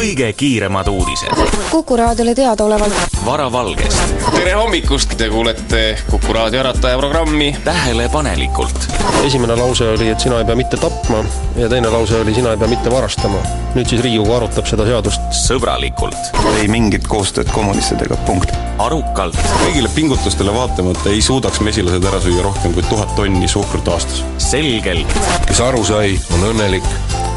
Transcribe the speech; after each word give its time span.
kõige 0.00 0.32
kiiremad 0.32 0.88
uudised. 0.88 1.40
Kuku 1.70 1.96
raadiole 1.96 2.32
teadaolevalt. 2.34 2.94
Varavalgest, 3.24 4.14
tere 4.32 4.54
hommikust, 4.56 5.12
te 5.20 5.28
kuulete 5.28 5.82
Kuku 6.10 6.32
raadio 6.32 6.62
ärataja 6.62 6.96
programmi. 6.98 7.50
Tähelepanelikult, 7.64 8.86
esimene 9.26 9.56
lause 9.60 9.90
oli, 9.92 10.08
et 10.08 10.20
sina 10.24 10.38
ei 10.40 10.48
pea 10.48 10.56
mitte 10.56 10.80
tapma 10.80 11.20
ja 11.56 11.68
teine 11.68 11.92
lause 11.92 12.16
oli, 12.20 12.34
sina 12.34 12.54
ei 12.54 12.62
pea 12.62 12.68
mitte 12.70 12.90
varastama. 12.90 13.42
nüüd 13.74 13.92
siis 13.92 14.00
Riigikogu 14.02 14.32
arutab 14.38 14.66
seda 14.66 14.86
seadust. 14.88 15.28
sõbralikult, 15.36 16.32
ei 16.62 16.68
mingit 16.68 17.04
koostööd 17.08 17.52
kommunistidega, 17.52 18.16
punkt. 18.26 18.56
arukalt, 18.78 19.36
kõigile 19.66 19.92
pingutustele 19.94 20.54
vaatamata 20.54 21.12
ei 21.12 21.20
suudaks 21.22 21.60
mesilased 21.60 22.08
ära 22.08 22.24
süüa 22.24 22.42
rohkem 22.48 22.72
kui 22.72 22.88
tuhat 22.88 23.12
tonni 23.20 23.48
suhkrut 23.48 23.92
aastas. 23.92 24.24
selgelt, 24.48 25.20
kes 25.46 25.60
aru 25.60 25.84
sai, 25.84 26.16
on 26.32 26.48
õnnelik, 26.54 26.88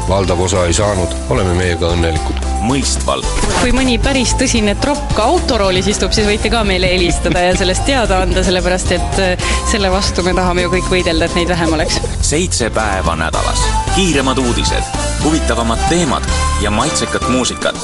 valdav 0.08 0.40
osa 0.48 0.66
ei 0.66 0.72
saanud, 0.72 1.12
oleme 1.30 1.54
meiega 1.60 1.92
õnnelikud. 1.92 2.53
Mõistvalt, 2.64 3.28
kui 3.60 3.72
mõni 3.76 3.98
päris 4.02 4.34
tõsine 4.40 4.76
tropp 4.80 5.14
ka 5.16 5.28
autoroolis 5.34 5.88
istub, 5.92 6.14
siis 6.16 6.28
võite 6.28 6.50
ka 6.52 6.64
meile 6.66 6.90
helistada 6.92 7.44
ja 7.44 7.54
sellest 7.58 7.86
teada 7.88 8.22
anda, 8.24 8.44
sellepärast 8.46 8.94
et 8.96 9.20
äh, 9.22 9.48
selle 9.70 9.92
vastu 9.92 10.24
me 10.26 10.34
tahame 10.36 10.66
ju 10.66 10.72
kõik 10.74 10.90
võidelda, 10.92 11.28
et 11.28 11.38
neid 11.38 11.52
vähem 11.52 11.76
oleks. 11.76 12.00
seitse 12.24 12.70
päeva 12.74 13.16
nädalas, 13.20 13.62
kiiremad 13.94 14.40
uudised, 14.42 14.96
huvitavamad 15.24 15.84
teemad 15.88 16.28
ja 16.64 16.72
maitsekat 16.74 17.28
muusikat. 17.28 17.78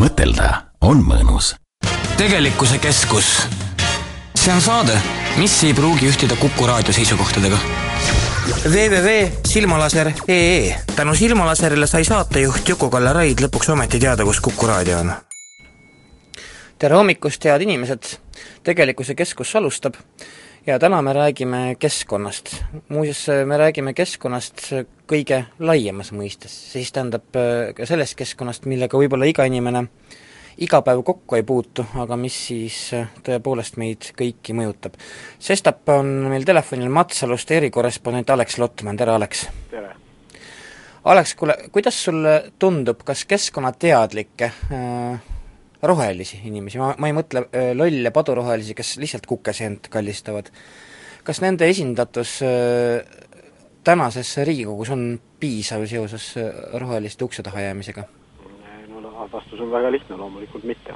mõtelda 0.00 0.48
on 0.80 1.02
mõnus. 1.04 1.54
tegelikkuse 2.16 2.78
keskus. 2.78 3.46
see 4.34 4.52
on 4.52 4.60
saade, 4.60 4.96
mis 5.36 5.62
ei 5.64 5.74
pruugi 5.74 6.08
ühtida 6.08 6.36
Kuku 6.36 6.66
raadio 6.66 6.92
seisukohtadega. 6.92 7.58
www.silmalaser.ee 8.50 10.74
tänu 10.96 11.14
Silmalaserile 11.14 11.86
sai 11.86 12.04
saatejuht 12.04 12.68
Juku-Kalle 12.68 13.12
Raid 13.12 13.38
lõpuks 13.44 13.70
ometi 13.72 14.00
teada, 14.00 14.24
kus 14.24 14.40
Kuku 14.40 14.66
raadio 14.66 14.98
on. 14.98 15.12
tere 16.78 16.96
hommikust, 16.96 17.44
head 17.44 17.62
inimesed! 17.62 18.02
tegelikkuse 18.64 19.14
keskus 19.14 19.56
alustab 19.56 19.94
ja 20.66 20.78
täna 20.78 21.02
me 21.02 21.12
räägime 21.12 21.76
keskkonnast. 21.78 22.56
muuseas, 22.88 23.26
me 23.46 23.56
räägime 23.56 23.94
keskkonnast 23.94 24.72
kõige 25.06 25.44
laiemas 25.58 26.12
mõistes, 26.12 26.72
siis 26.72 26.92
tähendab 26.92 27.36
äh, 27.36 27.74
ka 27.74 27.86
sellest 27.86 28.18
keskkonnast, 28.18 28.66
millega 28.66 28.98
võib-olla 28.98 29.30
iga 29.30 29.44
inimene 29.44 29.86
iga 30.60 30.82
päev 30.84 31.00
kokku 31.06 31.38
ei 31.38 31.44
puutu, 31.46 31.84
aga 32.02 32.16
mis 32.20 32.36
siis 32.50 32.76
äh, 32.96 33.08
tõepoolest 33.24 33.78
meid 33.80 34.10
kõiki 34.16 34.54
mõjutab. 34.56 34.98
sestap 35.40 35.88
on 35.96 36.10
meil 36.28 36.44
telefonil 36.44 36.92
Matsalust 36.92 37.50
erikorrespondent 37.56 38.30
Alex 38.30 38.58
Lotman, 38.60 39.00
tere 39.00 39.14
Alex! 39.16 39.46
tere! 39.70 39.94
Alex, 41.04 41.32
kuule, 41.34 41.56
kuidas 41.72 41.96
sulle 42.04 42.34
tundub, 42.60 43.00
kas 43.08 43.24
keskkonnateadlikke 43.24 44.50
äh, 44.76 45.32
rohelisi 45.82 46.42
inimesi, 46.44 46.78
ma, 46.78 46.92
ma 47.00 47.08
ei 47.08 47.16
mõtle 47.16 47.46
äh, 47.48 47.72
lolle 47.72 48.12
padurohelisi, 48.12 48.76
kes 48.76 48.98
lihtsalt 49.00 49.24
kukeseent 49.30 49.88
kallistavad, 49.88 50.52
kas 51.24 51.40
nende 51.40 51.72
esindatus 51.72 52.36
äh, 52.44 53.00
tänases 53.84 54.36
Riigikogus 54.44 54.92
on 54.92 55.14
piisav 55.40 55.88
seoses 55.88 56.34
roheliste 56.76 57.24
ukse 57.24 57.42
taha 57.42 57.70
jäämisega? 57.70 58.04
Vastus 59.32 59.60
on 59.60 59.72
väga 59.72 59.92
lihtne, 59.92 60.16
loomulikult 60.16 60.64
mitte. 60.64 60.94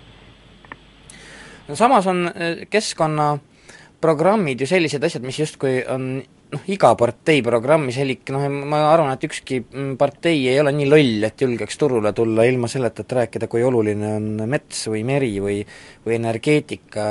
no 1.69 1.77
samas 1.77 2.07
on 2.07 2.27
äh, 2.29 2.65
keskkonnaprogrammid 2.71 4.61
ju 4.61 4.67
sellised 4.67 5.05
asjad, 5.05 5.25
mis 5.27 5.39
justkui 5.39 5.83
on 5.89 6.09
noh, 6.55 6.67
iga 6.71 6.93
partei 6.99 7.43
programmis 7.45 7.99
elik 8.03 8.31
noh, 8.35 8.45
ma 8.49 8.83
arvan, 8.91 9.15
et 9.15 9.27
ükski 9.29 9.61
mm, 9.63 9.95
partei 10.01 10.45
ei 10.51 10.61
ole 10.61 10.75
nii 10.77 10.91
loll, 10.91 11.27
et 11.29 11.47
julgeks 11.47 11.81
turule 11.81 12.13
tulla 12.17 12.47
ilma 12.49 12.71
selleta, 12.71 13.05
et 13.05 13.17
rääkida, 13.21 13.49
kui 13.51 13.65
oluline 13.65 14.13
on 14.19 14.45
mets 14.51 14.87
või 14.93 15.05
meri 15.09 15.33
või 15.43 15.59
või 16.05 16.19
energeetika, 16.19 17.09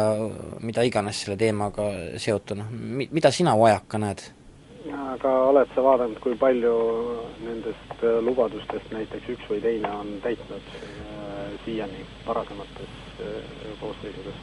mida 0.61 0.85
iganes 0.85 1.23
selle 1.23 1.37
teemaga 1.39 1.89
seotud, 2.21 2.61
noh, 2.61 2.71
mi-, 2.71 3.09
mida 3.11 3.33
sina 3.33 3.57
vajaka 3.59 4.01
näed? 4.05 4.25
aga 5.13 5.31
oled 5.47 5.69
sa 5.75 5.83
vaadanud, 5.85 6.17
kui 6.23 6.35
palju 6.39 6.73
nendest 7.45 8.01
äh, 8.01 8.17
lubadustest 8.25 8.91
näiteks 8.91 9.29
üks 9.35 9.49
või 9.51 9.61
teine 9.63 9.91
on 9.95 10.09
täitnud 10.23 10.73
siiani 11.65 12.05
varasemates 12.27 12.91
äh, 13.19 13.77
koosseisudes? 13.79 14.35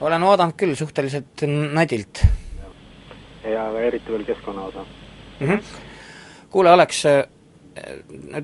olen 0.00 0.24
vaadanud 0.24 0.56
küll 0.56 0.74
suhteliselt 0.74 1.44
nadilt. 1.72 2.24
ja 3.44 3.68
eriti 3.80 4.12
veel 4.12 4.24
keskkonna 4.24 4.62
osa 4.62 4.84
mm. 5.40 5.46
-hmm. 5.46 5.62
kuule, 6.50 6.70
Alex, 6.70 7.04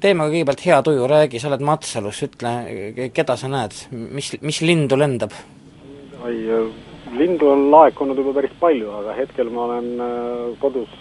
teeme 0.00 0.28
kõigepealt 0.30 0.64
hea 0.64 0.82
tuju, 0.82 1.06
räägi, 1.06 1.40
sa 1.40 1.48
oled 1.48 1.60
Matsalus, 1.60 2.22
ütle, 2.22 2.52
keda 3.14 3.36
sa 3.36 3.48
näed, 3.48 3.74
mis, 3.90 4.32
mis 4.40 4.60
lindu 4.60 4.98
lendab? 4.98 5.32
oi, 6.24 6.36
lindu 7.18 7.48
on 7.48 7.70
laekunud 7.70 8.18
juba 8.18 8.32
päris 8.40 8.54
palju, 8.60 8.90
aga 9.00 9.16
hetkel 9.18 9.50
ma 9.50 9.64
olen 9.64 9.90
kodus, 10.58 10.92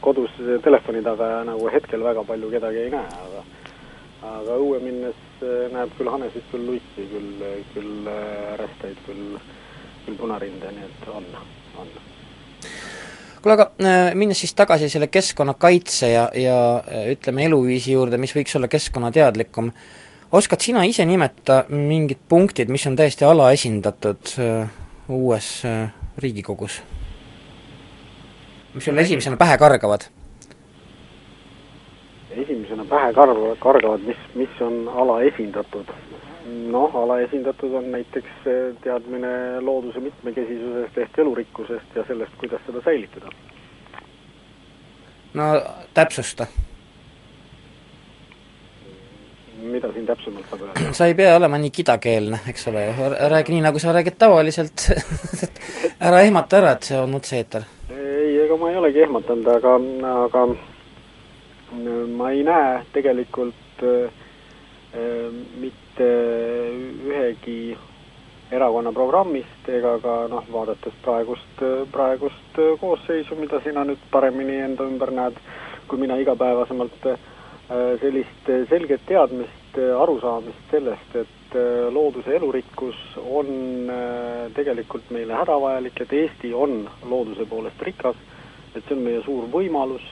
kodus 0.00 0.32
telefoni 0.64 1.02
taga 1.02 1.30
ja 1.30 1.44
nagu 1.44 1.70
hetkel 1.72 2.02
väga 2.04 2.24
palju 2.24 2.50
kedagi 2.50 2.84
ei 2.86 2.90
näe, 2.90 3.06
aga 3.28 3.44
aga 4.26 4.56
õue 4.60 4.80
minnes 4.82 5.44
näeb 5.72 5.92
küll 5.98 6.10
hanesid, 6.10 6.44
küll 6.50 6.66
luiki, 6.70 7.06
küll, 7.10 7.44
küll 7.74 8.08
rästaid, 8.60 8.98
küll, 9.06 9.36
küll 10.06 10.18
punarinde, 10.18 10.72
nii 10.72 10.86
et 10.86 11.06
on, 11.12 11.28
on. 11.82 11.92
kuule, 13.42 13.56
aga 13.56 13.68
minnes 14.18 14.40
siis 14.42 14.56
tagasi 14.56 14.88
selle 14.92 15.10
keskkonnakaitse 15.12 16.10
ja, 16.12 16.26
ja 16.34 16.58
ütleme, 17.12 17.46
eluviisi 17.50 17.94
juurde, 17.94 18.20
mis 18.22 18.34
võiks 18.36 18.56
olla 18.58 18.70
keskkonnateadlikum, 18.72 19.70
oskad 20.36 20.64
sina 20.64 20.84
ise 20.88 21.06
nimetada 21.08 21.64
mingid 21.70 22.24
punktid, 22.28 22.72
mis 22.72 22.86
on 22.88 22.98
täiesti 22.98 23.28
alaesindatud 23.28 24.36
uues 25.12 25.54
Riigikogus? 26.16 26.80
mis 28.76 28.84
sulle 28.84 29.00
esimesena 29.00 29.36
pähe 29.40 29.56
kargavad? 29.58 30.08
Esimesena 32.42 32.84
pähe 32.84 33.12
karv-, 33.12 33.56
kargavad, 33.58 34.04
mis, 34.06 34.22
mis 34.34 34.60
on 34.60 34.88
alaesindatud? 34.88 35.92
noh, 36.70 36.96
alaesindatud 36.96 37.74
on 37.74 37.90
näiteks 37.92 38.28
teadmine 38.84 39.60
looduse 39.60 40.00
mitmekesisusest 40.00 40.98
ehk 40.98 41.18
elurikkusest 41.18 41.96
ja 41.96 42.04
sellest, 42.06 42.32
kuidas 42.38 42.60
seda 42.66 42.82
säilitada. 42.84 43.32
no 45.34 45.62
täpsusta. 45.94 46.46
mida 49.62 49.92
siin 49.92 50.06
täpsemalt 50.06 50.46
saab 50.50 50.62
öelda? 50.62 50.92
sa 50.92 51.06
ei 51.06 51.14
pea 51.14 51.36
olema 51.36 51.58
nii 51.58 51.70
kidakeelne, 51.70 52.38
eks 52.48 52.68
ole, 52.68 52.86
räägi 53.28 53.52
nii, 53.52 53.64
nagu 53.66 53.78
sa 53.78 53.92
räägid 53.92 54.18
tavaliselt 54.18 54.88
ära 56.08 56.20
ehmata 56.20 56.62
ära, 56.62 56.76
et 56.76 56.82
see 56.82 57.00
on 57.00 57.14
otse-eeter. 57.18 57.66
ei, 57.90 58.38
ega 58.44 58.56
ma 58.56 58.70
ei 58.70 58.76
olegi 58.76 59.02
ehmatanud, 59.08 59.52
aga, 59.56 59.76
aga 60.22 60.46
ma 62.16 62.30
ei 62.32 62.42
näe 62.46 62.80
tegelikult 62.94 63.84
äh, 63.84 64.08
mitte 65.60 66.08
ühegi 67.08 67.76
erakonna 68.52 68.92
programmist 68.94 69.68
ega 69.68 69.96
ka 70.00 70.16
noh, 70.30 70.44
vaadates 70.52 70.94
praegust, 71.02 71.62
praegust 71.92 72.60
koosseisu, 72.80 73.34
mida 73.36 73.60
sina 73.64 73.82
nüüd 73.84 74.02
paremini 74.12 74.60
enda 74.68 74.86
ümber 74.86 75.10
näed 75.10 75.40
kui 75.88 75.98
mina 75.98 76.16
igapäevasemalt, 76.18 77.06
sellist 78.00 78.50
selget 78.70 79.02
teadmist, 79.06 79.78
arusaamist 80.00 80.70
sellest, 80.70 81.16
et 81.22 81.56
looduse 81.94 82.34
elurikkus 82.36 82.98
on 83.30 83.90
tegelikult 84.54 85.10
meile 85.14 85.34
hädavajalik, 85.38 86.00
et 86.04 86.12
Eesti 86.12 86.52
on 86.54 86.84
looduse 87.08 87.46
poolest 87.50 87.82
rikas, 87.86 88.18
et 88.74 88.82
see 88.84 88.96
on 88.96 89.04
meie 89.06 89.22
suur 89.24 89.46
võimalus 89.52 90.04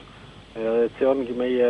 ja 0.55 0.75
et 0.85 0.99
see 0.99 1.07
ongi 1.07 1.35
meie, 1.37 1.69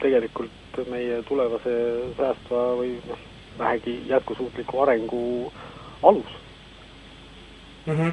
tegelikult 0.00 0.80
meie 0.90 1.20
tulevase 1.28 1.74
säästva 2.16 2.62
või 2.80 2.96
noh, 3.08 3.22
vähegi 3.58 3.98
jätkusuutliku 4.10 4.82
arengu 4.84 5.22
alus 6.02 6.32
mm. 7.86 7.92
-hmm. 7.92 8.12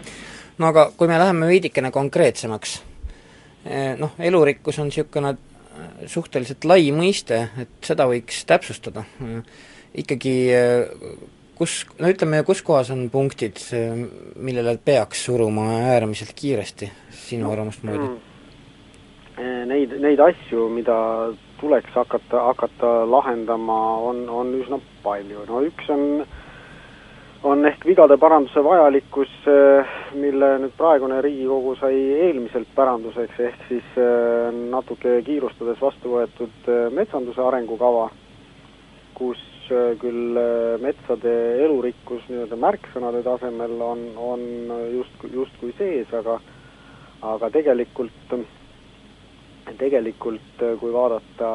no 0.57 0.67
aga 0.67 0.91
kui 0.97 1.07
me 1.07 1.19
läheme 1.19 1.47
veidikene 1.47 1.91
konkreetsemaks, 1.91 2.81
noh, 3.97 4.11
elurikkus 4.19 4.79
on 4.79 4.91
niisugune 4.91 5.35
suhteliselt 6.05 6.65
lai 6.65 6.91
mõiste, 6.93 7.47
et 7.57 7.71
seda 7.81 8.05
võiks 8.05 8.43
täpsustada. 8.45 9.03
ikkagi 9.95 10.33
kus, 11.55 11.85
no 11.99 12.11
ütleme, 12.11 12.43
kus 12.43 12.61
kohas 12.61 12.91
on 12.93 13.09
punktid, 13.09 13.57
millele 14.35 14.77
peaks 14.77 15.25
suruma 15.25 15.65
äärmiselt 15.93 16.33
kiiresti, 16.35 16.91
sinu 17.25 17.51
arvamust 17.51 17.83
mööda 17.83 18.03
mm.? 18.03 18.32
Neid, 19.33 19.95
neid 19.97 20.19
asju, 20.21 20.67
mida 20.69 20.95
tuleks 21.57 21.93
hakata, 21.95 22.43
hakata 22.51 22.91
lahendama, 23.09 23.77
on, 24.05 24.27
on 24.29 24.51
üsna 24.59 24.77
palju, 25.01 25.45
no 25.49 25.61
üks 25.65 25.89
on, 25.89 26.03
on 27.49 27.65
ehk 27.65 27.87
vigade 27.87 28.17
paranduse 28.21 28.61
vajalikkus, 28.61 29.31
äh, 29.49 29.95
mille 30.13 30.51
nüüd 30.61 30.75
praegune 30.77 31.17
Riigikogu 31.25 31.73
sai 31.79 31.97
eelmiselt 32.27 32.69
päranduseks, 32.77 33.41
ehk 33.49 33.65
siis 33.71 33.97
äh, 33.97 34.53
natuke 34.69 35.17
kiirustades 35.25 35.81
vastu 35.81 36.13
võetud 36.13 36.69
metsanduse 36.93 37.41
arengukava, 37.41 38.11
kus 39.17 39.41
küll 39.97 40.37
metsade 40.83 41.31
elurikkus 41.63 42.25
nii-öelda 42.27 42.57
märksõnade 42.59 43.21
tasemel 43.25 43.79
on, 43.81 44.01
on 44.19 44.41
just, 44.91 45.23
justkui 45.33 45.71
sees, 45.79 46.11
aga 46.13 46.35
aga 47.23 47.49
tegelikult, 47.53 48.35
tegelikult 49.79 50.63
kui 50.79 50.93
vaadata 50.93 51.49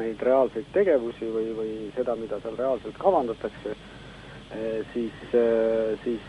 neid 0.00 0.22
reaalseid 0.22 0.72
tegevusi 0.72 1.28
või, 1.32 1.52
või 1.56 1.76
seda, 1.96 2.16
mida 2.20 2.40
seal 2.44 2.58
reaalselt 2.58 2.98
kavandatakse, 3.00 3.74
Eh, 4.50 4.84
siis, 4.94 5.12
eh, 5.34 5.98
siis 6.04 6.20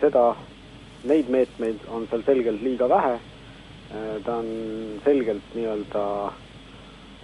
seda, 0.00 0.30
neid 1.04 1.28
meetmeid 1.28 1.82
on 1.92 2.06
seal 2.08 2.22
selgelt 2.24 2.62
liiga 2.64 2.88
vähe, 2.88 3.18
ta 4.24 4.38
on 4.40 4.48
selgelt 5.04 5.52
nii-öelda 5.54 6.04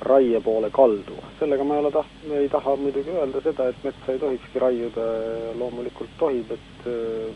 raie 0.07 0.41
poole 0.45 0.69
kaldu. 0.71 1.17
sellega 1.39 1.65
ma 1.65 1.75
ei 1.75 1.81
ole 1.81 1.91
taht-, 1.91 2.29
ei 2.39 2.49
taha 2.53 2.77
muidugi 2.77 3.11
öelda 3.11 3.41
seda, 3.43 3.69
et 3.69 3.85
metsa 3.85 4.13
ei 4.13 4.21
tohikski 4.21 4.63
raiuda, 4.63 5.07
loomulikult 5.59 6.13
tohib, 6.19 6.53
et 6.53 6.87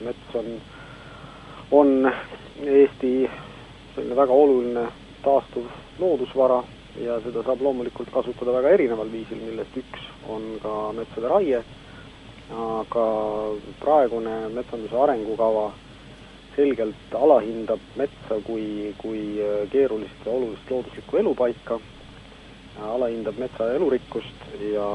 mets 0.05 0.37
on, 0.43 0.53
on 1.71 2.13
Eesti 2.63 3.13
selline 3.97 4.17
väga 4.21 4.33
oluline 4.45 4.87
taastuv 5.27 5.67
loodusvara 5.99 6.63
ja 7.03 7.19
seda 7.25 7.43
saab 7.45 7.65
loomulikult 7.67 8.09
kasutada 8.15 8.55
väga 8.61 8.77
erineval 8.79 9.11
viisil, 9.13 9.43
millest 9.43 9.77
üks 9.83 10.07
on 10.33 10.55
ka 10.63 10.77
metsade 10.97 11.33
raie 11.35 11.65
aga 12.55 13.07
praegune 13.81 14.37
metsanduse 14.55 14.95
arengukava 14.95 15.73
selgelt 16.55 17.15
alahindab 17.15 17.81
metsa 17.97 18.39
kui, 18.47 18.95
kui 18.99 19.43
keerulist 19.73 20.25
ja 20.25 20.33
olulist 20.33 20.71
looduslikku 20.71 21.19
elupaika, 21.21 21.81
alahindab 22.95 23.39
metsa 23.43 23.73
elurikkust 23.75 24.47
ja 24.71 24.87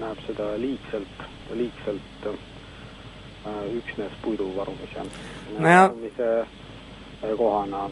näeb 0.00 0.24
seda 0.26 0.48
liigselt, 0.58 1.22
liigselt 1.54 2.26
äh, 2.32 3.60
üksnes 3.76 4.16
puidu 4.24 4.48
varumise 4.56 5.04
no, 5.04 5.68
varumise 5.68 6.30
äh, 6.40 7.36
kohana. 7.36 7.90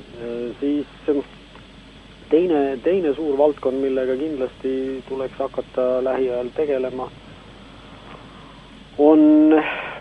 siis 0.60 0.88
teine, 2.32 2.79
teine 2.84 3.14
suur 3.14 3.37
valdkond, 3.38 3.81
millega 3.84 4.17
kindlasti 4.17 5.02
tuleks 5.08 5.38
hakata 5.38 6.05
lähiajal 6.05 6.49
tegelema 6.56 7.11
on 8.99 9.20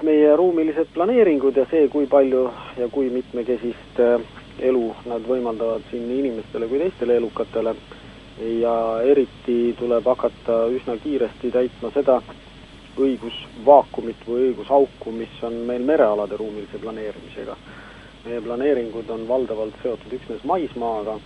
meie 0.04 0.36
ruumilised 0.36 0.92
planeeringud 0.94 1.58
ja 1.58 1.66
see, 1.72 1.88
kui 1.92 2.08
palju 2.12 2.46
ja 2.78 2.88
kui 2.92 3.10
mitmekesist 3.10 4.00
äh, 4.04 4.22
elu 4.60 4.84
nad 5.08 5.26
võimaldavad 5.28 5.86
siin 5.90 6.08
nii 6.10 6.20
inimestele 6.26 6.68
kui 6.68 6.80
teistele 6.80 7.18
elukatele. 7.22 7.76
ja 8.62 9.02
eriti 9.06 9.76
tuleb 9.78 10.06
hakata 10.08 10.66
üsna 10.74 10.96
kiiresti 11.04 11.52
täitma 11.52 11.92
seda 11.94 12.16
õigusvaakumit 12.98 14.24
või 14.28 14.48
õigusauku, 14.48 15.12
mis 15.14 15.44
on 15.44 15.60
meil 15.68 15.84
merealade 15.86 16.38
ruumilise 16.40 16.80
planeerimisega. 16.82 17.56
meie 18.26 18.42
planeeringud 18.42 19.10
on 19.10 19.28
valdavalt 19.28 19.78
seotud 19.84 20.14
üksnes 20.14 20.44
maismaaga 20.44 21.20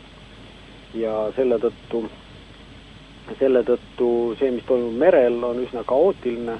ja 0.95 1.15
selle 1.35 1.59
tõttu, 1.59 2.05
selle 3.39 3.63
tõttu 3.67 4.09
see, 4.39 4.51
mis 4.51 4.65
toimub 4.69 4.95
merel, 5.01 5.43
on 5.43 5.59
üsna 5.65 5.83
kaootiline 5.83 6.59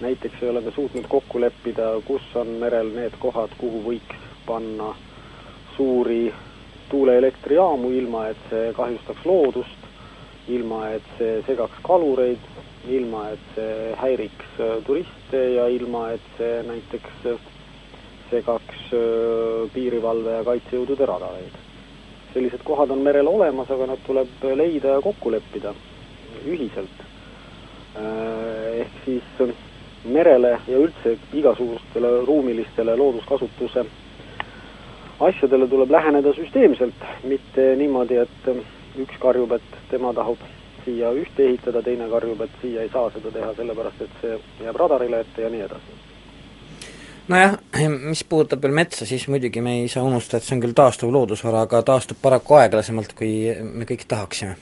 näiteks 0.00 0.42
ei 0.42 0.48
ole 0.48 0.60
me 0.60 0.70
suutnud 0.70 1.04
kokku 1.08 1.40
leppida, 1.40 1.82
kus 2.04 2.22
on 2.34 2.48
merel 2.60 2.90
need 2.94 3.14
kohad, 3.22 3.54
kuhu 3.58 3.82
võiks 3.86 4.26
panna 4.46 4.90
suuri 5.76 6.34
tuuleelektrijaamu, 6.90 7.90
ilma 7.90 8.26
et 8.32 8.42
see 8.50 8.72
kahjustaks 8.76 9.24
loodust, 9.26 9.88
ilma 10.48 10.88
et 10.96 11.10
see 11.18 11.40
segaks 11.46 11.80
kalureid, 11.86 12.48
ilma 12.98 13.28
et 13.32 13.50
see 13.56 13.92
häiriks 14.02 14.60
äh, 14.60 14.76
turiste 14.86 15.42
ja 15.54 15.68
ilma 15.72 16.08
et 16.16 16.32
see 16.38 16.62
näiteks 16.68 17.28
segaks 18.30 18.88
äh, 18.92 19.70
piirivalve 19.74 20.40
ja 20.40 20.48
kaitsejõudude 20.50 21.08
radareid. 21.08 21.63
Sellised 22.34 22.64
kohad 22.64 22.90
on 22.90 22.98
merel 22.98 23.28
olemas, 23.30 23.70
aga 23.70 23.86
nad 23.86 24.00
tuleb 24.06 24.46
leida 24.58 24.96
ja 24.96 25.02
kokku 25.02 25.30
leppida 25.32 25.74
ühiselt. 26.44 27.04
Äh, 27.96 28.80
ehk 28.84 28.96
siis 29.04 29.54
merele 30.04 30.56
ja 30.68 30.78
üldse 30.78 31.16
igasugustele 31.32 32.10
ruumilistele 32.26 32.96
looduskasutuse 32.96 33.84
asjadele 35.20 35.68
tuleb 35.70 35.90
läheneda 35.90 36.32
süsteemselt, 36.34 37.06
mitte 37.24 37.68
niimoodi, 37.78 38.18
et 38.18 38.50
üks 38.98 39.20
karjub, 39.22 39.54
et 39.56 39.78
tema 39.90 40.12
tahab 40.14 40.42
siia 40.84 41.12
ühte 41.16 41.46
ehitada, 41.46 41.82
teine 41.82 42.08
karjub, 42.10 42.42
et 42.44 42.58
siia 42.62 42.82
ei 42.82 42.90
saa 42.92 43.10
seda 43.14 43.30
teha, 43.30 43.54
sellepärast 43.60 44.02
et 44.04 44.18
see 44.22 44.40
jääb 44.66 44.82
radarile 44.82 45.22
ette 45.24 45.46
ja 45.46 45.52
nii 45.54 45.64
edasi 45.68 46.13
nojah, 47.28 47.56
mis 48.04 48.24
puudutab 48.28 48.62
veel 48.64 48.74
metsa, 48.76 49.06
siis 49.08 49.26
muidugi 49.32 49.62
me 49.64 49.78
ei 49.80 49.88
saa 49.88 50.04
unustada, 50.04 50.40
et 50.40 50.48
see 50.48 50.56
on 50.56 50.62
küll 50.64 50.76
taastuv 50.76 51.12
loodusvara, 51.14 51.64
aga 51.66 51.80
taastub 51.86 52.20
paraku 52.22 52.58
aeglasemalt, 52.60 53.14
kui 53.16 53.32
me 53.64 53.88
kõik 53.88 54.04
tahaksime. 54.08 54.56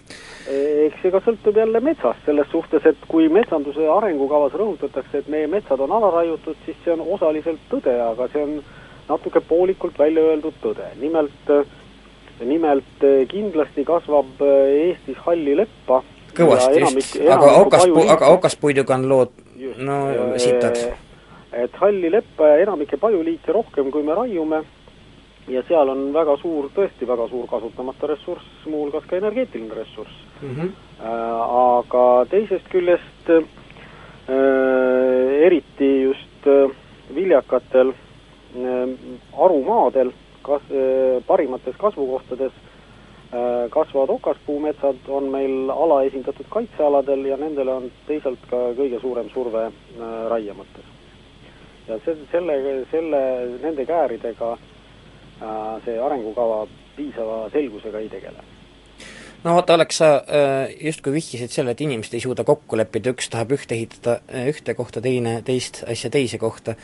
eks 0.87 1.03
see 1.03 1.12
ka 1.14 1.23
sõltub 1.25 1.59
jälle 1.59 1.81
metsast, 1.81 2.23
selles 2.26 2.49
suhtes, 2.53 2.87
et 2.87 3.05
kui 3.09 3.29
metsanduse 3.32 3.87
arengukavas 3.97 4.55
rõhutatakse, 4.59 5.23
et 5.23 5.29
meie 5.29 5.50
metsad 5.50 5.81
on 5.81 5.93
alaraiutud, 5.99 6.56
siis 6.67 6.79
see 6.85 6.94
on 6.94 7.05
osaliselt 7.19 7.62
tõde, 7.70 7.94
aga 8.06 8.29
see 8.32 8.43
on 8.47 8.59
natuke 9.09 9.41
poolikult 9.47 9.99
välja 9.99 10.23
öeldud 10.32 10.59
tõde, 10.62 10.91
nimelt 11.00 11.55
nimelt 12.43 13.05
kindlasti 13.31 13.85
kasvab 13.87 14.41
Eestis 14.43 15.19
halli 15.26 15.55
leppa. 15.56 16.00
Kõvasti 16.35 16.81
just, 16.81 17.17
aga 17.29 17.55
okaspu-, 17.61 18.05
aga 18.11 18.31
okaspuiduga 18.35 18.97
on 18.97 19.09
lood 19.11 19.35
no 19.79 19.99
sitad 20.41 20.79
et 21.52 21.75
halli 21.81 22.10
leppa 22.10 22.49
ja 22.49 22.62
enamikke 22.66 22.96
pajuliike 22.96 23.52
rohkem, 23.52 23.90
kui 23.90 24.02
me 24.02 24.14
raiume, 24.14 24.62
ja 25.49 25.62
seal 25.69 25.90
on 25.90 26.12
väga 26.14 26.37
suur, 26.43 26.69
tõesti 26.75 27.06
väga 27.08 27.26
suur 27.31 27.49
kasutamata 27.50 28.06
ressurss, 28.10 28.46
muuhulgas 28.66 29.06
ka 29.10 29.16
energeetiline 29.19 29.75
ressurss 29.75 30.12
mm. 30.43 30.54
-hmm. 30.54 30.70
Aga 31.02 32.26
teisest 32.31 32.69
küljest 32.70 33.31
äh, 33.31 33.43
eriti 35.46 36.02
just 36.02 36.46
äh, 36.46 36.70
viljakatel 37.14 37.88
äh, 37.88 38.88
arumaadel, 39.38 40.12
kas 40.43 40.62
äh, 40.70 41.22
parimates 41.26 41.76
kasvukohtades 41.76 42.52
äh, 42.52 43.70
kasvavad 43.70 44.10
okaspuumetsad 44.10 44.96
on 45.08 45.25
meil 45.25 45.71
alaesindatud 45.71 46.47
kaitsealadel 46.49 47.25
ja 47.25 47.37
nendele 47.37 47.73
on 47.73 47.90
teisalt 48.06 48.38
ka 48.50 48.56
kõige 48.56 49.00
suurem 49.00 49.30
surve 49.35 49.73
raie 50.28 50.52
mõttes 50.52 51.01
ja 51.88 51.98
see, 52.04 52.16
selle, 52.30 52.56
selle, 52.90 53.20
nende 53.62 53.86
kääridega 53.86 54.52
äh, 54.54 55.78
see 55.84 55.98
arengukava 55.98 56.64
piisava 56.96 57.46
selgusega 57.52 58.02
ei 58.02 58.10
tegele 58.12 58.44
no 59.42 59.56
vaata, 59.56 59.74
Alex, 59.78 59.98
sa 60.02 60.12
äh, 60.20 60.74
justkui 60.80 61.16
vihjasid 61.16 61.54
selle, 61.54 61.74
et 61.74 61.82
inimesed 61.82 62.14
ei 62.16 62.22
suuda 62.24 62.46
kokku 62.46 62.78
leppida, 62.78 63.14
üks 63.14 63.32
tahab 63.32 63.56
ühte 63.56 63.76
ehitada 63.78 64.20
äh, 64.30 64.46
ühte 64.52 64.76
kohta, 64.78 65.02
teine 65.04 65.40
teist 65.46 65.82
asja 65.88 66.12
teise 66.12 66.38
kohta. 66.38 66.76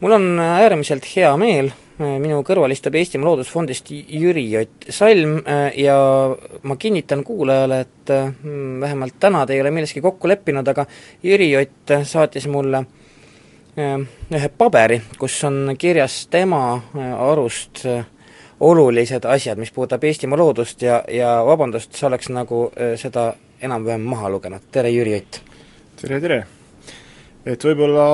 mul 0.00 0.14
on 0.14 0.38
äärmiselt 0.38 1.06
hea 1.16 1.32
meel, 1.36 1.72
minu 1.98 2.44
kõrval 2.46 2.70
istub 2.70 2.94
Eestimaa 2.94 3.26
Loodusfondist 3.26 3.88
Jüri 3.90 4.44
Ott 4.60 4.86
Salm 4.94 5.40
ja 5.74 5.96
ma 6.62 6.76
kinnitan 6.78 7.24
kuulajale, 7.26 7.80
et 7.80 8.12
vähemalt 8.78 9.16
täna 9.18 9.40
te 9.42 9.56
ei 9.56 9.64
ole 9.64 9.72
milleski 9.74 9.98
kokku 10.00 10.30
leppinud, 10.30 10.70
aga 10.70 10.86
Jüri 11.26 11.50
Ott 11.58 11.96
saatis 12.06 12.46
mulle 12.46 12.84
Ehm, 12.84 13.07
ühe 13.76 14.48
paberi, 14.58 15.00
kus 15.18 15.36
on 15.44 15.74
kirjas 15.78 16.26
tema 16.30 16.60
äh, 16.76 17.12
arust 17.30 17.84
äh, 17.86 18.04
olulised 18.60 19.24
asjad, 19.24 19.58
mis 19.58 19.72
puudutab 19.74 20.04
Eestimaa 20.04 20.38
loodust 20.38 20.82
ja, 20.82 21.02
ja 21.12 21.38
vabandust, 21.46 21.94
sa 21.94 22.08
oleks 22.08 22.30
nagu 22.34 22.68
äh, 22.74 22.96
seda 22.98 23.32
enam-vähem 23.62 24.06
maha 24.06 24.30
lugenud, 24.30 24.70
tere 24.72 24.90
Jüri 24.90 25.18
Ott! 25.18 25.42
tere, 26.00 26.20
tere! 26.20 26.40
et 27.48 27.64
võib-olla 27.64 28.06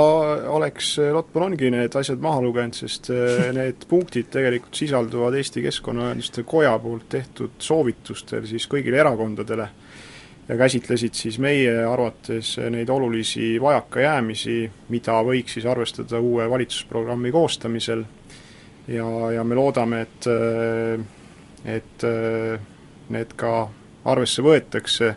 oleks 0.54 0.92
Lotman 1.12 1.48
ongi 1.48 1.70
need 1.72 1.96
asjad 1.96 2.20
maha 2.22 2.42
lugenud, 2.44 2.76
sest 2.76 3.08
need 3.56 3.86
punktid 3.90 4.28
tegelikult 4.30 4.78
sisalduvad 4.78 5.34
Eesti 5.34 5.64
Keskkonnaühenduste 5.64 6.44
Koja 6.46 6.76
poolt 6.78 7.08
tehtud 7.16 7.56
soovitustel 7.58 8.46
siis 8.46 8.68
kõigile 8.70 9.00
erakondadele 9.02 9.70
ja 10.48 10.56
käsitlesid 10.56 11.14
siis 11.16 11.38
meie 11.38 11.72
arvates 11.88 12.56
neid 12.70 12.88
olulisi 12.92 13.54
vajakajäämisi, 13.60 14.58
mida 14.92 15.20
võiks 15.24 15.56
siis 15.56 15.66
arvestada 15.66 16.20
uue 16.20 16.50
valitsusprogrammi 16.50 17.32
koostamisel 17.32 18.04
ja, 18.88 19.06
ja 19.38 19.44
me 19.44 19.56
loodame, 19.56 20.04
et 20.04 20.28
et 21.64 22.04
need 23.14 23.32
ka 23.40 23.54
arvesse 24.04 24.44
võetakse 24.44 25.14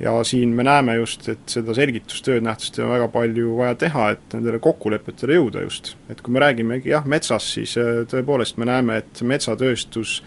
ja 0.00 0.24
siin 0.24 0.54
me 0.56 0.64
näeme 0.66 0.94
just, 0.96 1.28
et 1.28 1.52
seda 1.52 1.74
selgitustööd 1.76 2.44
nähtavasti 2.44 2.82
on 2.82 2.94
väga 2.94 3.08
palju 3.12 3.56
vaja 3.58 3.76
teha, 3.78 4.06
et 4.14 4.36
nendele 4.36 4.58
kokkulepetele 4.62 5.36
jõuda 5.36 5.64
just. 5.66 5.94
et 6.08 6.20
kui 6.20 6.32
me 6.32 6.42
räägimegi 6.42 6.90
jah, 6.94 7.04
metsast, 7.06 7.54
siis 7.54 7.76
tõepoolest 8.10 8.58
me 8.58 8.68
näeme, 8.70 9.00
et 9.04 9.22
metsatööstus 9.22 10.20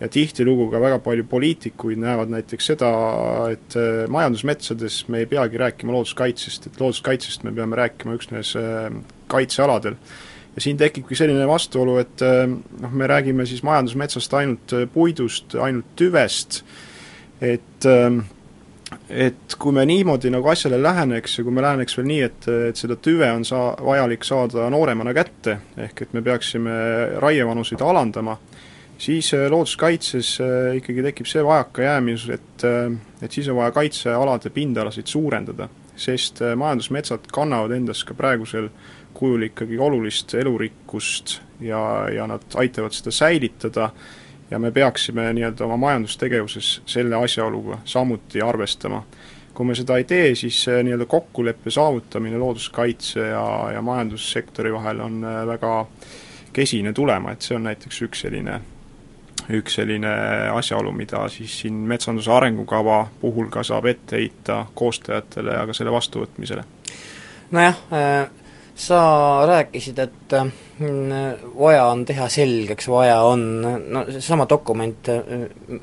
ja 0.00 0.08
tihtilugu 0.08 0.68
ka 0.70 0.80
väga 0.80 0.98
palju 1.02 1.26
poliitikuid 1.30 1.98
näevad 1.98 2.30
näiteks 2.32 2.70
seda, 2.72 2.90
et 3.52 3.76
äh, 3.78 4.06
majandusmetsades 4.12 5.02
me 5.08 5.24
ei 5.24 5.28
peagi 5.30 5.60
rääkima 5.60 5.94
looduskaitsest, 5.94 6.70
et 6.70 6.80
looduskaitsest 6.80 7.44
me 7.46 7.52
peame 7.54 7.78
rääkima 7.78 8.16
üksnes 8.18 8.54
äh, 8.58 8.88
kaitsealadel. 9.26 9.98
ja 10.56 10.62
siin 10.62 10.78
tekibki 10.78 11.14
selline 11.14 11.46
vastuolu, 11.46 11.98
et 12.02 12.22
noh, 12.82 12.90
me 12.90 13.06
räägime 13.06 13.46
siis 13.46 13.62
majandusmetsast 13.62 14.32
ainult 14.34 14.72
puidust, 14.92 15.54
ainult 15.54 15.92
tüvest, 15.96 16.64
et 17.40 17.86
äh, 17.86 18.18
et 19.08 19.56
kui 19.58 19.72
me 19.74 19.84
niimoodi 19.88 20.30
nagu 20.32 20.48
asjale 20.48 20.78
läheneks 20.80 21.38
ja 21.38 21.44
kui 21.44 21.54
me 21.54 21.64
läheneks 21.64 21.96
veel 21.98 22.08
nii, 22.08 22.20
et, 22.24 22.48
et 22.70 22.80
seda 22.80 22.96
tüve 23.00 23.28
on 23.32 23.44
saa-, 23.48 23.74
vajalik 23.84 24.24
saada 24.24 24.68
nooremana 24.72 25.14
kätte, 25.16 25.58
ehk 25.76 26.04
et 26.04 26.14
me 26.16 26.22
peaksime 26.24 26.74
raievanuseid 27.22 27.84
alandama, 27.84 28.38
siis 28.98 29.34
äh, 29.34 29.50
looduskaitses 29.50 30.38
äh, 30.40 30.76
ikkagi 30.76 31.02
tekib 31.02 31.26
see 31.30 31.44
vajakajäämis, 31.44 32.28
et 32.34 32.64
äh, 32.66 32.92
et 33.22 33.32
siis 33.32 33.48
on 33.48 33.56
vaja 33.56 33.72
kaitsealade 33.74 34.50
pindalasid 34.54 35.06
suurendada, 35.06 35.68
sest 35.96 36.42
majandusmetsad 36.56 37.26
kannavad 37.32 37.74
endas 37.74 38.04
ka 38.06 38.14
praegusel 38.14 38.68
kujul 39.14 39.48
ikkagi 39.48 39.78
olulist 39.78 40.34
elurikkust 40.38 41.40
ja, 41.60 41.80
ja 42.14 42.26
nad 42.30 42.44
aitavad 42.54 42.94
seda 42.94 43.10
säilitada 43.10 43.90
ja 44.50 44.58
me 44.58 44.70
peaksime 44.70 45.26
nii-öelda 45.34 45.66
oma 45.66 45.76
majandustegevuses 45.76 46.70
selle 46.86 47.18
asjaoluga 47.18 47.80
samuti 47.84 48.42
arvestama. 48.42 49.02
kui 49.54 49.66
me 49.66 49.74
seda 49.74 49.96
ei 49.98 50.04
tee, 50.04 50.34
siis 50.38 50.60
nii-öelda 50.70 51.06
kokkuleppe 51.10 51.70
saavutamine 51.70 52.38
looduskaitse 52.38 53.20
ja, 53.20 53.70
ja 53.74 53.82
majandussektori 53.82 54.72
vahel 54.72 55.00
on 55.00 55.20
väga 55.46 55.86
kesine 56.52 56.92
tulema, 56.92 57.32
et 57.32 57.42
see 57.42 57.56
on 57.58 57.66
näiteks 57.66 58.02
üks 58.06 58.22
selline 58.22 58.60
üks 59.56 59.78
selline 59.78 60.10
asjaolu, 60.52 60.92
mida 60.92 61.22
siis 61.32 61.60
siin 61.62 61.78
metsanduse 61.88 62.32
arengukava 62.32 63.06
puhul 63.20 63.48
ka 63.52 63.62
saab 63.64 63.88
ette 63.88 64.18
heita 64.20 64.64
koostajatele 64.74 65.56
ja 65.56 65.64
ka 65.66 65.76
selle 65.76 65.94
vastuvõtmisele. 65.94 66.64
nojah 67.50 67.80
äh,, 67.92 68.28
sa 68.78 69.00
rääkisid, 69.46 69.98
et 69.98 70.34
mm, 70.78 71.48
vaja 71.58 71.88
on 71.90 72.04
teha 72.06 72.28
selgeks, 72.30 72.86
vaja 72.88 73.16
on, 73.26 73.42
no 73.90 74.04
seesama 74.10 74.46
dokument, 74.50 75.10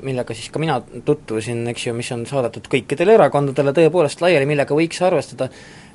millega 0.00 0.34
siis 0.34 0.48
ka 0.52 0.62
mina 0.62 0.78
tutvusin, 1.04 1.66
eks 1.72 1.86
ju, 1.88 1.94
mis 1.98 2.12
on 2.16 2.24
saadetud 2.28 2.70
kõikidele 2.72 3.18
erakondadele 3.18 3.74
tõepoolest 3.76 4.24
laiali, 4.24 4.48
millega 4.48 4.78
võiks 4.78 5.02
arvestada, 5.04 5.50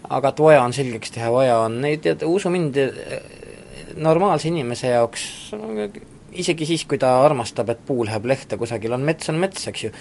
aga 0.10 0.30
et 0.30 0.44
vaja 0.46 0.62
on 0.62 0.78
selgeks 0.78 1.16
teha, 1.18 1.32
vaja 1.34 1.58
on, 1.66 1.82
tead, 2.04 2.28
usu 2.28 2.54
mind, 2.54 2.78
normaalse 3.98 4.52
inimese 4.54 4.94
jaoks 4.94 5.26
isegi 6.32 6.68
siis, 6.68 6.86
kui 6.90 7.00
ta 7.02 7.12
armastab, 7.26 7.72
et 7.74 7.82
puu 7.88 8.06
läheb 8.08 8.28
lehte 8.30 8.58
kusagil, 8.60 8.94
on 8.96 9.04
mets, 9.06 9.30
on 9.32 9.40
mets, 9.42 9.66
eks 9.72 9.88
ju. 9.88 9.92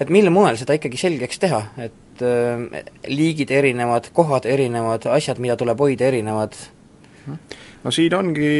et 0.00 0.10
mil 0.12 0.30
moel 0.34 0.58
seda 0.60 0.76
ikkagi 0.78 1.00
selgeks 1.00 1.42
teha, 1.42 1.60
et 1.86 2.24
äh, 2.24 2.82
liigid 3.10 3.52
erinevad, 3.54 4.10
kohad 4.16 4.48
erinevad, 4.50 5.06
asjad, 5.12 5.40
mida 5.42 5.58
tuleb 5.60 5.80
hoida, 5.80 6.10
erinevad. 6.10 6.58
no 7.82 7.90
siin 7.94 8.14
ongi 8.14 8.50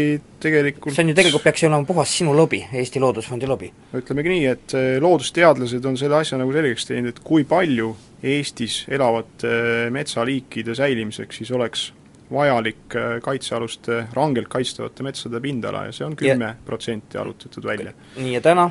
tegelikult 0.43 0.95
see 0.95 1.05
on 1.05 1.13
ju 1.13 1.19
tegelikult, 1.19 1.45
peaks 1.47 1.63
ju 1.63 1.71
olema 1.71 1.87
puhas 1.87 2.15
sinu 2.19 2.35
lobi, 2.37 2.65
Eesti 2.73 3.03
Loodusfondi 3.03 3.51
lobi. 3.51 3.71
ütlemegi 3.97 4.35
nii, 4.35 4.49
et 4.55 4.79
äh, 4.79 4.89
loodusteadlased 5.03 5.87
on 5.87 5.99
selle 6.01 6.23
asja 6.23 6.39
nagu 6.41 6.55
selgeks 6.55 6.91
teinud, 6.91 7.15
et 7.15 7.23
kui 7.25 7.47
palju 7.49 7.95
Eestis 8.27 8.85
elavate 8.91 9.53
äh, 9.53 9.87
metsaliikide 9.95 10.75
säilimiseks 10.75 11.43
siis 11.43 11.53
oleks 11.55 11.91
vajalik 12.33 12.97
kaitsealuste, 13.23 14.05
rangelt 14.15 14.49
kaitstavate 14.51 15.05
metsade 15.07 15.41
pindala 15.41 15.85
ja 15.87 15.93
see 15.95 16.07
on 16.07 16.17
kümme 16.19 16.55
protsenti 16.67 17.19
arvutatud 17.19 17.65
välja. 17.67 17.93
nii, 18.17 18.35
ja 18.35 18.41
täna? 18.41 18.71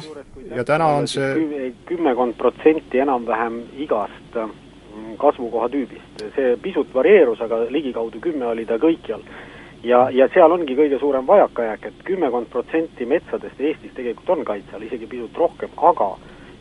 ja 0.56 0.64
täna 0.64 0.88
on 1.00 1.08
see 1.08 1.72
kümmekond 1.88 2.36
protsenti 2.38 3.00
enam-vähem 3.00 3.62
igast 3.78 4.40
kasvukoha 5.18 5.70
tüübist. 5.70 6.24
see 6.36 6.56
pisut 6.62 6.94
varieerus, 6.94 7.42
aga 7.42 7.66
ligikaudu 7.70 8.20
kümme 8.22 8.48
oli 8.48 8.66
ta 8.66 8.78
kõikjal. 8.82 9.24
ja, 9.84 10.10
ja 10.12 10.28
seal 10.34 10.52
ongi 10.52 10.76
kõige 10.76 11.00
suurem 11.00 11.28
vajakajääk, 11.28 11.86
et 11.86 12.04
kümmekond 12.06 12.50
protsenti 12.52 13.06
metsadest 13.06 13.60
Eestis 13.60 13.94
tegelikult 13.96 14.30
on 14.30 14.46
kaitse 14.46 14.76
all, 14.76 14.88
isegi 14.88 15.08
pisut 15.08 15.38
rohkem, 15.38 15.70
aga 15.78 16.16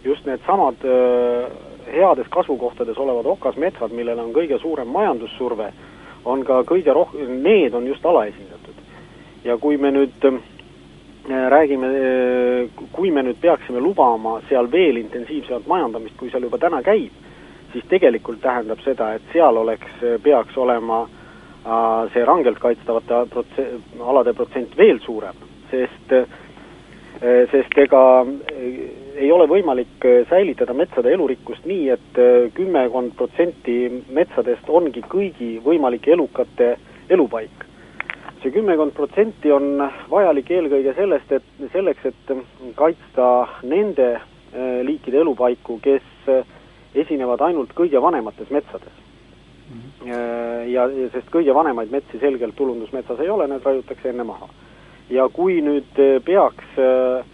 just 0.04 0.26
needsamad 0.26 0.84
äh, 0.84 1.50
heades 1.92 2.28
kasvukohtades 2.30 2.98
olevad 2.98 3.26
okasmetsad, 3.26 3.92
millel 3.92 4.18
on 4.18 4.32
kõige 4.36 4.58
suurem 4.60 4.88
majandussurve, 4.88 5.72
on 6.24 6.44
ka 6.44 6.62
kõige 6.68 6.92
roh-, 6.94 7.14
need 7.28 7.74
on 7.74 7.86
just 7.86 8.06
alaesindatud. 8.06 8.74
ja 9.44 9.58
kui 9.60 9.76
me 9.76 9.90
nüüd 9.92 10.24
äh, 10.24 10.38
räägime, 11.50 11.86
äh, 11.86 12.86
kui 12.92 13.10
me 13.10 13.22
nüüd 13.22 13.40
peaksime 13.40 13.80
lubama 13.80 14.40
seal 14.48 14.70
veel 14.72 14.96
intensiivsemat 14.96 15.66
majandamist, 15.66 16.16
kui 16.16 16.30
seal 16.30 16.42
juba 16.42 16.58
täna 16.58 16.82
käib, 16.82 17.12
siis 17.72 17.84
tegelikult 17.88 18.40
tähendab 18.40 18.80
seda, 18.84 19.14
et 19.14 19.32
seal 19.32 19.56
oleks, 19.56 20.00
peaks 20.22 20.56
olema 20.56 21.02
äh, 21.04 22.12
see 22.14 22.24
rangelt 22.24 22.58
kaitstavate 22.58 23.26
protse-, 23.34 23.68
alade 24.00 24.32
protsent 24.32 24.76
veel 24.78 25.00
suurem, 25.04 25.36
sest 25.70 26.12
äh, 26.12 26.40
sest 27.20 27.78
ega 27.78 28.02
äh, 28.22 28.78
ei 29.14 29.30
ole 29.32 29.46
võimalik 29.50 30.06
säilitada 30.28 30.74
metsade 30.74 31.12
elurikkust 31.14 31.66
nii, 31.70 31.84
et 31.94 32.18
kümmekond 32.56 33.14
protsenti 33.18 34.02
metsadest 34.10 34.66
ongi 34.68 35.04
kõigi 35.06 35.52
võimalike 35.62 36.12
elukate 36.16 36.74
elupaik. 37.08 37.62
see 38.42 38.50
kümmekond 38.52 38.92
protsenti 38.92 39.52
on 39.54 39.78
vajalik 40.10 40.50
eelkõige 40.50 40.94
sellest, 40.94 41.30
et 41.32 41.70
selleks, 41.72 42.04
et 42.04 42.34
kaitsta 42.76 43.46
nende 43.62 44.10
liikide 44.82 45.22
elupaiku, 45.22 45.78
kes 45.80 46.28
esinevad 46.94 47.40
ainult 47.40 47.72
kõige 47.72 48.02
vanemates 48.02 48.50
metsades. 48.50 48.92
-hmm. 49.74 50.68
ja, 50.72 50.86
sest 51.12 51.30
kõige 51.32 51.54
vanemaid 51.54 51.92
metsi 51.92 52.20
selgelt 52.20 52.56
tulundusmetsas 52.56 53.20
ei 53.20 53.30
ole, 53.30 53.48
need 53.48 53.64
raiutakse 53.64 54.10
enne 54.10 54.26
maha. 54.26 54.48
Ja 55.10 55.28
kui 55.32 55.60
nüüd 55.64 56.00
äh, 56.00 56.18
peaks 56.24 56.78
äh, 56.80 57.24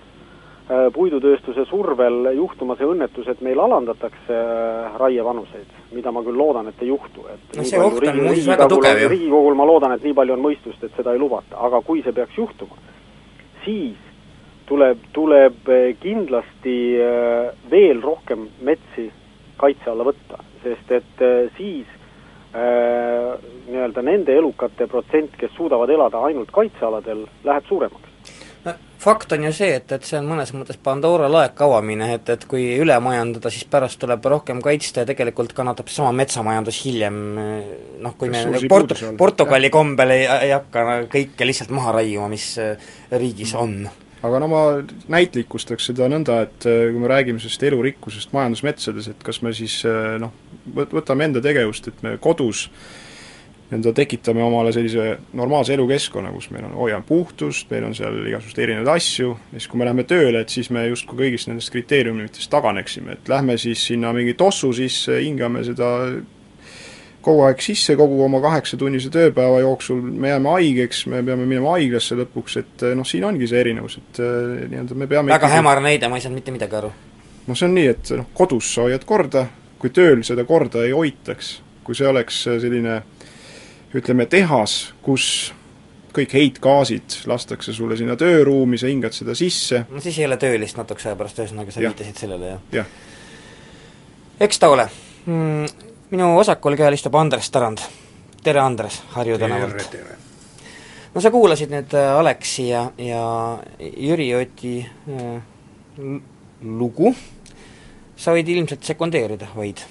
puidutööstuse 0.94 1.64
survel 1.66 2.28
juhtuma 2.36 2.76
see 2.78 2.86
õnnetus, 2.86 3.26
et 3.32 3.40
meil 3.42 3.58
alandatakse 3.58 4.36
raievanuseid, 5.02 5.72
mida 5.96 6.12
ma 6.14 6.22
küll 6.22 6.38
loodan, 6.38 6.68
et 6.70 6.84
ei 6.84 6.92
juhtu, 6.92 7.24
et 7.26 7.56
no 7.58 7.64
see 7.66 7.80
oht 7.82 7.98
on 7.98 8.20
muuseas 8.20 8.46
väga 8.52 8.68
tugev 8.70 9.02
ju. 9.02 9.08
riigikogul 9.10 9.58
ma 9.58 9.66
loodan, 9.66 9.96
et 9.96 10.06
nii 10.06 10.14
palju 10.14 10.36
on 10.36 10.44
mõistust, 10.44 10.84
et 10.86 10.94
seda 10.94 11.16
ei 11.16 11.18
lubata, 11.18 11.58
aga 11.58 11.82
kui 11.82 12.04
see 12.06 12.14
peaks 12.14 12.38
juhtuma, 12.38 12.78
siis 13.64 13.98
tuleb, 14.70 15.02
tuleb 15.10 15.74
kindlasti 15.98 16.76
veel 17.74 18.04
rohkem 18.06 18.46
metsi 18.62 19.08
kaitse 19.58 19.90
alla 19.90 20.06
võtta, 20.06 20.38
sest 20.62 20.94
et 21.00 21.26
siis 21.58 21.90
nii-öelda 22.52 24.02
nende 24.02 24.34
elukate 24.34 24.86
protsent, 24.90 25.36
kes 25.38 25.52
suudavad 25.56 25.90
elada 25.90 26.22
ainult 26.26 26.50
kaitsealadel, 26.54 27.24
läheb 27.46 27.68
suuremaks. 27.68 28.32
No 28.64 28.74
fakt 29.00 29.32
on 29.32 29.44
ju 29.46 29.52
see, 29.56 29.70
et, 29.78 29.92
et 29.94 30.04
see 30.04 30.18
on 30.18 30.26
mõnes 30.28 30.50
mõttes 30.52 30.80
Pandora 30.82 31.30
laeka 31.32 31.64
avamine, 31.64 32.10
et, 32.16 32.28
et 32.34 32.44
kui 32.50 32.66
üle 32.82 32.98
majandada, 33.00 33.52
siis 33.52 33.64
pärast 33.70 34.00
tuleb 34.02 34.26
rohkem 34.34 34.60
kaitsta 34.64 35.04
ja 35.04 35.08
tegelikult 35.08 35.54
kannatab 35.56 35.88
seesama 35.88 36.12
metsamajandus 36.20 36.82
hiljem 36.84 37.22
noh, 38.02 38.18
kui 38.18 38.32
me 38.32 38.44
Port-, 38.68 38.98
Portugali 39.18 39.72
kombel 39.72 40.18
ei, 40.18 40.28
ei 40.50 40.54
hakka 40.56 41.02
kõike 41.12 41.48
lihtsalt 41.48 41.72
maha 41.74 42.00
raiuma, 42.00 42.28
mis 42.34 42.52
äh, 42.60 42.92
riigis 43.14 43.54
on 43.56 43.84
aga 44.22 44.40
no 44.42 44.48
ma 44.52 44.62
näitlikustaks 45.12 45.90
seda 45.90 46.08
nõnda, 46.12 46.42
et 46.46 46.66
äh, 46.68 46.88
kui 46.92 47.02
me 47.02 47.10
räägime 47.10 47.42
sellest 47.42 47.62
elurikkusest 47.70 48.34
majandusmetsades, 48.36 49.10
et 49.12 49.22
kas 49.26 49.40
me 49.44 49.54
siis 49.56 49.80
äh, 49.88 50.16
noh, 50.20 50.34
võtame 50.76 51.28
enda 51.28 51.42
tegevust, 51.44 51.88
et 51.88 52.02
me 52.06 52.16
kodus 52.22 52.68
nii-öelda 53.70 53.92
tekitame 53.94 54.42
omale 54.42 54.72
sellise 54.74 55.12
normaalse 55.38 55.76
elukeskkonna, 55.76 56.32
kus 56.34 56.48
meil 56.50 56.64
on, 56.66 56.74
hoiame 56.74 57.06
puhtust, 57.06 57.68
meil 57.70 57.86
on 57.86 57.94
seal 57.94 58.16
igasuguseid 58.26 58.64
erinevaid 58.64 58.90
asju, 58.96 59.30
ja 59.52 59.60
siis 59.60 59.70
kui 59.70 59.78
me 59.78 59.86
läheme 59.86 60.04
tööle, 60.10 60.42
et 60.42 60.50
siis 60.50 60.72
me 60.74 60.82
justkui 60.88 61.20
kõigist 61.22 61.46
nendest 61.46 61.70
kriteeriumitest 61.70 62.50
taganeksime, 62.50 63.14
et 63.14 63.30
lähme 63.30 63.54
siis 63.62 63.84
sinna 63.92 64.10
mingi 64.16 64.34
tossu 64.38 64.72
sisse, 64.74 65.20
hingame 65.22 65.62
seda 65.68 65.92
kogu 67.24 67.44
aeg 67.44 67.60
sisse 67.64 67.96
kogu 67.98 68.22
oma 68.24 68.40
kaheksatunnise 68.42 69.10
tööpäeva 69.12 69.60
jooksul, 69.60 70.00
me 70.00 70.32
jääme 70.32 70.52
haigeks, 70.54 71.04
me 71.12 71.22
peame 71.26 71.44
minema 71.44 71.74
haiglasse 71.76 72.16
lõpuks, 72.22 72.56
et 72.62 72.84
noh, 72.96 73.06
siin 73.06 73.26
ongi 73.28 73.48
see 73.50 73.60
erinevus, 73.60 73.98
et 74.00 74.20
eh, 74.24 74.66
nii-öelda 74.72 74.96
me 74.96 75.08
peame 75.10 75.34
väga 75.34 75.46
ikkagi... 75.46 75.58
hämar 75.58 75.82
näide, 75.84 76.08
ma 76.08 76.20
ei 76.20 76.24
saanud 76.24 76.40
mitte 76.40 76.54
midagi 76.54 76.78
aru. 76.80 76.92
no 77.46 77.56
see 77.56 77.68
on 77.68 77.76
nii, 77.76 77.86
et 77.92 78.12
noh, 78.16 78.30
kodus 78.36 78.72
sa 78.74 78.86
hoiad 78.88 79.04
korda, 79.08 79.46
kui 79.80 79.92
tööl 79.94 80.24
seda 80.26 80.46
korda 80.48 80.84
ei 80.86 80.94
hoitaks, 80.96 81.58
kui 81.84 81.98
see 81.98 82.08
oleks 82.08 82.44
selline 82.48 83.00
ütleme, 83.96 84.26
tehas, 84.30 84.80
kus 85.04 85.50
kõik 86.14 86.32
heitgaasid 86.34 87.20
lastakse 87.30 87.74
sulle 87.74 87.98
sinna 87.98 88.16
tööruumi, 88.18 88.78
sa 88.80 88.88
hingad 88.90 89.14
seda 89.14 89.36
sisse 89.38 89.84
no 89.90 90.02
siis 90.02 90.18
ei 90.18 90.26
ole 90.26 90.40
töölist 90.40 90.78
natukese 90.80 91.10
aja 91.10 91.18
pärast, 91.20 91.38
ühesõnaga 91.38 91.74
sa 91.74 91.84
viitasid 91.84 92.24
sellele, 92.24 92.54
jah? 92.54 92.64
jah. 92.80 92.90
eks 94.48 94.58
ta 94.58 94.72
ole 94.72 94.88
mm,? 95.26 95.89
Minu 96.10 96.32
vasakul 96.34 96.74
käel 96.74 96.96
istub 96.96 97.14
Andres 97.14 97.50
Tarand. 97.50 97.78
tere, 98.42 98.60
Andres, 98.60 99.02
Harju 99.12 99.38
tänavalt! 99.38 99.94
no 101.14 101.20
sa 101.20 101.30
kuulasid 101.30 101.70
nüüd 101.70 101.94
äh, 101.94 102.18
Aleksi 102.18 102.64
ja, 102.68 102.80
ja 102.98 103.22
Jüri 103.78 104.26
Oti 104.34 104.72
äh, 104.82 105.42
lugu, 106.62 107.12
sa 108.16 108.34
võid 108.34 108.50
ilmselt 108.50 108.82
sekundeerida, 108.90 109.52
võid? 109.54 109.84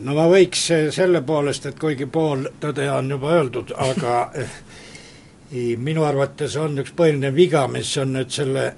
no 0.00 0.14
ma 0.16 0.24
võiks 0.30 0.62
selle 0.96 1.20
poolest, 1.20 1.68
et 1.68 1.76
kuigi 1.80 2.06
pool 2.06 2.46
tõde 2.62 2.88
on 2.92 3.12
juba 3.12 3.34
öeldud, 3.36 3.74
aga 3.76 4.22
minu 5.84 6.06
arvates 6.08 6.56
on 6.56 6.80
üks 6.80 6.94
põhiline 6.96 7.34
viga, 7.36 7.66
mis 7.68 7.92
on 8.00 8.16
nüüd 8.16 8.32
selle 8.32 8.70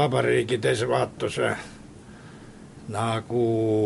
vabariigi 0.00 0.62
teise 0.64 0.88
vaatuse 0.88 1.52
nagu 2.90 3.44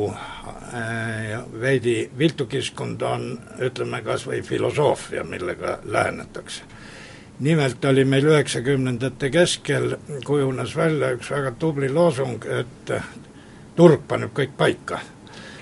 äh, 0.09 1.41
veidi 1.61 2.11
viltu 2.19 2.47
kiskunud, 2.47 3.03
on 3.03 3.27
ütleme 3.63 4.03
kas 4.05 4.27
või 4.29 4.43
filosoofia, 4.43 5.25
millega 5.25 5.79
lähenetakse. 5.85 6.63
nimelt 7.41 7.85
oli 7.85 8.05
meil 8.05 8.25
üheksakümnendate 8.25 9.31
keskel, 9.31 9.97
kujunes 10.25 10.77
välja 10.77 11.11
üks 11.17 11.31
väga 11.31 11.51
tubli 11.59 11.89
loosung, 11.93 12.45
et 12.47 12.93
turg 13.77 14.07
paneb 14.09 14.31
kõik 14.33 14.57
paika 14.57 15.01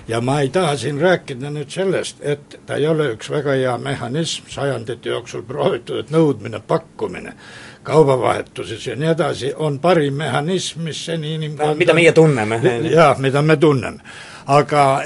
ja 0.07 0.21
ma 0.21 0.39
ei 0.41 0.49
taha 0.49 0.77
siin 0.77 0.99
rääkida 1.01 1.49
nüüd 1.49 1.71
sellest, 1.71 2.21
et 2.21 2.59
ta 2.65 2.75
ei 2.75 2.87
ole 2.87 3.13
üks 3.13 3.29
väga 3.31 3.55
hea 3.57 3.77
mehhanism, 3.77 4.49
sajandite 4.51 5.09
jooksul 5.09 5.45
proovitud, 5.47 5.99
et 6.03 6.11
nõudmine, 6.11 6.59
pakkumine, 6.67 7.35
kaubavahetuses 7.83 8.87
ja 8.87 8.95
nii 8.95 9.09
edasi 9.09 9.53
on 9.55 9.79
parim 9.79 10.13
mehhanism, 10.13 10.81
mis 10.87 11.05
seni 11.05 11.35
inimkond 11.35 11.77
mida 11.77 11.93
meie 11.93 12.11
tunneme. 12.11 12.61
jaa, 12.91 13.15
mida 13.19 13.41
me 13.41 13.57
tunneme. 13.57 13.99
aga 14.45 15.01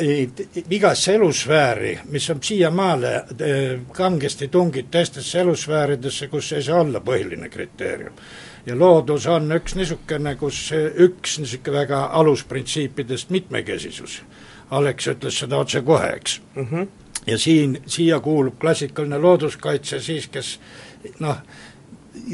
igasse 0.69 1.15
elusfääri, 1.15 1.99
mis 2.09 2.29
on 2.29 2.39
siiamaale 2.41 3.15
eh, 3.15 3.79
kangesti 3.91 4.47
tungid 4.47 4.85
teistesse 4.91 5.39
elusfääridesse, 5.39 6.27
kus 6.27 6.51
ei 6.51 6.63
saa 6.63 6.81
olla 6.81 6.99
põhiline 6.99 7.49
kriteerium 7.49 8.13
ja 8.65 8.79
loodus 8.79 9.27
on 9.27 9.51
üks 9.51 9.75
niisugune, 9.75 10.35
kus 10.35 10.71
üks 11.05 11.39
niisugune 11.39 11.77
väga 11.77 12.03
alusprintsiipidest 12.19 13.29
mitmekesisus 13.29 14.21
Alex 14.71 15.07
ütles 15.07 15.39
seda 15.39 15.57
otsekohe, 15.63 16.09
eks 16.17 16.41
mm. 16.55 16.67
-hmm. 16.71 16.87
ja 17.27 17.37
siin, 17.37 17.81
siia 17.85 18.19
kuulub 18.19 18.59
klassikaline 18.59 19.17
looduskaitse 19.17 19.99
siis, 19.99 20.27
kes 20.27 20.59
noh, 21.19 21.37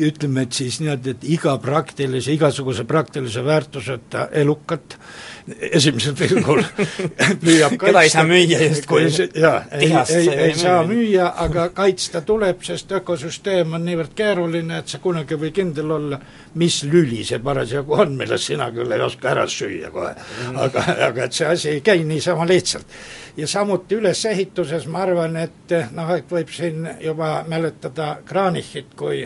ütleme, 0.07 0.47
et 0.47 0.53
siis 0.57 0.79
niimoodi, 0.81 1.15
et 1.15 1.27
iga 1.35 1.57
praktilise, 1.61 2.33
igasuguse 2.33 2.85
praktilise 2.89 3.45
väärtuseta 3.45 4.27
elukat 4.31 4.97
esimesel 5.47 6.15
pilgul 6.15 6.61
püüab 7.43 7.75
kaitsta. 7.75 7.85
keda 7.85 8.03
ei 8.03 8.11
saa 8.11 8.23
müüa 8.27 8.59
justkui. 8.63 9.01
jaa, 9.35 9.63
ei, 9.71 9.91
ei, 9.91 10.29
ei 10.47 10.55
saa 10.57 10.83
müüa, 10.87 11.27
aga 11.45 11.67
kaitsta 11.75 12.21
tuleb, 12.25 12.61
sest 12.63 12.91
ökosüsteem 12.99 13.75
on 13.75 13.83
niivõrd 13.87 14.13
keeruline, 14.15 14.79
et 14.79 14.93
sa 14.93 15.01
kunagi 15.03 15.35
ei 15.35 15.41
või 15.41 15.51
kindel 15.55 15.91
olla, 15.97 16.19
mis 16.59 16.79
lüli 16.87 17.23
see 17.27 17.41
parasjagu 17.43 17.97
on, 18.05 18.15
millest 18.19 18.51
sina 18.53 18.69
küll 18.75 18.95
ei 18.95 19.03
oska 19.03 19.33
ära 19.33 19.45
süüa 19.49 19.91
kohe 19.93 20.13
mm.. 20.13 20.57
aga, 20.67 20.87
aga 21.09 21.27
et 21.27 21.37
see 21.39 21.49
asi 21.49 21.71
ei 21.75 21.83
käi 21.85 22.07
niisama 22.07 22.47
lihtsalt. 22.47 22.97
ja 23.37 23.47
samuti 23.47 23.99
ülesehituses 23.99 24.87
ma 24.87 25.03
arvan, 25.03 25.37
et 25.43 25.77
noh, 25.91 26.15
et 26.15 26.31
võib 26.31 26.51
siin 26.53 26.87
juba 27.03 27.35
mäletada 27.49 28.17
Kranichit 28.25 28.95
kui 28.95 29.25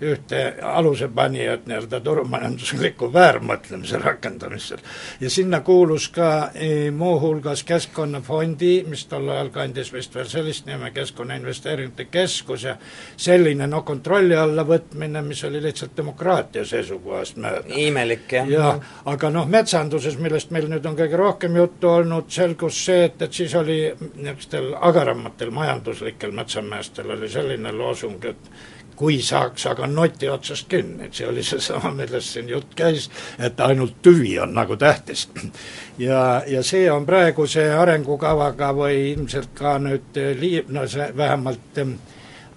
ühte 0.00 0.54
alusepanijat 0.62 1.66
nii-öelda 1.68 2.00
turumajandusliku 2.00 3.12
väärmõtlemise 3.12 3.98
rakendamisel. 3.98 4.78
ja 5.20 5.30
sinna 5.30 5.60
kuulus 5.60 6.08
ka 6.08 6.50
e, 6.54 6.90
muuhulgas 6.90 7.64
Keskkonnafondi, 7.64 8.84
mis 8.88 9.04
tol 9.06 9.28
ajal 9.28 9.50
kandis 9.54 9.92
vist 9.92 10.14
veel 10.14 10.28
sellist 10.28 10.66
nime, 10.66 10.90
Keskkonnainvesteeringute 10.90 12.04
Keskus 12.04 12.64
ja 12.64 12.76
selline 13.16 13.66
noh, 13.66 13.84
kontrolli 13.84 14.36
alla 14.36 14.64
võtmine, 14.66 15.22
mis 15.22 15.44
oli 15.44 15.62
lihtsalt 15.62 15.96
demokraatia 15.96 16.64
seisukohast 16.64 17.36
mööda. 17.36 17.64
imelik, 17.76 18.32
jah. 18.32 18.48
jah, 18.48 18.80
aga 19.04 19.30
noh, 19.30 19.48
metsanduses, 19.48 20.18
millest 20.18 20.50
meil 20.50 20.68
nüüd 20.70 20.86
on 20.86 20.96
kõige 20.96 21.16
rohkem 21.20 21.56
juttu 21.56 21.92
olnud, 21.92 22.30
selgus 22.32 22.84
see, 22.84 23.04
et, 23.10 23.22
et 23.22 23.32
siis 23.32 23.54
oli 23.54 23.80
niisugustel 24.00 24.72
agaramatel 24.80 25.50
majanduslikel 25.54 26.32
metsameestel 26.32 27.10
oli 27.16 27.28
selline 27.28 27.72
loosung, 27.72 28.24
et 28.24 28.79
kui 29.00 29.22
saaks 29.24 29.64
aga 29.70 29.86
noti 29.88 30.28
otsast 30.28 30.68
kinni, 30.68 31.06
et 31.08 31.16
see 31.16 31.28
oli 31.28 31.42
seesama, 31.46 31.94
millest 31.96 32.34
siin 32.34 32.50
jutt 32.52 32.74
käis, 32.76 33.08
et 33.40 33.60
ainult 33.64 33.96
tüvi 34.04 34.34
on 34.44 34.52
nagu 34.52 34.76
tähtis. 34.76 35.28
ja, 36.06 36.42
ja 36.46 36.60
see 36.66 36.84
on 36.92 37.08
praeguse 37.08 37.64
arengukavaga 37.72 38.74
või 38.76 38.98
ilmselt 39.14 39.54
ka 39.56 39.78
nüüd 39.80 40.20
lii-, 40.40 40.66
no 40.68 40.84
see 40.90 41.08
vähemalt 41.16 41.80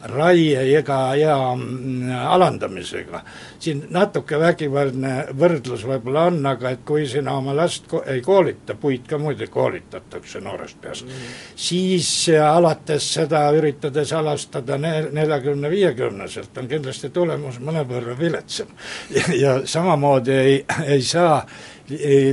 raieiga 0.04 1.16
ja 1.16 1.38
mm, 1.56 2.12
alandamisega. 2.28 3.22
siin 3.60 3.86
natuke 3.90 4.40
vägivaldne 4.40 5.14
võrdlus 5.40 5.86
võib-olla 5.88 6.26
on, 6.28 6.46
aga 6.46 6.74
et 6.76 6.82
kui 6.86 7.08
sina 7.08 7.38
oma 7.38 7.56
last 7.56 7.88
ko 7.88 8.04
ei 8.08 8.22
koolita, 8.22 8.76
puid 8.76 9.08
ka 9.08 9.18
muide 9.18 9.48
koolitatakse 9.48 10.42
noorest 10.44 10.82
peast 10.82 11.06
mm, 11.06 11.12
-hmm. 11.12 11.38
siis 11.56 12.30
alates 12.50 13.14
seda 13.14 13.46
üritades 13.56 14.14
alastada 14.14 14.78
neljakümne, 14.78 15.70
viiekümneselt 15.70 16.58
on 16.58 16.68
kindlasti 16.68 17.10
tulemus 17.10 17.60
mõnevõrra 17.60 18.20
viletsam. 18.20 18.68
ja 19.44 19.62
samamoodi 19.66 20.32
ei, 20.32 20.66
ei 20.86 21.02
saa 21.02 21.46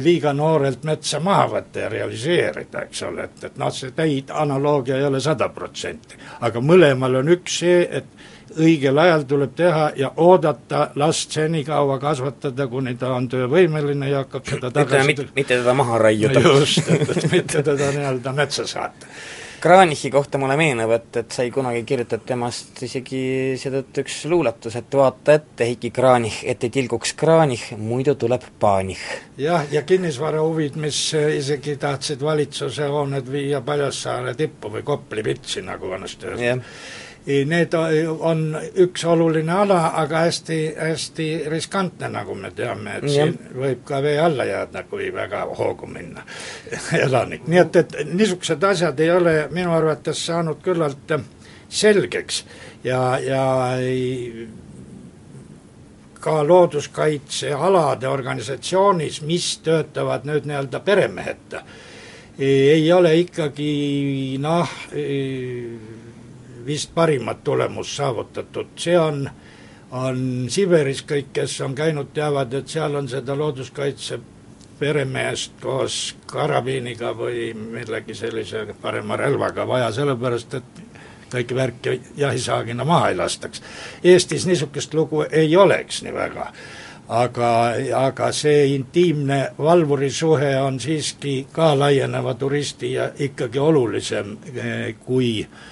liiga 0.05 0.33
noorelt 0.37 0.85
metsa 0.85 1.21
maha 1.21 1.47
võtta 1.55 1.85
ja 1.85 1.89
realiseerida, 1.93 2.85
eks 2.87 3.03
ole, 3.09 3.29
et, 3.29 3.45
et 3.51 3.57
noh, 3.61 3.73
see 3.75 3.95
täid 3.97 4.33
analoogia 4.35 4.99
ei 4.99 5.07
ole 5.09 5.21
sada 5.21 5.49
protsenti. 5.55 6.19
aga 6.41 6.61
mõlemal 6.61 7.21
on 7.21 7.33
üks 7.37 7.59
see, 7.63 7.83
et 7.91 8.07
õigel 8.59 8.99
ajal 8.99 9.27
tuleb 9.31 9.53
teha 9.57 9.91
ja 9.97 10.13
oodata 10.17 10.91
last 10.99 11.35
senikaua 11.37 11.99
kasvatada, 12.03 12.67
kuni 12.67 12.97
ta 12.99 13.13
on 13.15 13.29
töövõimeline 13.31 14.11
ja 14.11 14.25
hakkab 14.25 14.49
seda 14.49 14.71
tagasi 14.75 15.07
mitte, 15.07 15.29
mitte 15.37 15.61
teda 15.61 15.75
maha 15.75 15.99
raiuda. 15.99 16.43
just, 16.61 16.89
et, 16.89 17.11
et 17.17 17.31
mitte 17.33 17.63
teda 17.63 17.93
nii-öelda 17.95 18.35
metsa 18.35 18.67
saata 18.67 19.07
Kranichi 19.61 20.11
kohta 20.11 20.39
mulle 20.41 20.57
meenub, 20.57 20.91
et, 20.97 21.17
et 21.21 21.35
sai 21.37 21.51
kunagi 21.53 21.83
kirjutatud 21.89 22.27
temast 22.29 22.81
isegi 22.87 23.21
seetõttu 23.61 24.05
üks 24.05 24.17
luuletus, 24.33 24.77
et 24.81 24.97
vaata 24.97 25.37
ette, 25.37 25.67
Heiki 25.69 25.91
Kranich, 25.95 26.41
et 26.49 26.65
ei 26.65 26.73
tilguks 26.73 27.13
Kranich, 27.21 27.75
muidu 27.77 28.15
tuleb 28.21 28.47
paanih. 28.61 29.03
jah, 29.39 29.69
ja 29.73 29.83
kinnisvarahuvid, 29.83 30.81
mis 30.81 31.03
isegi 31.37 31.77
tahtsid 31.81 32.25
valitsuse 32.25 32.89
hooned 32.89 33.29
viia 33.31 33.61
Paljassaare 33.61 34.35
tippu 34.35 34.73
või 34.73 34.87
Kopli 34.87 35.25
pitsi, 35.29 35.63
nagu 35.67 35.93
vanasti 35.93 36.33
öeldi 36.33 36.51
need 37.27 37.75
on 37.75 38.57
üks 38.81 39.05
oluline 39.05 39.53
ala, 39.53 39.81
aga 40.01 40.25
hästi, 40.27 40.59
hästi 40.79 41.27
riskantne, 41.53 42.09
nagu 42.09 42.35
me 42.35 42.51
teame, 42.57 42.97
et 42.97 43.09
siin 43.13 43.37
võib 43.55 43.85
ka 43.85 44.01
vee 44.03 44.17
alla 44.21 44.47
jääda, 44.49 44.85
kui 44.89 45.11
väga 45.15 45.45
hoogu 45.59 45.87
minna 45.91 46.25
elanik, 47.05 47.45
nii 47.47 47.61
et, 47.61 47.77
et 47.77 47.99
niisugused 48.13 48.65
asjad 48.65 49.01
ei 49.01 49.13
ole 49.13 49.37
minu 49.53 49.75
arvates 49.77 50.25
saanud 50.27 50.63
küllalt 50.65 51.15
selgeks 51.69 52.45
ja, 52.85 53.19
ja 53.23 53.45
ei, 53.79 54.49
ka 56.21 56.41
looduskaitsealade 56.49 58.09
organisatsioonis, 58.09 59.23
mis 59.29 59.59
töötavad 59.65 60.27
nüüd 60.29 60.49
nii-öelda 60.49 60.81
peremeheta, 60.85 61.63
ei 62.41 62.93
ole 62.93 63.15
ikkagi 63.21 64.37
noh, 64.41 64.69
vist 66.71 66.95
parimat 66.95 67.45
tulemust 67.45 67.97
saavutatud, 67.99 68.75
see 68.79 68.99
on, 68.99 69.25
on 69.91 70.21
Siberis 70.51 71.03
kõik, 71.09 71.33
kes 71.41 71.57
on 71.67 71.75
käinud, 71.75 72.13
teavad, 72.15 72.55
et 72.55 72.71
seal 72.71 72.95
on 72.95 73.09
seda 73.11 73.35
looduskaitse 73.39 74.21
peremeest 74.81 75.59
koos 75.61 75.97
karabiiniga 76.31 77.13
või 77.17 77.51
millegi 77.55 78.15
sellise 78.17 78.65
parema 78.83 79.19
relvaga 79.21 79.67
vaja, 79.69 79.91
sellepärast 79.93 80.55
et 80.61 80.79
kõiki 81.31 81.57
värki 81.59 81.97
jahisaagina 82.19 82.87
maha 82.87 83.11
ei 83.11 83.19
lastaks. 83.19 83.63
Eestis 84.03 84.47
niisugust 84.49 84.95
lugu 84.95 85.25
ei 85.31 85.53
oleks 85.57 86.01
nii 86.07 86.15
väga 86.15 86.49
aga, 87.11 87.51
aga 87.99 88.31
see 88.35 88.71
intiimne 88.77 89.41
valvurisuhe 89.59 90.55
on 90.63 90.81
siiski 90.81 91.35
ka 91.53 91.73
laieneva 91.79 92.35
turisti 92.39 92.93
ja 92.93 93.11
ikkagi 93.19 93.59
olulisem 93.59 94.37
eh, 94.55 94.95
kui 95.05 95.33
äh, 95.45 95.70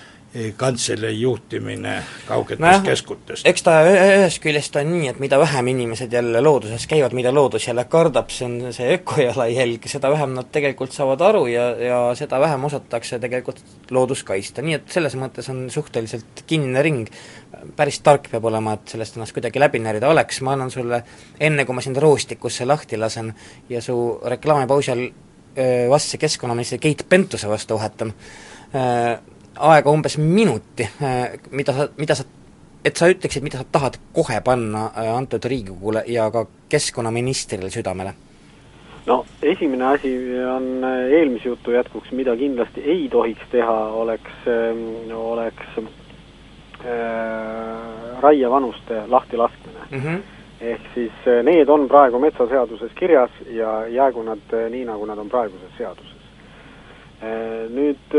kantselei 0.57 1.21
juhtimine 1.21 2.03
kaugetest 2.29 2.61
no 2.61 2.81
keskutest. 2.85 3.47
eks 3.49 3.63
ta 3.65 3.79
ühest 3.89 4.43
küljest 4.45 4.75
on 4.77 4.91
nii, 4.93 5.07
et 5.09 5.21
mida 5.23 5.39
vähem 5.41 5.71
inimesed 5.73 6.13
jälle 6.13 6.43
looduses 6.45 6.85
käivad, 6.87 7.15
mida 7.17 7.33
loodus 7.35 7.65
jälle 7.67 7.87
kardab, 7.89 8.29
see 8.31 8.45
on 8.45 8.73
see 8.77 8.91
ökojalajälg, 8.99 9.87
seda 9.89 10.11
vähem 10.13 10.35
nad 10.37 10.51
tegelikult 10.53 10.93
saavad 10.93 11.25
aru 11.25 11.47
ja, 11.49 11.69
ja 11.81 12.01
seda 12.19 12.41
vähem 12.41 12.67
osatakse 12.69 13.19
tegelikult 13.23 13.63
loodust 13.91 14.27
kaitsta, 14.29 14.63
nii 14.63 14.77
et 14.77 14.93
selles 14.93 15.17
mõttes 15.17 15.49
on 15.49 15.65
suhteliselt 15.73 16.45
kinnine 16.47 16.83
ring. 16.85 17.09
päris 17.77 18.01
tark 18.05 18.29
peab 18.31 18.45
olema, 18.45 18.77
et 18.77 18.93
sellest 18.93 19.17
ennast 19.17 19.33
kuidagi 19.33 19.61
läbi 19.61 19.81
närida, 19.81 20.11
Alex, 20.13 20.43
ma 20.45 20.53
annan 20.53 20.71
sulle 20.71 21.01
enne, 21.41 21.65
kui 21.65 21.75
ma 21.75 21.81
sind 21.81 21.97
roostikusse 21.97 22.69
lahti 22.69 23.01
lasen 23.01 23.33
ja 23.69 23.81
su 23.83 24.21
reklaamipausi 24.25 24.93
all 24.93 25.09
öö, 25.59 25.89
vastse 25.91 26.21
keskkonnaministri 26.21 26.79
Keit 26.79 27.09
Pentuse 27.09 27.49
vastu 27.49 27.81
vahetan, 27.81 28.13
aega 29.57 29.91
umbes 29.91 30.19
minuti, 30.19 30.89
mida 31.51 31.73
sa, 31.73 31.89
mida 31.97 32.15
sa, 32.15 32.25
et 32.85 32.97
sa 32.97 33.09
ütleksid, 33.11 33.43
mida 33.43 33.59
sa 33.59 33.65
tahad 33.73 33.99
kohe 34.13 34.41
panna 34.45 34.91
antud 35.17 35.45
Riigikogule 35.45 36.05
ja 36.07 36.31
ka 36.31 36.47
keskkonnaministrile 36.69 37.71
südamele? 37.71 38.15
no 39.09 39.25
esimene 39.43 39.85
asi 39.85 40.11
on 40.57 40.85
eelmise 41.11 41.49
jutu 41.49 41.71
jätkuks, 41.71 42.11
mida 42.13 42.37
kindlasti 42.37 42.83
ei 42.85 43.09
tohiks 43.09 43.47
teha, 43.51 43.79
oleks, 44.03 44.33
oleks 45.15 45.79
äh, 45.79 45.87
raiavanuste 48.21 49.03
lahtilaskmine 49.07 49.81
mm. 49.91 49.99
-hmm. 49.99 50.19
ehk 50.61 50.81
siis 50.95 51.13
äh, 51.27 51.43
need 51.45 51.69
on 51.69 51.89
praegu 51.89 52.19
metsaseaduses 52.19 52.93
kirjas 52.95 53.31
ja 53.47 53.87
jäägu 53.87 54.23
nad 54.23 54.39
äh, 54.53 54.71
nii, 54.71 54.85
nagu 54.85 55.07
nad 55.07 55.19
on 55.19 55.29
praeguses 55.29 55.73
seaduses. 55.79 56.18
Äh, 57.19 57.67
nüüd 57.75 58.17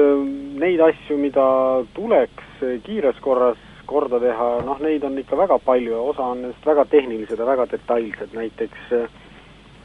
neid 0.59 0.81
asju, 0.83 1.17
mida 1.17 1.45
tuleks 1.95 2.63
kiires 2.83 3.19
korras 3.23 3.59
korda 3.87 4.19
teha, 4.21 4.49
noh 4.67 4.81
neid 4.83 5.03
on 5.07 5.17
ikka 5.17 5.37
väga 5.39 5.57
palju 5.65 5.95
ja 5.95 6.01
osa 6.11 6.27
on 6.33 6.41
nendest 6.43 6.65
väga 6.67 6.85
tehnilised 6.91 7.39
ja 7.39 7.47
väga 7.47 7.65
detailsed, 7.71 8.35
näiteks 8.35 8.91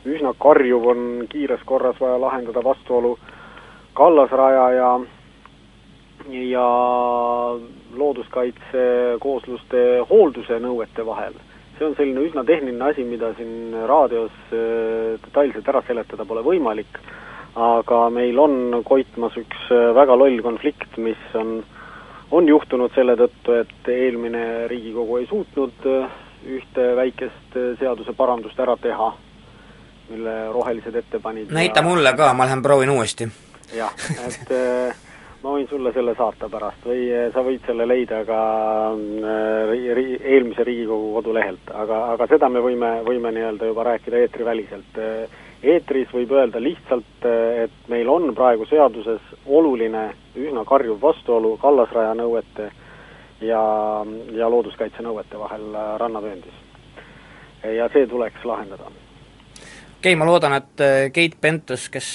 üsna 0.04 0.34
karjuv 0.36 0.86
on 0.92 1.26
kiires 1.32 1.62
korras 1.64 2.00
vaja 2.00 2.18
lahendada 2.20 2.64
vastuolu 2.64 3.16
kallasraja 3.96 4.70
ja 4.76 4.90
ja 6.30 6.68
looduskaitsekoosluste 7.96 9.80
hoolduse 10.10 10.58
nõuete 10.60 11.06
vahel. 11.06 11.34
see 11.78 11.86
on 11.86 11.94
selline 11.98 12.20
üsna 12.22 12.44
tehniline 12.46 12.84
asi, 12.86 13.04
mida 13.04 13.32
siin 13.34 13.74
raadios 13.88 14.32
äh, 14.54 15.18
detailselt 15.24 15.68
ära 15.68 15.82
seletada 15.86 16.24
pole 16.24 16.42
võimalik, 16.46 17.00
aga 17.54 18.00
meil 18.10 18.38
on 18.38 18.82
koitmas 18.86 19.36
üks 19.38 19.68
äh, 19.70 19.92
väga 19.94 20.16
loll 20.18 20.40
konflikt, 20.42 20.96
mis 20.98 21.20
on, 21.38 21.56
on 22.34 22.48
juhtunud 22.48 22.94
selle 22.96 23.16
tõttu, 23.20 23.58
et 23.60 23.90
eelmine 23.92 24.66
Riigikogu 24.70 25.20
ei 25.20 25.28
suutnud 25.30 25.86
äh, 25.90 26.20
ühte 26.58 26.90
väikest 26.98 27.56
seaduseparandust 27.80 28.58
ära 28.60 28.76
teha, 28.76 29.08
mille 30.10 30.36
rohelised 30.52 30.98
ette 31.00 31.22
panid. 31.22 31.54
näita 31.54 31.80
ja... 31.80 31.86
mulle 31.86 32.12
ka, 32.18 32.34
ma 32.34 32.44
lähen 32.48 32.62
proovin 32.62 32.92
uuesti. 32.92 33.30
jah, 33.74 33.94
et 34.26 34.50
ma 35.44 35.52
võin 35.52 35.66
sulle 35.68 35.92
selle 35.92 36.14
saata 36.16 36.48
pärast 36.48 36.86
või 36.88 37.06
sa 37.34 37.42
võid 37.44 37.64
selle 37.68 37.86
leida 37.86 38.22
ka 38.28 38.40
äh, 38.90 39.72
ri-, 39.98 40.20
eelmise 40.20 40.64
Riigikogu 40.64 41.12
kodulehelt, 41.18 41.72
aga, 41.84 42.00
aga 42.14 42.28
seda 42.30 42.48
me 42.48 42.62
võime, 42.64 42.96
võime 43.06 43.32
nii-öelda 43.36 43.68
juba 43.68 43.84
rääkida 43.90 44.22
eetriväliselt. 44.24 45.02
Eetris 45.64 46.10
võib 46.12 46.32
öelda 46.36 46.60
lihtsalt, 46.60 47.24
et 47.64 47.88
meil 47.88 48.08
on 48.08 48.34
praegu 48.36 48.66
seaduses 48.68 49.22
oluline 49.46 50.10
üsna 50.36 50.64
karjuv 50.68 51.00
vastuolu 51.00 51.56
kallasraja 51.62 52.12
nõuete 52.18 52.68
ja, 53.40 53.62
ja 54.36 54.50
looduskaitse 54.50 55.02
nõuete 55.02 55.40
vahel 55.40 55.64
rannavööndis. 56.00 56.52
ja 57.64 57.88
see 57.92 58.06
tuleks 58.06 58.44
lahendada. 58.44 58.84
okei 58.84 59.98
okay,, 59.98 60.16
ma 60.16 60.26
loodan, 60.28 60.52
et 60.52 60.84
Keit 61.12 61.40
Pentus, 61.40 61.88
kes 61.88 62.10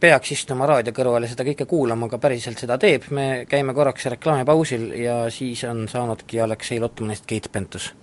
peaks 0.00 0.32
istuma 0.32 0.66
raadio 0.66 0.94
kõrval 0.94 1.26
ja 1.26 1.32
seda 1.32 1.46
kõike 1.46 1.66
kuulama, 1.66 2.06
aga 2.06 2.20
päriselt 2.22 2.60
seda 2.62 2.78
teeb, 2.78 3.10
me 3.10 3.44
käime 3.50 3.74
korraks 3.74 4.06
reklaamipausil 4.14 4.90
ja 5.02 5.20
siis 5.34 5.64
on 5.66 5.86
saanudki 5.90 6.40
Aleksei 6.40 6.80
Lotmanist 6.80 7.26
Keit 7.26 7.50
Pentus. 7.52 7.94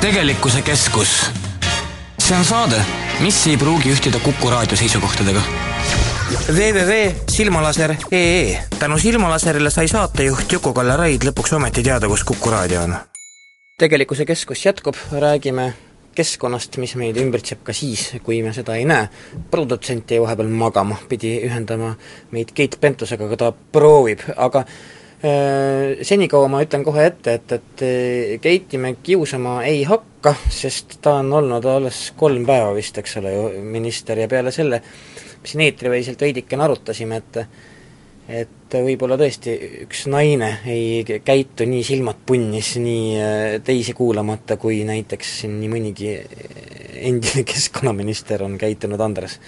tegelikkuse 0.00 0.62
keskus. 0.62 1.51
See 2.32 2.38
on 2.38 2.44
saade, 2.44 2.84
mis 3.20 3.46
ei 3.46 3.56
pruugi 3.60 3.90
ühtida 3.92 4.18
Kuku 4.24 4.50
raadio 4.50 4.76
seisukohtadega? 4.76 5.40
Www.silmalaser.ee 6.48 8.62
tänu 8.78 8.98
Silmalaserile 8.98 9.70
sai 9.70 9.88
saatejuht 9.88 10.52
Juku-Kalle 10.52 10.96
Raid 10.96 11.22
lõpuks 11.28 11.52
ometi 11.56 11.82
teada, 11.84 12.08
kus 12.08 12.24
Kuku 12.24 12.50
raadio 12.50 12.82
on. 12.82 12.94
tegelikkuse 13.78 14.24
keskus 14.24 14.66
jätkub, 14.66 14.94
räägime 15.12 15.72
keskkonnast, 16.14 16.76
mis 16.76 16.96
meid 16.96 17.16
ümbritseb 17.20 17.58
ka 17.62 17.72
siis, 17.76 18.14
kui 18.22 18.42
me 18.42 18.52
seda 18.52 18.74
ei 18.80 18.84
näe. 18.84 19.08
produtsent 19.50 20.10
jäi 20.10 20.22
vahepeal 20.22 20.48
magama, 20.48 20.96
pidi 21.08 21.40
ühendama 21.44 21.94
meid 22.30 22.48
Keit 22.54 22.80
Pentusega, 22.80 23.24
aga 23.24 23.36
ta 23.36 23.52
proovib, 23.52 24.18
aga 24.36 24.64
senikaua 25.22 26.48
ma 26.50 26.62
ütlen 26.64 26.82
kohe 26.82 27.04
ette, 27.06 27.36
et, 27.38 27.52
et 27.54 27.82
äh, 27.86 28.38
Keiti 28.42 28.78
me 28.82 28.96
kiusama 29.02 29.60
ei 29.68 29.84
hakka, 29.86 30.34
sest 30.50 30.98
ta 31.02 31.20
on 31.20 31.30
olnud 31.38 31.66
alles 31.70 32.08
kolm 32.18 32.46
päeva 32.46 32.72
vist, 32.74 32.98
eks 32.98 33.20
ole 33.20 33.34
ju, 33.34 33.44
minister 33.62 34.18
ja 34.18 34.26
peale 34.30 34.50
selle, 34.54 34.80
me 34.82 35.50
siin 35.50 35.62
eetriväliselt 35.68 36.26
veidikene 36.26 36.66
arutasime, 36.66 37.20
et 37.22 37.44
et 38.32 38.74
võib-olla 38.78 39.16
tõesti 39.18 39.52
üks 39.82 40.04
naine 40.08 40.48
ei 40.70 41.02
käitu 41.26 41.66
nii 41.68 41.82
silmad 41.84 42.20
punnis, 42.26 42.70
nii 42.80 43.04
äh, 43.18 43.42
teisi 43.66 43.94
kuulamata, 43.98 44.56
kui 44.56 44.80
näiteks 44.88 45.36
siin 45.42 45.58
nii 45.60 45.70
mõnigi 45.70 46.16
endine 47.02 47.44
keskkonnaminister 47.52 48.42
on 48.46 48.56
käitunud, 48.58 49.02
Andres 49.02 49.38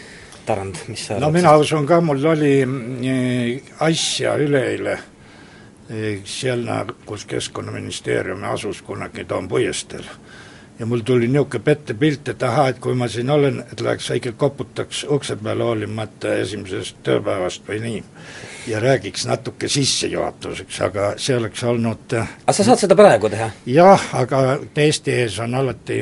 Tarand, 0.44 0.84
mis 0.90 1.06
sa 1.08 1.16
no 1.16 1.30
arvad? 1.30 1.38
mina 1.40 1.56
usun 1.58 1.86
ka, 1.88 1.98
mul 2.04 2.22
oli 2.34 2.52
äh, 2.62 3.74
asja 3.86 4.36
üleeile 4.42 4.98
äh, 4.98 5.10
seal, 6.24 6.64
kus 7.06 7.24
Keskkonnaministeerium 7.28 8.44
asus 8.44 8.82
kunagi 8.82 9.24
Toompuiesteel 9.24 10.04
ja 10.78 10.86
mul 10.86 11.00
tuli 11.00 11.28
niisugune 11.28 11.62
pettepilt, 11.64 12.28
et 12.28 12.42
ahaa, 12.42 12.68
et 12.68 12.78
kui 12.82 12.94
ma 12.98 13.08
siin 13.08 13.30
olen, 13.30 13.60
et 13.72 13.80
läheks 13.80 14.10
väike 14.10 14.32
koputaks 14.38 15.04
ukse 15.10 15.36
peale 15.36 15.62
hoolimata 15.62 16.34
esimesest 16.42 16.98
tööpäevast 17.06 17.68
või 17.68 17.80
nii. 17.80 18.02
ja 18.66 18.80
räägiks 18.80 19.26
natuke 19.26 19.68
sissejuhatuseks, 19.68 20.80
aga 20.80 21.12
see 21.20 21.36
oleks 21.36 21.64
olnud 21.64 22.14
äh, 22.16 22.30
aga 22.46 22.52
sa 22.56 22.64
saad 22.64 22.80
seda 22.80 22.96
praegu 22.98 23.30
teha? 23.30 23.50
jah, 23.66 24.08
aga 24.18 24.58
teiste 24.74 25.14
ees 25.22 25.38
on 25.38 25.54
alati 25.54 26.00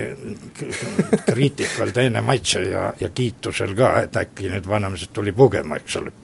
kriitikal 1.27 1.93
teine 1.93 2.21
maitse 2.21 2.63
ja, 2.63 2.93
ja 3.01 3.09
kiitusel 3.09 3.75
ka, 3.77 3.93
et 4.07 4.17
äkki 4.17 4.49
nüüd 4.55 4.69
vanamees 4.69 5.09
tuli 5.13 5.33
pugema, 5.37 5.77
eks 5.83 6.01
ole 6.01 6.15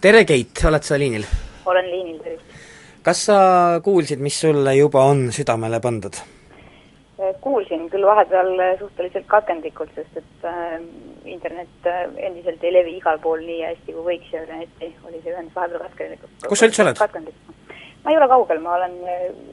tere, 0.00 0.24
Keit, 0.24 0.64
oled 0.64 0.88
sa 0.88 0.98
liinil? 0.98 1.26
olen 1.66 1.90
liinil! 1.90 2.17
Kas 3.08 3.24
sa 3.28 3.38
kuulsid, 3.84 4.20
mis 4.20 4.36
sulle 4.40 4.74
juba 4.76 5.06
on 5.08 5.30
südamele 5.32 5.80
pandud? 5.80 6.18
Äh, 7.18 7.32
kuulsin 7.40 7.86
küll 7.92 8.04
vahepeal 8.04 8.50
äh, 8.60 8.74
suhteliselt 8.78 9.26
katkendlikult, 9.32 9.94
sest 9.96 10.18
et 10.20 10.44
äh, 10.44 10.74
internet 11.24 11.88
äh, 11.88 12.02
endiselt 12.28 12.64
ei 12.64 12.74
levi 12.74 12.98
igal 12.98 13.20
pool 13.22 13.40
nii 13.46 13.62
hästi, 13.64 13.94
kui 13.96 14.04
võiks 14.10 14.34
ja 14.34 14.44
eriti 14.44 14.90
oli 15.08 15.22
see 15.22 15.32
ühendus 15.32 15.56
vahepeal 15.56 15.86
katkendlikult. 15.86 16.48
kus 16.50 16.60
sa 16.60 16.68
üldse 16.68 16.84
oled? 16.84 17.32
ma 18.04 18.12
ei 18.12 18.20
ole 18.20 18.28
kaugel, 18.30 18.60
ma 18.64 18.76
olen 18.76 18.98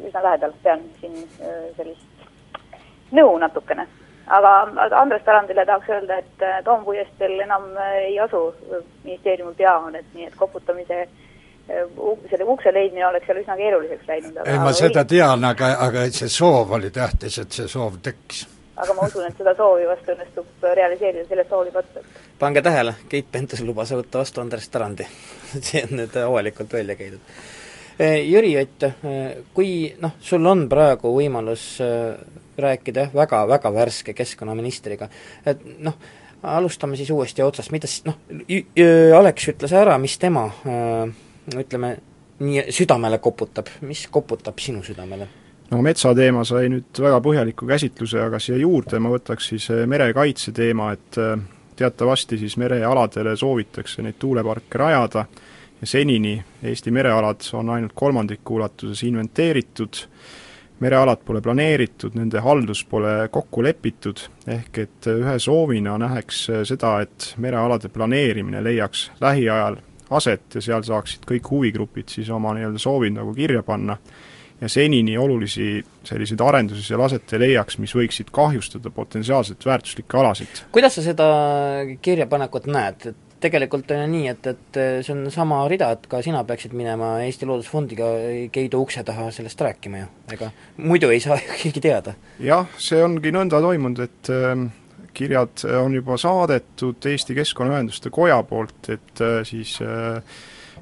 üsna 0.05 0.23
lähedal, 0.27 0.55
pean 0.63 0.83
siin 0.99 1.15
sellist 1.77 2.27
nõu 3.15 3.37
natukene. 3.39 3.87
aga, 4.27 4.51
Andres 4.99 5.23
Tarandile 5.23 5.65
tahaks 5.65 5.95
öelda, 5.95 6.19
et 6.19 6.65
Toompuiesteel 6.67 7.39
enam 7.47 7.71
ei 8.03 8.19
asu 8.19 8.49
ministeeriumi 9.03 9.55
peahoonet, 9.57 10.11
nii 10.13 10.27
et 10.27 10.37
koputamise 10.43 11.05
äh, 11.07 11.24
selle 11.67 12.43
ukse 12.45 12.73
leidmine 12.73 13.08
oleks 13.08 13.25
seal 13.25 13.39
üsna 13.41 13.56
keeruliseks 13.58 14.10
läinud. 14.10 14.38
ei, 14.45 14.60
ma 14.62 14.73
seda 14.75 15.01
või... 15.01 15.10
tean, 15.15 15.47
aga, 15.49 15.71
aga 15.88 16.06
see 16.13 16.30
soov 16.30 16.75
oli 16.78 16.91
tähtis, 16.93 17.39
et 17.41 17.58
see 17.58 17.67
soov 17.71 17.97
tekkis. 18.06 18.45
aga 18.75 18.93
ma 18.93 19.08
usun, 19.10 19.25
et 19.25 19.38
seda 19.39 19.56
soovi 19.58 19.88
vast 19.89 20.12
õnnestub 20.13 20.69
realiseerida 20.78 21.25
sellest 21.30 21.56
hoolimata. 21.58 22.06
pange 22.39 22.62
tähele, 22.65 22.95
Keit 23.10 23.32
Pentus 23.32 23.63
lubas 23.65 23.93
võtta 23.95 24.21
vastu 24.21 24.43
Andres 24.43 24.69
Tarandi 24.69 25.08
see 25.67 25.84
on 25.88 25.97
nüüd 26.01 26.17
avalikult 26.21 26.73
välja 26.78 26.97
käidud. 26.99 27.34
Eh, 27.95 28.19
Jüri 28.28 28.54
Ott, 28.60 28.84
eh, 28.84 29.41
kui 29.56 29.71
noh, 30.01 30.17
sul 30.19 30.45
on 30.45 30.67
praegu 30.69 31.15
võimalus 31.15 31.65
rääkida 32.58 33.08
jah, 33.08 33.15
väga-väga 33.15 33.71
värske 33.73 34.13
keskkonnaministriga, 34.15 35.10
et 35.45 35.63
noh, 35.84 35.97
alustame 36.45 36.95
siis 36.95 37.10
uuesti 37.12 37.43
otsast, 37.43 37.71
mida 37.73 37.88
siis 37.89 38.06
noh, 38.06 38.19
Alex 39.17 39.49
ütles 39.51 39.73
ära, 39.75 39.97
mis 40.01 40.17
tema 40.21 40.45
äh, 40.67 41.24
ütleme, 41.53 41.97
nii 42.39 42.65
südamele 42.73 43.19
koputab, 43.23 43.69
mis 43.81 44.08
koputab 44.12 44.60
sinu 44.60 44.84
südamele? 44.84 45.27
no 45.71 45.81
metsateema 45.81 46.43
sai 46.45 46.69
nüüd 46.69 47.01
väga 47.01 47.19
põhjaliku 47.25 47.67
käsitluse, 47.69 48.19
aga 48.21 48.39
siia 48.41 48.60
juurde 48.62 48.99
ma 49.01 49.10
võtaks 49.13 49.51
siis 49.53 49.69
eh, 49.73 49.86
merekaitse 49.89 50.53
teema, 50.55 50.91
et 50.93 51.17
eh, 51.21 51.36
teatavasti 51.75 52.38
siis 52.38 52.58
merealadele 52.62 53.36
soovitakse 53.38 54.05
neid 54.05 54.19
tuuleparke 54.19 54.77
rajada 54.77 55.25
ja 55.81 55.88
senini 55.88 56.38
Eesti 56.63 56.91
merealad 56.91 57.41
on 57.53 57.69
ainult 57.69 57.95
kolmandiku 57.95 58.55
ulatuses 58.55 59.03
inventeeritud, 59.03 59.97
merealad 60.79 61.23
pole 61.25 61.41
planeeritud, 61.41 62.15
nende 62.15 62.39
haldus 62.45 62.84
pole 62.89 63.27
kokku 63.31 63.63
lepitud, 63.63 64.21
ehk 64.47 64.79
et 64.86 65.10
ühe 65.12 65.36
soovina 65.39 65.97
näheks 65.97 66.45
seda, 66.67 66.99
et 67.01 67.34
merealade 67.41 67.89
planeerimine 67.89 68.63
leiaks 68.63 69.10
lähiajal 69.21 69.81
aset 70.15 70.58
ja 70.58 70.63
seal 70.63 70.86
saaksid 70.86 71.28
kõik 71.30 71.51
huvigrupid 71.51 72.12
siis 72.12 72.30
oma 72.34 72.56
nii-öelda 72.56 72.82
soovid 72.82 73.17
nagu 73.17 73.34
kirja 73.36 73.63
panna 73.63 73.97
ja 74.62 74.69
senini 74.69 75.17
olulisi 75.17 75.84
selliseid 76.04 76.41
arendusi 76.41 76.84
seal 76.88 77.04
aset 77.04 77.34
ei 77.36 77.41
leiaks, 77.43 77.78
mis 77.82 77.93
võiksid 77.95 78.32
kahjustada 78.36 78.91
potentsiaalselt 78.93 79.65
väärtuslikke 79.65 80.17
alasid. 80.17 80.63
kuidas 80.71 80.95
sa 80.95 81.04
seda 81.04 81.28
kirjapanekut 82.01 82.69
näed, 82.71 83.10
et 83.12 83.39
tegelikult 83.45 83.91
on 83.91 83.99
ju 84.01 84.08
nii, 84.13 84.30
et, 84.32 84.47
et 84.54 84.80
see 85.06 85.13
on 85.13 85.28
sama 85.34 85.60
rida, 85.69 85.91
et 85.95 86.08
ka 86.10 86.21
sina 86.25 86.43
peaksid 86.47 86.73
minema 86.78 87.17
Eesti 87.25 87.47
Loodusfondiga 87.49 88.08
Keidu 88.54 88.82
ukse 88.86 89.04
taha 89.06 89.28
sellest 89.36 89.62
rääkima 89.62 90.01
ju, 90.01 90.08
ega 90.38 90.49
muidu 90.78 91.12
ei 91.13 91.19
saa 91.23 91.38
ju 91.41 91.51
keegi 91.62 91.84
teada. 91.84 92.15
jah, 92.39 92.65
see 92.80 93.04
ongi 93.04 93.36
nõnda 93.36 93.60
toimunud, 93.63 94.06
et 94.08 94.32
äh, 94.34 94.56
kirjad 95.15 95.63
on 95.80 95.95
juba 95.95 96.17
saadetud 96.19 97.06
Eesti 97.12 97.36
Keskkonnaühenduste 97.38 98.12
Koja 98.13 98.41
poolt, 98.43 98.89
et 98.89 99.21
äh, 99.23 99.39
siis 99.47 99.78
äh, 99.82 100.21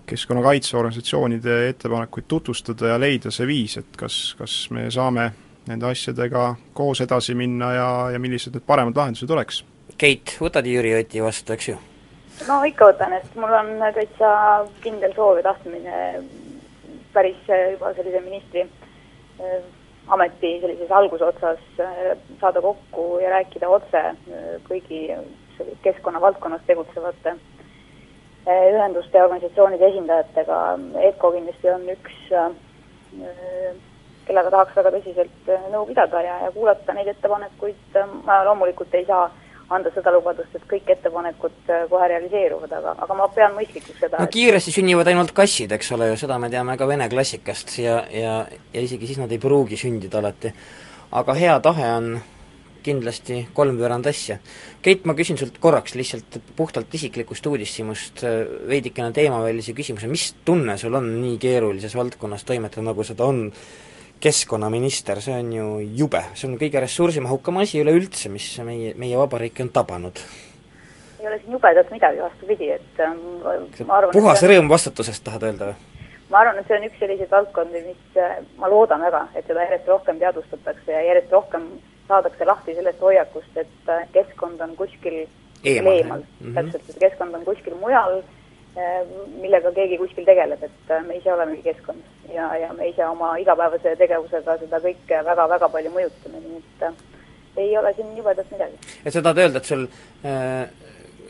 keskkonnakaitseorganisatsioonide 0.09 1.69
ettepanekuid 1.69 2.25
tutvustada 2.27 2.93
ja 2.93 2.99
leida 2.99 3.31
see 3.31 3.47
viis, 3.47 3.77
et 3.79 3.97
kas, 3.97 4.35
kas 4.39 4.57
me 4.75 4.89
saame 4.91 5.29
nende 5.67 5.87
asjadega 5.87 6.55
koos 6.75 7.01
edasi 7.05 7.35
minna 7.39 7.71
ja, 7.73 7.89
ja 8.11 8.19
millised 8.19 8.55
need 8.55 8.65
paremad 8.67 8.97
lahendused 8.99 9.31
oleks. 9.31 9.63
Keit, 9.97 10.35
võtad 10.41 10.67
Jüri 10.67 10.95
Oti 10.97 11.23
vastu, 11.23 11.55
eks 11.55 11.69
ju? 11.71 11.77
no 12.47 12.57
ikka 12.67 12.89
võtan, 12.89 13.13
et 13.15 13.35
mul 13.39 13.53
on 13.53 13.71
täitsa 13.95 14.33
kindel 14.83 15.13
soov 15.15 15.39
ja 15.39 15.45
tahtmine 15.51 15.99
päris 17.13 17.39
juba 17.47 17.93
sellise 17.93 18.23
ministri 18.25 18.65
ameti 20.13 20.57
sellises 20.61 20.91
algusotsas 20.91 21.61
äh, 21.79 22.13
saada 22.41 22.61
kokku 22.61 23.19
ja 23.23 23.31
rääkida 23.33 23.69
otse 23.69 24.03
äh, 24.11 24.53
kõigi 24.69 25.07
keskkonnavaldkonnas 25.83 26.61
tegutsevate 26.67 27.35
ühenduste 28.43 29.17
ja 29.17 29.23
organisatsioonide 29.23 29.87
esindajatega. 29.87 30.57
EKO 31.09 31.29
kindlasti 31.31 31.69
on 31.71 31.85
üks, 31.93 32.17
kellega 34.27 34.51
tahaks 34.51 34.75
väga 34.75 34.91
tõsiselt 34.97 35.51
nõu 35.71 35.85
pidada 35.87 36.23
ja, 36.25 36.33
ja 36.43 36.49
kuulata 36.51 36.95
neid 36.97 37.07
ettepanekuid. 37.13 38.01
ma 38.27 38.41
loomulikult 38.43 38.97
ei 38.99 39.05
saa 39.07 39.29
anda 39.69 39.91
seda 39.95 40.11
lubadust, 40.13 40.51
et 40.55 40.65
kõik 40.69 40.89
ettepanekud 40.95 41.71
kohe 41.89 42.09
realiseeruvad, 42.11 42.73
aga, 42.79 42.95
aga 43.05 43.17
ma 43.17 43.27
pean 43.35 43.55
mõistlikuks 43.55 44.01
seda 44.03 44.19
no 44.19 44.27
kiiresti 44.31 44.73
sünnivad 44.75 45.07
ainult 45.11 45.31
kassid, 45.35 45.71
eks 45.77 45.91
ole 45.95 46.11
ju, 46.11 46.19
seda 46.25 46.37
me 46.41 46.49
teame 46.53 46.75
ka 46.77 46.87
vene 46.89 47.07
klassikast 47.11 47.77
ja, 47.79 48.01
ja, 48.11 48.35
ja 48.73 48.83
isegi 48.83 49.09
siis 49.09 49.21
nad 49.23 49.31
ei 49.31 49.41
pruugi 49.41 49.79
sündida 49.79 50.19
alati. 50.19 50.53
aga 51.11 51.35
hea 51.37 51.59
tahe 51.63 51.89
on 51.95 52.13
kindlasti 52.83 53.47
kolmveerand 53.55 54.07
asja. 54.11 54.37
Keit, 54.83 55.05
ma 55.07 55.15
küsin 55.15 55.39
sult 55.39 55.57
korraks 55.63 55.95
lihtsalt 55.95 56.39
puhtalt 56.57 56.93
isiklikust 56.93 57.45
uudishimust 57.47 58.25
veidikene 58.67 59.13
teemavälise 59.15 59.75
küsimuse, 59.77 60.09
mis 60.11 60.33
tunne 60.45 60.75
sul 60.77 60.99
on 60.99 61.07
nii 61.21 61.37
keerulises 61.41 61.95
valdkonnas 61.95 62.43
toimetada, 62.43 62.83
nagu 62.89 63.07
seda 63.07 63.29
on 63.29 63.45
keskkonnaminister, 64.23 65.21
see 65.23 65.35
on 65.35 65.51
ju 65.53 65.67
jube, 65.99 66.23
see 66.37 66.47
on 66.49 66.57
kõige 66.61 66.81
ressursimahukam 66.83 67.61
asi 67.63 67.81
üleüldse, 67.83 68.31
mis 68.33 68.47
meie, 68.65 68.93
meie 68.99 69.19
vabariiki 69.19 69.65
on 69.65 69.71
tabanud. 69.75 70.21
ei 71.19 71.27
ole 71.27 71.39
siin 71.39 71.55
jubedat 71.55 71.91
midagi, 71.91 72.19
vastupidi, 72.19 72.69
et 72.75 73.01
ähm, 73.03 73.19
ma 73.87 73.99
arvan 73.99 74.15
puhas 74.15 74.43
on... 74.43 74.49
rõõm 74.51 74.69
vastutusest, 74.71 75.23
tahad 75.23 75.47
öelda 75.47 75.71
või? 75.71 76.09
ma 76.33 76.41
arvan, 76.41 76.59
et 76.59 76.67
see 76.67 76.79
on 76.79 76.87
üks 76.87 76.99
selliseid 76.99 77.31
valdkondi, 77.31 77.83
mis 77.87 78.19
äh, 78.19 78.37
ma 78.59 78.69
loodan 78.71 79.03
väga, 79.05 79.25
et 79.35 79.47
seda 79.47 79.65
järjest 79.67 79.89
rohkem 79.91 80.19
teadvustatakse 80.23 80.95
ja 80.95 81.03
järjest 81.09 81.35
rohkem 81.35 81.67
saadakse 82.07 82.47
lahti 82.47 82.75
sellest 82.77 83.03
hoiakust, 83.03 83.57
et 83.59 83.91
äh, 83.91 84.05
keskkond 84.15 84.63
on 84.65 84.75
kuskil 84.79 85.25
eemal, 85.63 85.99
eemal., 85.99 86.23
mhm. 86.39 86.55
täpselt, 86.57 86.89
et 86.89 87.03
keskkond 87.07 87.39
on 87.39 87.45
kuskil 87.47 87.75
mujal, 87.79 88.21
millega 88.75 89.71
keegi 89.75 89.97
kuskil 90.01 90.25
tegeleb, 90.25 90.63
et 90.65 90.93
me 91.05 91.17
ise 91.19 91.29
olemegi 91.33 91.61
keskkond 91.67 92.33
ja, 92.33 92.47
ja 92.57 92.73
me 92.73 92.87
ise 92.89 93.05
oma 93.05 93.35
igapäevase 93.41 93.95
tegevusega 93.99 94.57
seda 94.61 94.79
kõike 94.83 95.23
väga-väga 95.27 95.69
palju 95.69 95.91
mõjutame, 95.93 96.41
nii 96.41 96.61
et 96.61 96.85
äh, 96.87 97.01
ei 97.63 97.77
ole 97.77 97.93
siin 97.93 98.15
jubedat 98.17 98.51
midagi. 98.51 98.79
et 99.05 99.13
sa 99.13 99.21
tahad 99.21 99.43
öelda, 99.45 99.61
et 99.61 99.69
sul 99.69 99.85
äh, 100.25 100.69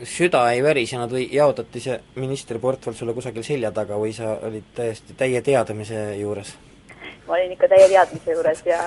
süda 0.08 0.44
ei 0.52 0.62
värisenud 0.64 1.12
või 1.12 1.26
jaotati 1.32 1.80
see 1.80 1.98
ministriportfell 2.16 2.96
sulle 2.96 3.14
kusagil 3.16 3.44
selja 3.46 3.72
taga 3.72 3.98
või 4.00 4.14
sa 4.16 4.36
olid 4.48 4.70
täiesti 4.76 5.16
täie 5.18 5.42
teadmise 5.44 6.06
juures? 6.20 6.54
ma 7.26 7.36
olin 7.36 7.52
ikka 7.56 7.68
täie 7.68 7.90
teadmise 7.92 8.38
juures 8.38 8.64
ja 8.68 8.86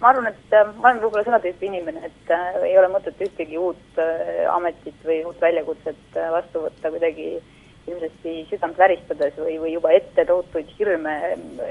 ma 0.00 0.12
arvan, 0.12 0.30
et 0.32 0.56
äh, 0.56 0.72
ma 0.76 0.90
olen 0.90 1.02
võib-olla 1.04 1.26
seda 1.28 1.42
tüüpi 1.44 1.68
inimene, 1.68 2.08
et 2.08 2.32
äh, 2.32 2.62
ei 2.70 2.78
ole 2.78 2.88
mõtet 2.94 3.20
ühtegi 3.28 3.60
uut 3.60 4.00
äh, 4.00 4.46
ametit 4.54 5.04
või 5.04 5.20
uut 5.28 5.40
väljakutset 5.40 6.16
äh, 6.16 6.32
vastu 6.32 6.64
võtta 6.64 6.94
kuidagi 6.94 7.34
äh, 7.36 7.52
hirmsasti 7.86 8.34
südant 8.50 8.78
väristades 8.78 9.36
või, 9.38 9.56
või 9.62 9.72
juba 9.76 9.92
ette 9.94 10.24
tohutuid 10.26 10.70
hirme 10.78 11.14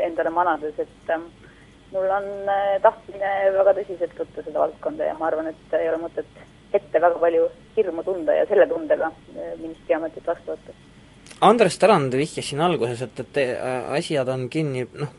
endale 0.05 0.31
manades, 0.33 0.79
et 0.79 1.13
ähm, 1.13 1.27
mul 1.91 2.09
on 2.17 2.27
äh, 2.51 2.75
tahtmine 2.83 3.35
väga 3.55 3.75
tõsiselt 3.79 4.17
võtta 4.19 4.43
seda 4.45 4.63
valdkonda 4.63 5.11
ja 5.11 5.15
ma 5.19 5.29
arvan, 5.29 5.51
et 5.51 5.77
ei 5.79 5.89
ole 5.91 6.01
mõtet 6.05 6.43
ette 6.75 7.01
väga 7.01 7.19
palju 7.21 7.47
hirmu 7.77 8.03
tunda 8.03 8.35
ja 8.35 8.47
selle 8.49 8.67
tundega 8.71 9.11
äh, 9.11 9.53
ministriametit 9.61 10.27
vastu 10.27 10.55
võtta. 10.55 10.75
Andres 11.43 11.75
Tarand 11.79 12.13
vihjas 12.15 12.47
siin 12.47 12.61
alguses, 12.63 13.01
et, 13.03 13.19
et 13.25 13.39
äh, 13.43 13.89
asjad 13.97 14.29
on 14.31 14.47
kinni 14.51 14.85
noh, 14.87 15.11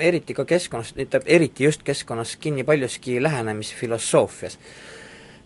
eriti 0.00 0.36
ka 0.36 0.46
keskkonnas, 0.48 0.94
ütleb 0.96 1.28
eriti 1.28 1.66
just 1.68 1.84
keskkonnas 1.84 2.36
kinni 2.40 2.64
paljuski 2.64 3.18
lähenemisfilosoofias 3.22 4.58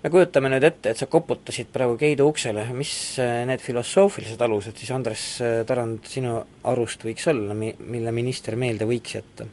me 0.02 0.10
kujutame 0.10 0.50
nüüd 0.50 0.66
ette, 0.66 0.92
et 0.92 0.98
sa 0.98 1.08
koputasid 1.10 1.70
praegu 1.72 1.96
Keidu 2.00 2.26
uksele, 2.30 2.66
mis 2.76 2.92
äh, 3.22 3.42
need 3.48 3.62
filosoofilised 3.62 4.40
alused 4.42 4.78
siis, 4.78 4.92
Andres 4.94 5.24
äh, 5.42 5.62
Tarand, 5.68 6.06
sinu 6.10 6.38
arust 6.68 7.06
võiks 7.06 7.28
olla, 7.30 7.56
mi-, 7.58 7.74
mille 7.78 8.14
minister 8.14 8.58
meelde 8.58 8.88
võiks 8.88 9.18
jätta? 9.18 9.48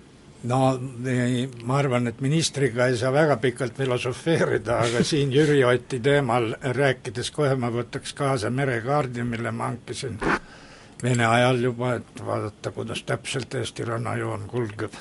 no 0.50 0.60
ei, 1.10 1.44
ma 1.68 1.82
arvan, 1.82 2.08
et 2.08 2.22
ministriga 2.24 2.88
ei 2.88 2.98
saa 2.98 3.12
väga 3.12 3.36
pikalt 3.44 3.76
filosofeerida, 3.76 4.80
aga 4.86 5.04
siin 5.04 5.34
Jüri 5.36 5.60
Oti 5.68 6.00
teemal 6.04 6.54
rääkides 6.64 7.34
kohe 7.36 7.58
ma 7.60 7.72
võtaks 7.74 8.16
kaasa 8.16 8.50
merekaardi, 8.50 9.26
mille 9.28 9.52
ma 9.52 9.74
hankisin 9.74 10.20
Vene 11.00 11.24
ajal 11.24 11.62
juba, 11.64 11.94
et 11.96 12.18
vaadata, 12.26 12.74
kuidas 12.76 13.06
täpselt 13.08 13.54
Eesti 13.56 13.86
rannajoon 13.88 14.42
kulgeb 14.52 14.98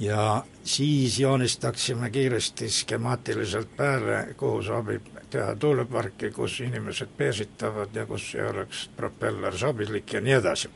ja 0.00 0.44
siis 0.64 1.20
joonistaksime 1.20 2.10
kiiresti 2.10 2.70
skemaatiliselt 2.70 3.76
peale, 3.76 4.34
kuhu 4.36 4.62
sobib 4.62 5.02
teha 5.30 5.56
tuuleparki, 5.56 6.30
kus 6.30 6.60
inimesed 6.60 7.08
peesitavad 7.16 7.94
ja 7.94 8.06
kus 8.06 8.34
ei 8.34 8.46
oleks 8.46 8.88
propeller 8.96 9.58
sobilik 9.58 10.12
ja 10.12 10.20
nii 10.20 10.32
edasi. 10.32 10.70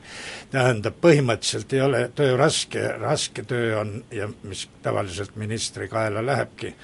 tähendab, 0.51 1.01
põhimõtteliselt 1.01 1.73
ei 1.73 1.81
ole 1.81 2.03
töö 2.15 2.37
raske, 2.37 2.85
raske 3.01 3.43
töö 3.43 3.81
on 3.81 4.05
ja 4.11 4.29
mis 4.43 4.69
tavaliselt 4.83 5.37
ministri 5.37 5.89
kaela 5.89 6.27
lähebki, 6.27 6.75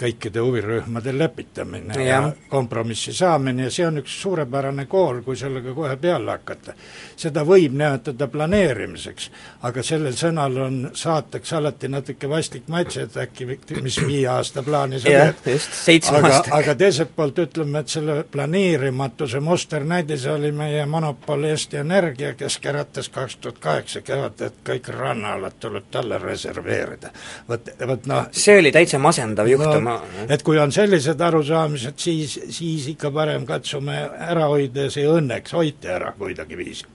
kõikide 0.00 0.40
huvirühmade 0.40 1.12
lepitamine 1.18 1.94
ja. 1.94 2.04
ja 2.08 2.32
kompromissi 2.48 3.12
saamine 3.12 3.66
ja 3.66 3.70
see 3.74 3.86
on 3.86 4.00
üks 4.00 4.14
suurepärane 4.22 4.86
kool, 4.90 5.20
kui 5.26 5.36
sellega 5.36 5.74
kohe 5.76 5.96
peale 6.00 6.30
hakata. 6.30 6.74
seda 7.16 7.44
võib 7.44 7.74
nimetada 7.76 8.28
planeerimiseks, 8.32 9.30
aga 9.68 9.82
sellel 9.84 10.16
sõnal 10.16 10.56
on 10.64 10.78
saateks 10.96 11.52
alati 11.58 11.88
natuke 11.88 12.28
vastik 12.28 12.68
maitse, 12.68 13.02
et 13.08 13.16
äkki 13.16 13.48
mis 13.82 14.00
viie 14.06 14.28
aasta 14.28 14.64
jah, 15.04 15.34
just, 15.46 15.74
seitsme 15.84 16.18
aga, 16.18 16.42
aga 16.56 16.74
teiselt 16.74 17.12
poolt 17.16 17.38
ütleme, 17.44 17.84
et 17.84 17.92
selle 17.92 18.22
planeerimatuse 18.32 19.40
musternäidis 19.44 20.26
oli 20.32 20.52
meie 20.52 20.86
monopol 20.86 21.44
Eesti 21.50 21.80
Energia, 21.82 22.34
kes 22.34 22.58
käratas 22.58 23.08
kaks 23.08 23.36
tuhat 23.36 23.58
kaheksa 23.58 24.00
kevadel, 24.00 24.50
et 24.50 24.64
kõik 24.66 24.88
rannaalad 24.94 25.60
tuleb 25.60 25.90
talle 25.90 26.18
reserveerida. 26.18 27.12
vot, 27.48 27.70
vot 27.86 28.06
noh 28.06 28.28
see 28.32 28.58
oli 28.58 28.72
täitsa 28.72 28.98
masendav 28.98 29.48
juhtum 29.50 29.84
no, 29.84 29.89
et 30.28 30.42
kui 30.46 30.58
on 30.60 30.72
sellised 30.72 31.20
arusaamised, 31.20 31.98
siis, 32.00 32.38
siis 32.50 32.88
ikka 32.94 33.10
parem 33.14 33.46
katsume 33.48 33.98
ära 34.30 34.48
hoida 34.50 34.88
ja 34.88 34.94
see 34.94 35.06
õnneks 35.08 35.54
hoiti 35.56 35.90
ära 35.90 36.14
kuidagiviisi. 36.18 36.88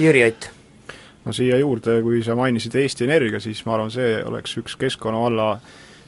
Jüri 0.00 0.26
Ott? 0.26 0.50
no 1.24 1.32
siia 1.32 1.58
juurde, 1.60 2.00
kui 2.02 2.22
sa 2.24 2.34
mainisid 2.38 2.74
Eesti 2.78 3.06
Energia, 3.06 3.40
siis 3.40 3.62
ma 3.66 3.76
arvan, 3.76 3.92
see 3.94 4.16
oleks 4.26 4.56
üks 4.58 4.76
keskkonna 4.80 5.20
valla 5.22 5.48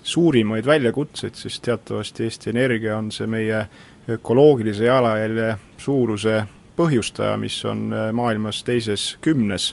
suurimaid 0.04 0.66
väljakutseid, 0.66 1.36
sest 1.38 1.62
teatavasti 1.64 2.26
Eesti 2.26 2.50
Energia 2.50 2.98
on 2.98 3.12
see 3.14 3.28
meie 3.30 3.64
ökoloogilise 4.10 4.84
jalajälje 4.84 5.54
suuruse 5.80 6.42
põhjustaja, 6.76 7.36
mis 7.40 7.56
on 7.64 7.86
maailmas 8.12 8.64
teises 8.66 9.14
kümnes 9.24 9.72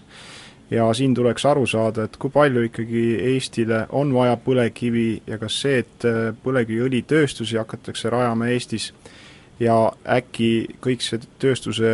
ja 0.72 0.88
siin 0.94 1.14
tuleks 1.16 1.46
aru 1.46 1.66
saada, 1.68 2.06
et 2.08 2.16
kui 2.18 2.32
palju 2.32 2.64
ikkagi 2.70 3.04
Eestile 3.34 3.86
on 3.90 4.14
vaja 4.16 4.38
põlevkivi 4.40 5.08
ja 5.28 5.40
kas 5.42 5.60
see, 5.64 5.82
et 5.84 6.08
äh, 6.08 6.22
põlevkiviõlitööstusi 6.44 7.60
hakatakse 7.60 8.10
rajama 8.14 8.52
Eestis 8.54 8.92
ja 9.60 9.76
äkki 10.08 10.78
kõik 10.82 11.04
see 11.06 11.20
tööstuse 11.42 11.92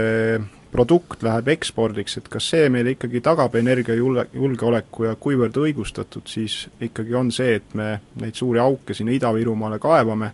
produkt 0.72 1.24
läheb 1.24 1.48
ekspordiks, 1.56 2.18
et 2.20 2.28
kas 2.30 2.50
see 2.52 2.68
meile 2.70 2.94
ikkagi 2.94 3.22
tagab 3.26 3.56
energiajulge, 3.58 4.28
julgeoleku 4.36 5.08
ja 5.08 5.16
kuivõrd 5.20 5.58
õigustatud 5.64 6.28
siis 6.30 6.66
ikkagi 6.84 7.16
on 7.18 7.32
see, 7.34 7.58
et 7.62 7.76
me 7.78 7.98
neid 8.22 8.38
suuri 8.38 8.62
auke 8.62 8.94
sinna 8.98 9.16
Ida-Virumaale 9.16 9.80
kaevame, 9.82 10.34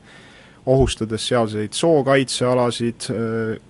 ohustades 0.66 1.28
sealseid 1.28 1.74
sookaitsealasid, 1.76 3.08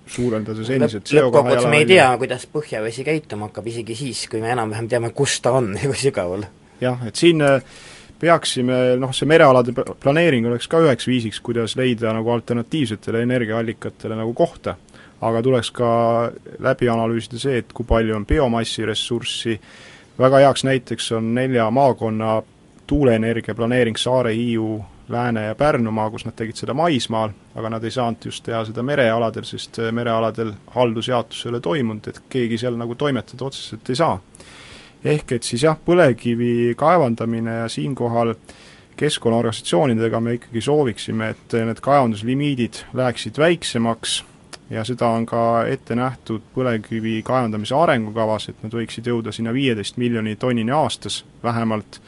suurendades 0.06 0.70
endiselt 0.70 1.10
lõppkokkuvõttes 1.10 1.66
me 1.70 1.80
ei 1.82 1.88
tea, 1.88 2.06
kuidas 2.20 2.46
põhjavesi 2.52 3.06
käituma 3.06 3.48
hakkab, 3.48 3.66
isegi 3.72 3.96
siis, 3.98 4.26
kui 4.30 4.42
me 4.44 4.52
enam-vähem 4.54 4.86
teame, 4.90 5.10
kus 5.16 5.40
ta 5.42 5.56
on 5.58 5.72
ja 5.74 5.88
kui 5.90 5.98
sügaval. 5.98 6.46
jah, 6.80 7.02
et 7.08 7.18
siin 7.18 7.42
peaksime, 8.20 8.96
noh, 9.00 9.12
see 9.14 9.28
merealade 9.28 9.74
planeering 9.74 10.46
oleks 10.48 10.68
ka 10.70 10.80
üheks 10.84 11.08
viisiks, 11.10 11.40
kuidas 11.44 11.76
leida 11.80 12.12
nagu 12.14 12.30
alternatiivsetele 12.34 13.24
energiaallikatele 13.26 14.18
nagu 14.18 14.34
kohta. 14.34 14.76
aga 15.24 15.40
tuleks 15.42 15.70
ka 15.72 15.90
läbi 16.60 16.88
analüüsida 16.90 17.38
see, 17.40 17.58
et 17.62 17.70
kui 17.72 17.86
palju 17.88 18.16
on 18.16 18.26
biomassi 18.28 18.84
ressurssi, 18.84 19.54
väga 20.18 20.42
heaks 20.42 20.64
näiteks 20.68 21.12
on 21.16 21.30
nelja 21.34 21.70
maakonna 21.70 22.42
tuuleenergia 22.86 23.54
planeering 23.54 23.96
Saare, 23.96 24.34
Hiiu, 24.34 24.84
Lääne 25.08 25.42
ja 25.44 25.54
Pärnumaa, 25.54 26.10
kus 26.10 26.24
nad 26.24 26.32
tegid 26.36 26.56
seda 26.56 26.74
maismaal, 26.74 27.34
aga 27.54 27.70
nad 27.74 27.84
ei 27.84 27.92
saanud 27.92 28.24
just 28.24 28.44
teha 28.46 28.62
seda 28.64 28.82
merealadel, 28.82 29.44
sest 29.44 29.76
merealadel 29.92 30.54
haldusjaotus 30.72 31.44
ei 31.44 31.50
ole 31.50 31.60
toimunud, 31.60 32.08
et 32.08 32.22
keegi 32.32 32.58
seal 32.62 32.78
nagu 32.80 32.94
toimetada 32.94 33.44
otseselt 33.44 33.90
ei 33.90 33.96
saa. 34.00 34.20
ehk 35.04 35.32
et 35.32 35.42
siis 35.42 35.62
jah, 35.62 35.76
põlevkivi 35.86 36.74
kaevandamine 36.80 37.58
ja 37.58 37.68
siinkohal 37.68 38.34
keskkonnaorganisatsioonidega 38.96 40.20
me 40.20 40.38
ikkagi 40.38 40.60
sooviksime, 40.60 41.28
et 41.34 41.56
need 41.66 41.80
kaevanduslimiidid 41.84 42.84
läheksid 42.94 43.38
väiksemaks 43.38 44.22
ja 44.70 44.84
seda 44.84 45.08
on 45.08 45.26
ka 45.26 45.64
ette 45.70 45.96
nähtud 45.98 46.44
põlevkivi 46.54 47.18
kaevandamise 47.26 47.74
arengukavas, 47.76 48.48
et 48.48 48.62
nad 48.62 48.74
võiksid 48.74 49.08
jõuda 49.10 49.32
sinna 49.32 49.52
viieteist 49.52 49.98
miljoni 50.00 50.36
tonnini 50.36 50.72
aastas 50.72 51.24
vähemalt, 51.42 52.00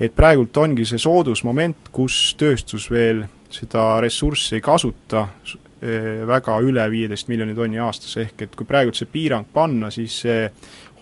et 0.00 0.14
praegult 0.14 0.56
ongi 0.56 0.86
see 0.88 0.98
soodusmoment, 0.98 1.90
kus 1.94 2.34
tööstus 2.38 2.88
veel 2.90 3.24
seda 3.54 4.00
ressurssi 4.02 4.58
ei 4.58 4.64
kasuta 4.64 5.26
eh, 5.46 6.24
väga 6.26 6.56
üle 6.66 6.86
viieteist 6.90 7.30
miljoni 7.30 7.54
tonni 7.54 7.78
aastas, 7.82 8.16
ehk 8.22 8.48
et 8.48 8.56
kui 8.58 8.66
praegult 8.66 8.98
see 8.98 9.10
piirang 9.10 9.46
panna, 9.54 9.92
siis 9.94 10.22
see 10.24 10.48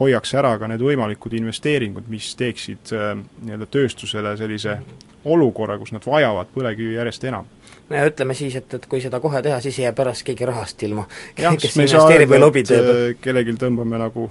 hoiaks 0.03 0.35
ära 0.39 0.57
ka 0.59 0.69
need 0.71 0.83
võimalikud 0.83 1.35
investeeringud, 1.39 2.09
mis 2.13 2.33
teeksid 2.39 2.93
äh, 2.97 3.15
nii-öelda 3.47 3.69
tööstusele 3.73 4.37
sellise 4.41 4.79
olukorra, 5.25 5.77
kus 5.79 5.93
nad 5.95 6.07
vajavad 6.07 6.51
põlevkivi 6.55 6.97
järjest 6.97 7.29
enam. 7.31 7.47
No 7.89 7.99
ja 7.99 8.09
ütleme 8.09 8.35
siis, 8.35 8.57
et, 8.59 8.75
et 8.75 8.89
kui 8.91 9.03
seda 9.05 9.21
kohe 9.23 9.43
teha, 9.45 9.61
siis 9.63 9.79
ei 9.79 9.87
jää 9.87 9.95
pärast 9.97 10.25
keegi 10.27 10.49
rahast 10.49 10.83
ilma. 10.83 11.07
jah, 11.39 11.55
sest 11.61 11.79
me 11.79 11.87
ei 11.87 11.93
saa 11.93 12.09
öelda, 12.09 12.51
et 12.59 12.75
äh, 12.79 13.05
kellelgi 13.23 13.55
tõmbame 13.61 14.01
nagu 14.03 14.31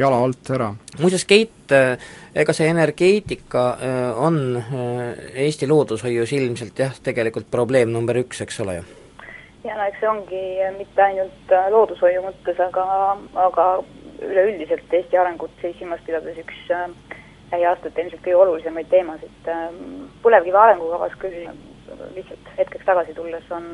jala 0.00 0.22
alt 0.24 0.50
ära. 0.56 0.70
muuseas, 1.00 1.26
Keit, 1.28 1.74
äh, 1.76 2.00
ega 2.34 2.54
see 2.56 2.70
energeetika 2.70 3.66
on 4.16 4.40
Eesti 5.34 5.68
loodushoius 5.70 6.32
ilmselt 6.38 6.78
jah, 6.78 6.96
tegelikult 7.04 7.50
probleem 7.50 7.92
number 7.92 8.18
üks, 8.22 8.42
eks 8.44 8.60
ole 8.64 8.80
ju? 8.80 8.88
ja 9.64 9.76
no 9.76 9.86
eks 9.86 10.00
see 10.00 10.08
ongi 10.08 10.44
mitte 10.78 11.04
ainult 11.04 11.56
loodushoiu 11.76 12.24
mõttes, 12.24 12.60
aga, 12.64 12.84
aga 13.46 13.70
üleüldiselt 14.24 14.98
Eesti 14.98 15.20
arengut 15.20 15.52
siis 15.60 15.76
silmas 15.78 16.00
pidades 16.06 16.38
üks 16.40 16.62
äh, 16.74 16.88
lähiaastate 17.52 18.02
ilmselt 18.02 18.22
kõige 18.24 18.38
olulisemaid 18.44 18.88
teemasid. 18.90 19.50
Põlevkivi 20.22 20.58
arengukavas 20.58 21.16
küll 21.22 21.48
lihtsalt 22.14 22.50
hetkeks 22.58 22.86
tagasi 22.86 23.14
tulles 23.16 23.46
on 23.54 23.66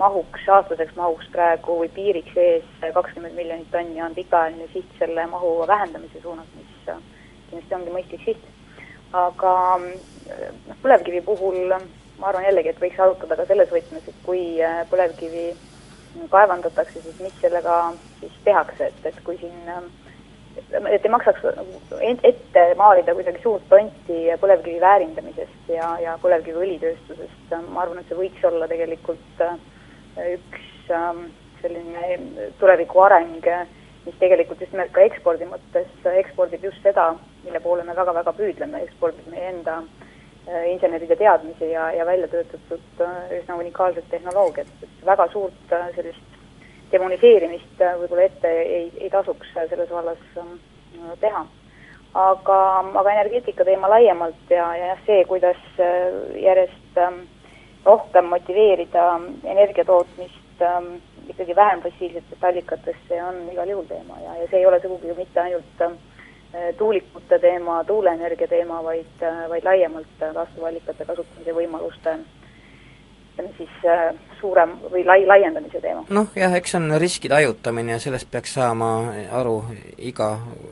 mahuks, 0.00 0.48
aastaseks 0.56 0.96
mahuks 0.96 1.28
praegu 1.34 1.78
või 1.82 1.90
piiriks 1.94 2.36
ees 2.40 2.92
kakskümmend 2.96 3.36
miljonit 3.36 3.70
tonni 3.72 4.02
on 4.02 4.16
pikaajaline 4.16 4.68
siht 4.72 4.98
selle 4.98 5.26
mahu 5.30 5.54
vähendamise 5.68 6.22
suunas, 6.22 6.48
mis 6.56 6.90
äh, 6.92 7.00
kindlasti 7.50 7.78
ongi 7.78 7.96
mõistlik 7.96 8.26
siht. 8.26 8.48
aga 9.12 9.54
noh, 9.80 10.76
põlevkivi 10.82 11.20
puhul 11.26 11.74
ma 12.20 12.28
arvan 12.28 12.44
jällegi, 12.46 12.70
et 12.70 12.82
võiks 12.82 13.00
arutada 13.00 13.36
ka 13.36 13.46
selles 13.48 13.72
võtmes, 13.72 14.06
et 14.06 14.20
kui 14.26 14.44
põlevkivi 14.90 15.48
kaevandatakse, 16.30 17.02
siis 17.02 17.18
mis 17.22 17.34
sellega 17.40 17.80
siis 18.20 18.36
tehakse, 18.44 18.90
et, 18.90 19.06
et 19.10 19.20
kui 19.24 19.38
siin 19.40 19.58
et 20.90 21.04
ei 21.06 21.10
maksaks 21.10 21.44
ette 22.26 22.62
maalida 22.78 23.14
kuidagi 23.14 23.42
suurt 23.42 23.66
tonti 23.70 24.18
põlevkivi 24.42 24.80
väärindamisest 24.82 25.70
ja, 25.72 25.92
ja 26.02 26.16
põlevkiviõlitööstusest, 26.22 27.54
ma 27.70 27.84
arvan, 27.84 28.02
et 28.02 28.10
see 28.10 28.18
võiks 28.18 28.46
olla 28.50 28.68
tegelikult 28.70 29.44
äh, 29.46 29.54
üks 30.16 30.90
ähm, 30.94 31.28
selline 31.62 32.18
tuleviku 32.58 33.04
areng, 33.04 33.44
mis 34.06 34.16
tegelikult 34.20 34.60
just 34.60 34.72
nimelt 34.72 34.92
ka 34.94 35.04
ekspordi 35.04 35.46
mõttes 35.48 36.08
ekspordib 36.22 36.64
just 36.64 36.80
seda, 36.84 37.12
mille 37.44 37.60
poole 37.64 37.84
me 37.84 37.96
väga-väga 37.96 38.32
püüdleme, 38.36 38.82
ekspordib 38.86 39.28
meie 39.32 39.50
enda 39.52 39.80
äh, 39.82 40.70
inseneride 40.72 41.16
teadmisi 41.20 41.70
ja, 41.74 41.90
ja 41.96 42.06
välja 42.08 42.28
töötatud 42.32 43.04
äh, 43.04 43.38
üsna 43.40 43.60
unikaalset 43.60 44.08
tehnoloogiat, 44.10 44.72
et 44.82 45.06
väga 45.06 45.28
suurt 45.34 45.74
äh, 45.76 45.88
sellist 45.96 46.38
demoniseerimist 46.90 47.82
võib-olla 48.00 48.26
ette 48.26 48.50
ei, 48.50 48.86
ei 48.98 49.10
tasuks 49.12 49.52
selles 49.54 49.90
vallas 49.92 50.22
teha. 51.20 51.44
aga, 52.18 52.56
aga 52.98 53.12
energeetika 53.12 53.64
teema 53.64 53.86
laiemalt 53.92 54.50
ja, 54.50 54.64
ja 54.74 54.88
jah, 54.88 55.04
see, 55.06 55.20
kuidas 55.30 55.60
järjest 56.34 56.98
ähm, 56.98 57.20
rohkem 57.84 58.24
motiveerida 58.24 59.06
energia 59.44 59.84
tootmist 59.84 60.62
ähm, 60.62 60.94
ikkagi 61.28 61.56
vähem 61.56 61.82
fossiilsetest 61.82 62.44
allikatest, 62.44 63.08
see 63.08 63.22
on 63.22 63.42
igal 63.52 63.68
juhul 63.68 63.88
teema 63.88 64.18
ja, 64.24 64.36
ja 64.42 64.48
see 64.50 64.60
ei 64.60 64.66
ole 64.66 64.80
sugugi 64.80 65.14
mitte 65.16 65.40
ainult 65.40 65.84
Äh, 66.54 66.74
tuulikute 66.74 67.38
teema, 67.38 67.84
tuuleenergia 67.84 68.48
teema, 68.48 68.84
vaid, 68.84 69.22
äh, 69.22 69.48
vaid 69.48 69.64
laiemalt 69.64 70.08
taastuvallikate 70.18 71.04
kasutamise 71.06 71.52
võimaluste 71.54 72.16
ütleme 73.40 73.56
siis 73.56 73.84
äh, 73.84 74.14
suurem 74.40 74.72
või 74.90 75.04
lai, 75.04 75.24
laiendamise 75.26 75.80
teema. 75.80 76.04
noh 76.10 76.28
jah, 76.36 76.52
eks 76.56 76.74
see 76.74 76.80
on 76.80 76.94
riskide 77.00 77.34
hajutamine 77.34 77.92
ja 77.92 77.98
sellest 78.02 78.30
peaks 78.30 78.54
saama 78.56 78.90
aru 79.36 79.56
iga 79.98 80.30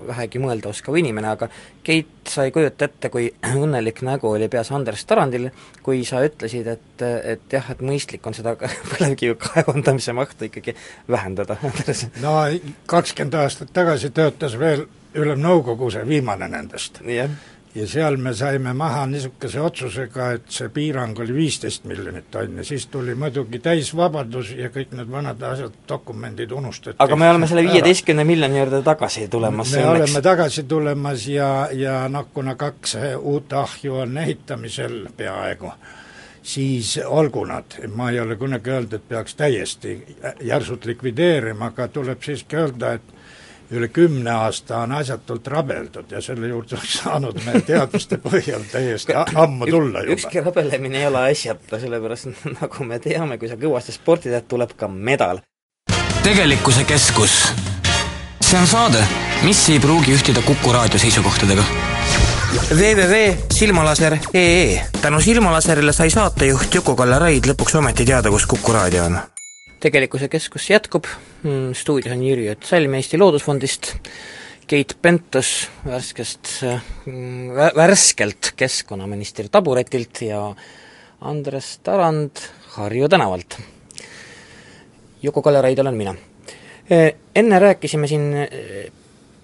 vähegi 0.08 0.40
mõelda 0.42 0.72
oskav 0.72 0.96
inimene, 0.96 1.28
aga 1.28 1.48
Keit, 1.88 2.08
sa 2.28 2.44
ei 2.44 2.52
kujuta 2.52 2.84
ette, 2.84 3.08
kui 3.08 3.30
õnnelik 3.64 4.02
nägu 4.04 4.30
oli 4.30 4.48
peas 4.52 4.70
Andres 4.76 5.04
Tarandil, 5.08 5.48
kui 5.82 6.04
sa 6.04 6.20
ütlesid, 6.26 6.68
et, 6.68 7.04
et 7.04 7.52
jah, 7.52 7.70
et 7.72 7.80
mõistlik 7.80 8.26
on 8.28 8.36
seda 8.36 8.54
põlevkivi 8.92 9.38
kaevandamise 9.40 10.12
mahtu 10.16 10.48
ikkagi 10.50 10.76
vähendada, 11.08 11.58
Andres? 11.68 12.06
no 12.22 12.40
kakskümmend 12.86 13.38
aastat 13.40 13.72
tagasi 13.74 14.12
töötas 14.14 14.58
veel 14.58 14.86
Ülemnõukogu, 15.18 15.88
see 15.90 16.04
viimane 16.04 16.50
nendest 16.52 17.00
yeah.. 17.06 17.32
Ja 17.78 17.86
seal 17.88 18.16
me 18.20 18.32
saime 18.34 18.72
maha 18.76 19.04
niisuguse 19.10 19.60
otsusega, 19.60 20.30
et 20.38 20.48
see 20.52 20.70
piirang 20.74 21.18
oli 21.22 21.34
viisteist 21.36 21.84
miljonit 21.88 22.30
tonni, 22.30 22.64
siis 22.64 22.86
tuli 22.92 23.14
muidugi 23.18 23.60
täisvabadus 23.64 24.52
ja 24.58 24.70
kõik 24.74 24.94
need 24.98 25.10
vanad 25.12 25.42
asjad, 25.50 25.76
dokumendid 25.88 26.52
unustati. 26.56 26.96
aga 26.98 27.16
me 27.16 27.30
oleme 27.30 27.50
selle 27.50 27.64
viieteistkümne 27.68 28.24
miljoni 28.28 28.58
juurde 28.58 28.82
tagasi 28.86 29.28
tulemas 29.28 29.72
me 29.72 29.82
õnneks. 29.82 29.94
oleme 29.94 30.24
tagasi 30.24 30.64
tulemas 30.70 31.26
ja, 31.30 31.50
ja 31.72 32.00
noh, 32.12 32.28
kuna 32.34 32.56
kaks 32.58 32.96
uut 33.18 33.52
ahju 33.52 34.02
on 34.04 34.18
ehitamisel 34.24 34.98
peaaegu, 35.16 35.72
siis 36.42 36.96
olgu 37.04 37.44
nad, 37.48 37.78
ma 37.94 38.10
ei 38.10 38.20
ole 38.20 38.36
kunagi 38.40 38.74
öelnud, 38.74 38.98
et 38.98 39.08
peaks 39.08 39.38
täiesti 39.38 40.00
järsult 40.40 40.88
likvideerima, 40.88 41.72
aga 41.72 41.88
tuleb 41.92 42.22
siiski 42.24 42.56
öelda, 42.56 42.96
et 42.98 43.17
üle 43.70 43.88
kümne 43.88 44.32
aasta 44.32 44.78
on 44.84 44.92
asjatult 44.96 45.46
rabeldud 45.52 46.12
ja 46.12 46.20
selle 46.24 46.48
juurde 46.48 46.76
oleks 46.76 46.94
saanud 47.02 47.36
meie 47.44 47.60
teadmiste 47.68 48.16
põhjal 48.22 48.62
täiesti 48.72 49.12
ammu 49.16 49.66
tulla 49.68 49.98
juba. 50.04 50.12
ükski 50.16 50.40
rabelemine 50.44 50.98
ei 51.02 51.06
ole 51.06 51.20
asjata, 51.30 51.80
sellepärast 51.80 52.26
nagu 52.60 52.84
me 52.88 52.96
teame, 53.02 53.38
kui 53.38 53.48
sa 53.50 53.56
kõvasti 53.60 53.92
sporti 53.96 54.28
teed, 54.32 54.44
tuleb 54.48 54.70
ka 54.76 54.86
medal. 54.88 55.36
tegelikkuse 56.22 56.84
keskus. 56.88 57.32
see 58.40 58.58
on 58.58 58.66
saade, 58.66 59.06
mis 59.44 59.68
ei 59.68 59.80
pruugi 59.80 60.12
ühtida 60.16 60.42
Kuku 60.46 60.72
raadio 60.72 60.98
seisukohtadega 60.98 61.64
www.silmalaser.ee 62.72 64.84
tänu 65.02 65.20
Silmalaserile 65.20 65.92
sai 65.92 66.10
saatejuht 66.10 66.74
Juku-Kalle 66.74 67.18
Raid 67.20 67.44
lõpuks 67.50 67.76
ometi 67.76 68.04
teada, 68.08 68.30
kus 68.32 68.46
Kuku 68.48 68.72
raadio 68.72 69.04
on 69.04 69.18
tegelikkuse 69.80 70.28
keskus 70.28 70.70
jätkub, 70.70 71.06
mm, 71.42 71.74
stuudios 71.74 72.16
on 72.16 72.24
Jüri 72.24 72.50
Ott 72.50 72.66
Salm 72.66 72.94
Eesti 72.94 73.18
Loodusfondist, 73.18 73.92
Keit 74.68 74.96
Pentus 75.02 75.68
värskest, 75.86 76.50
mm, 77.06 77.54
värskelt 77.76 78.52
keskkonnaministri 78.56 79.48
taburetilt 79.48 80.22
ja 80.22 80.54
Andres 81.20 81.78
Tarand 81.82 82.42
Harju 82.76 83.08
tänavalt. 83.08 83.58
Juku-Kalle 85.22 85.62
Raid 85.62 85.78
olen 85.78 85.94
mina. 85.94 86.14
Enne 87.34 87.58
rääkisime 87.58 88.06
siin 88.06 88.34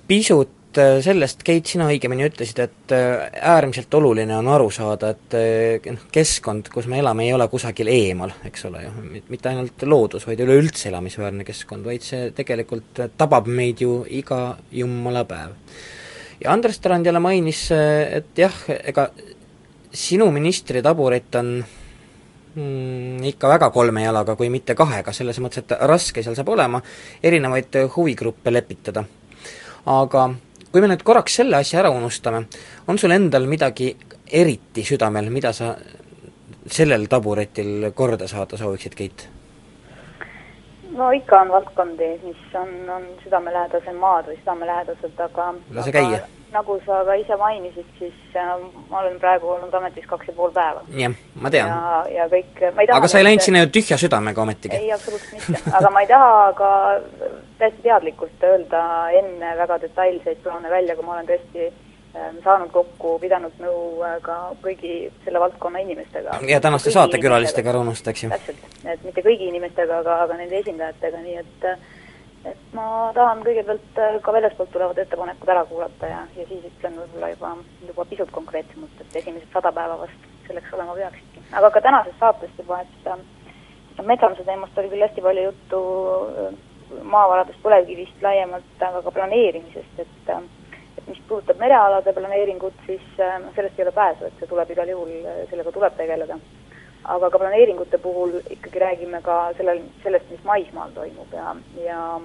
pisut 0.06 0.63
et 0.74 0.78
äh, 0.82 1.00
sellest, 1.04 1.42
Keit, 1.46 1.68
sina 1.70 1.86
õigemini 1.90 2.26
ütlesid, 2.26 2.58
et 2.64 2.92
äh, 2.94 3.28
äärmiselt 3.54 3.92
oluline 3.94 4.34
on 4.36 4.48
aru 4.50 4.66
saada, 4.74 5.12
et 5.14 5.36
äh, 5.38 5.86
noh, 5.92 6.06
keskkond, 6.12 6.68
kus 6.72 6.88
me 6.90 6.98
elame, 6.98 7.26
ei 7.26 7.34
ole 7.34 7.46
kusagil 7.50 7.90
eemal, 7.92 8.32
eks 8.48 8.66
ole 8.66 8.82
ju, 8.82 8.92
mitte 9.30 9.50
ainult 9.50 9.84
loodus, 9.86 10.26
vaid 10.26 10.42
üleüldse 10.42 10.88
elamisväärne 10.90 11.46
keskkond, 11.46 11.86
vaid 11.86 12.02
see 12.02 12.32
tegelikult 12.34 13.04
tabab 13.18 13.46
meid 13.46 13.84
ju 13.84 14.00
iga 14.10 14.56
jumala 14.74 15.22
päev. 15.28 15.54
ja 16.42 16.52
Andres 16.52 16.80
Tarand 16.82 17.06
jälle 17.06 17.22
mainis, 17.22 17.68
et 17.70 18.34
jah, 18.38 18.56
ega 18.82 19.08
sinu 19.94 20.30
ministri 20.34 20.82
taburet 20.82 21.38
on 21.38 21.52
mm, 22.54 23.22
ikka 23.30 23.52
väga 23.54 23.68
kolme 23.70 24.02
jalaga, 24.02 24.34
kui 24.34 24.50
mitte 24.50 24.74
kahega, 24.74 25.14
selles 25.14 25.38
mõttes, 25.38 25.62
et 25.62 25.76
raske 25.86 26.22
seal 26.22 26.34
saab 26.34 26.50
olema 26.56 26.82
erinevaid 27.22 27.78
huvigruppe 27.94 28.50
lepitada. 28.50 29.04
aga 29.84 30.28
kui 30.74 30.82
me 30.82 30.88
nüüd 30.90 31.04
korraks 31.06 31.36
selle 31.38 31.60
asja 31.62 31.78
ära 31.84 31.90
unustame, 31.94 32.40
on 32.90 32.98
sul 32.98 33.14
endal 33.14 33.44
midagi 33.46 33.92
eriti 34.26 34.82
südamel, 34.82 35.28
mida 35.30 35.52
sa 35.54 35.68
sellel 36.66 37.06
taburetil 37.06 37.92
korda 37.94 38.26
saada 38.26 38.58
sooviksid, 38.58 38.96
Keit? 38.98 39.28
no 40.98 41.12
ikka 41.14 41.44
on 41.44 41.52
valdkondi, 41.54 42.08
mis 42.24 42.56
on, 42.58 42.74
on 42.90 43.06
südamelähedased 43.22 44.00
maad 44.02 44.26
või 44.30 44.40
südamelähedased, 44.40 45.14
aga 45.28 45.46
lase 45.78 45.94
käia. 45.94 46.20
Nagu 46.54 46.76
sa 46.86 47.02
ka 47.06 47.16
ise 47.18 47.36
mainisid, 47.40 47.86
siis 47.98 48.36
äh, 48.38 48.52
ma 48.90 49.00
olen 49.02 49.18
praegu 49.22 49.50
olnud 49.56 49.74
ametis 49.74 50.06
kaks 50.10 50.30
ja 50.30 50.34
pool 50.36 50.52
päeva. 50.54 50.82
jah, 50.98 51.14
ma 51.34 51.50
tean. 51.50 51.70
ja, 51.70 52.02
ja 52.18 52.26
kõik, 52.32 52.60
ma 52.74 52.84
ei 52.84 52.90
taha 52.90 53.00
aga 53.00 53.10
sa 53.10 53.20
ei 53.20 53.28
läinud 53.28 53.46
sinna 53.46 53.64
ju 53.64 53.70
tühja 53.76 53.98
südamega 54.00 54.42
ometigi? 54.42 54.78
ei, 54.78 54.92
absoluutselt 54.94 55.48
mitte, 55.48 55.62
aga 55.80 55.90
ma 55.94 56.04
ei 56.04 56.10
taha 56.10 56.36
ka 56.58 56.70
täiesti 57.58 57.82
teadlikult 57.86 58.46
öelda 58.50 58.84
enne 59.22 59.56
väga 59.58 59.80
detailseid 59.86 60.44
plaane 60.44 60.70
välja, 60.70 60.96
kui 60.98 61.06
ma 61.06 61.16
olen 61.16 61.28
tõesti 61.32 61.66
ähm, 61.66 62.38
saanud 62.46 62.70
kokku, 62.74 63.16
pidanud 63.22 63.58
nõu 63.62 63.82
äh, 64.06 64.16
ka 64.22 64.38
kõigi 64.62 64.94
selle 65.24 65.42
valdkonna 65.42 65.82
inimestega. 65.84 66.38
ja 66.48 66.62
tänaste 66.64 66.94
saatekülalistega 66.94 67.76
unustada, 67.82 68.14
eks 68.14 68.26
ju? 68.26 68.32
täpselt, 68.34 68.70
et 68.84 69.04
mitte 69.06 69.26
kõigi 69.26 69.50
inimestega, 69.50 70.00
aga, 70.04 70.22
aga 70.28 70.40
nende 70.42 70.62
esindajatega, 70.62 71.26
nii 71.26 71.38
et 71.42 71.68
äh, 71.72 71.92
et 72.48 72.74
ma 72.76 72.86
tahan 73.16 73.42
kõigepealt 73.46 74.00
äh, 74.00 74.18
ka 74.24 74.32
väljastpoolt 74.36 74.72
tulevad 74.74 74.98
ettepanekud 75.00 75.52
ära 75.54 75.64
kuulata 75.68 76.10
ja, 76.10 76.20
ja 76.36 76.46
siis 76.48 76.66
ütlen 76.68 76.98
võib-olla 77.00 77.30
juba, 77.32 77.52
juba 77.88 78.06
pisut 78.10 78.32
konkreetsemalt, 78.34 79.00
et 79.00 79.16
esimesed 79.22 79.48
sada 79.52 79.72
päeva 79.72 79.96
vast 80.02 80.28
selleks 80.48 80.74
olema 80.76 80.96
peaksidki. 80.98 81.44
aga 81.52 81.70
ka 81.70 81.84
tänasest 81.86 82.20
saatest 82.20 82.60
juba, 82.60 82.80
et 82.84 83.08
äh, 83.12 83.22
metsanduse 84.02 84.44
teemast 84.48 84.78
oli 84.78 84.92
küll 84.92 85.06
hästi 85.06 85.24
palju 85.24 85.46
juttu 85.48 85.84
äh, 86.16 86.58
maavaradest, 87.14 87.62
põlevkivist 87.64 88.20
laiemalt, 88.22 88.74
aga 88.80 89.00
ka 89.02 89.14
planeerimisest, 89.20 90.04
et 90.04 90.34
et 90.94 91.08
mis 91.08 91.18
puudutab 91.28 91.58
merealade 91.58 92.12
planeeringut, 92.14 92.76
siis 92.86 93.02
noh, 93.18 93.50
sellest 93.56 93.80
ei 93.80 93.82
ole 93.82 93.92
pääsu, 93.96 94.28
et 94.28 94.36
see 94.38 94.46
tuleb 94.46 94.70
igal 94.70 94.92
juhul, 94.92 95.10
sellega 95.50 95.72
tuleb 95.74 95.96
tegeleda 95.98 96.38
aga 97.04 97.30
ka 97.30 97.38
planeeringute 97.38 97.98
puhul 97.98 98.38
ikkagi 98.50 98.80
räägime 98.80 99.20
ka 99.22 99.52
sellel, 99.58 99.82
sellest, 100.02 100.30
mis 100.30 100.44
maismaal 100.44 100.90
toimub 100.96 101.32
ja, 101.36 101.54
ja 101.84 102.20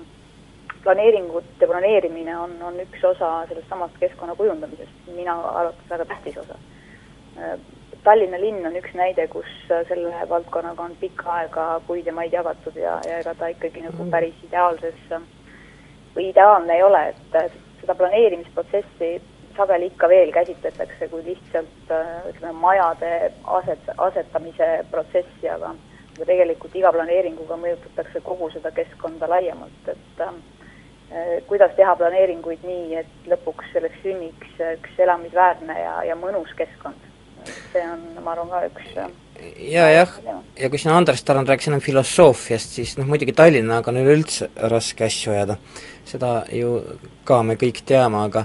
planeeringute 0.84 1.68
planeerimine 1.68 2.38
on, 2.38 2.56
on 2.64 2.80
üks 2.80 3.04
osa 3.04 3.32
sellest 3.50 3.68
samast 3.70 3.98
keskkonna 4.00 4.36
kujundamisest, 4.40 5.02
minu 5.16 5.36
arvates 5.36 5.90
väga 5.90 6.06
tähtis 6.06 6.38
osa. 6.38 6.60
Tallinna 8.04 8.40
linn 8.40 8.68
on 8.68 8.78
üks 8.80 8.94
näide, 8.96 9.28
kus 9.28 9.50
selle 9.68 10.28
valdkonnaga 10.30 10.86
on 10.88 10.96
pikka 11.02 11.34
aega 11.42 11.66
kuid 11.88 12.08
ja 12.08 12.14
maid 12.16 12.34
jagatud 12.34 12.78
ja, 12.80 12.96
ja 13.08 13.20
ega 13.20 13.34
ta 13.36 13.52
ikkagi 13.52 13.84
nagu 13.84 14.04
mm. 14.06 14.14
päris 14.14 14.46
ideaalses 14.48 15.02
või 16.16 16.30
ideaalne 16.30 16.78
ei 16.78 16.84
ole, 16.84 17.04
et 17.12 17.60
seda 17.82 17.96
planeerimisprotsessi 18.00 19.12
sageli 19.60 19.92
ikka 19.92 20.10
veel 20.10 20.32
käsitletakse 20.36 21.10
kui 21.12 21.22
lihtsalt 21.28 21.94
äh, 21.94 22.10
ütleme, 22.32 22.56
majade 22.64 23.14
aset, 23.60 23.92
asetamise 23.98 24.72
protsessi, 24.92 25.50
aga 25.52 25.76
aga 26.20 26.28
tegelikult 26.28 26.74
iga 26.76 26.92
planeeringuga 26.92 27.56
mõjutatakse 27.60 28.20
kogu 28.26 28.50
seda 28.52 28.74
keskkonda 28.76 29.30
laiemalt, 29.32 29.92
et 29.94 30.24
äh, 30.26 30.34
kuidas 31.48 31.72
teha 31.78 31.96
planeeringuid 32.00 32.66
nii, 32.68 33.00
et 33.00 33.32
lõpuks 33.32 33.72
selleks 33.74 34.04
sünniks 34.04 34.60
üks 34.74 35.00
elamisväärne 35.06 35.80
ja, 35.80 35.96
ja 36.12 36.20
mõnus 36.20 36.52
keskkond. 36.60 37.08
see 37.72 37.82
on, 37.88 38.02
ma 38.24 38.34
arvan, 38.34 38.50
ka 38.52 38.66
üks 38.68 38.98
äh, 39.00 39.14
ja 39.72 39.86
jah, 39.92 40.18
ja 40.60 40.70
kui 40.70 40.82
siin 40.82 40.92
Andres 40.94 41.24
Tarand 41.24 41.48
rääkis 41.48 41.70
enam 41.72 41.84
filosoofiast, 41.84 42.76
siis 42.80 42.98
noh, 43.00 43.08
muidugi 43.08 43.34
Tallinnaga 43.36 43.92
on 43.92 44.02
üleüldse 44.02 44.50
raske 44.72 45.08
asju 45.08 45.34
ajada, 45.36 45.56
seda 46.08 46.34
ju 46.52 46.82
ka 47.28 47.40
me 47.48 47.56
kõik 47.60 47.80
teame, 47.88 48.26
aga 48.28 48.44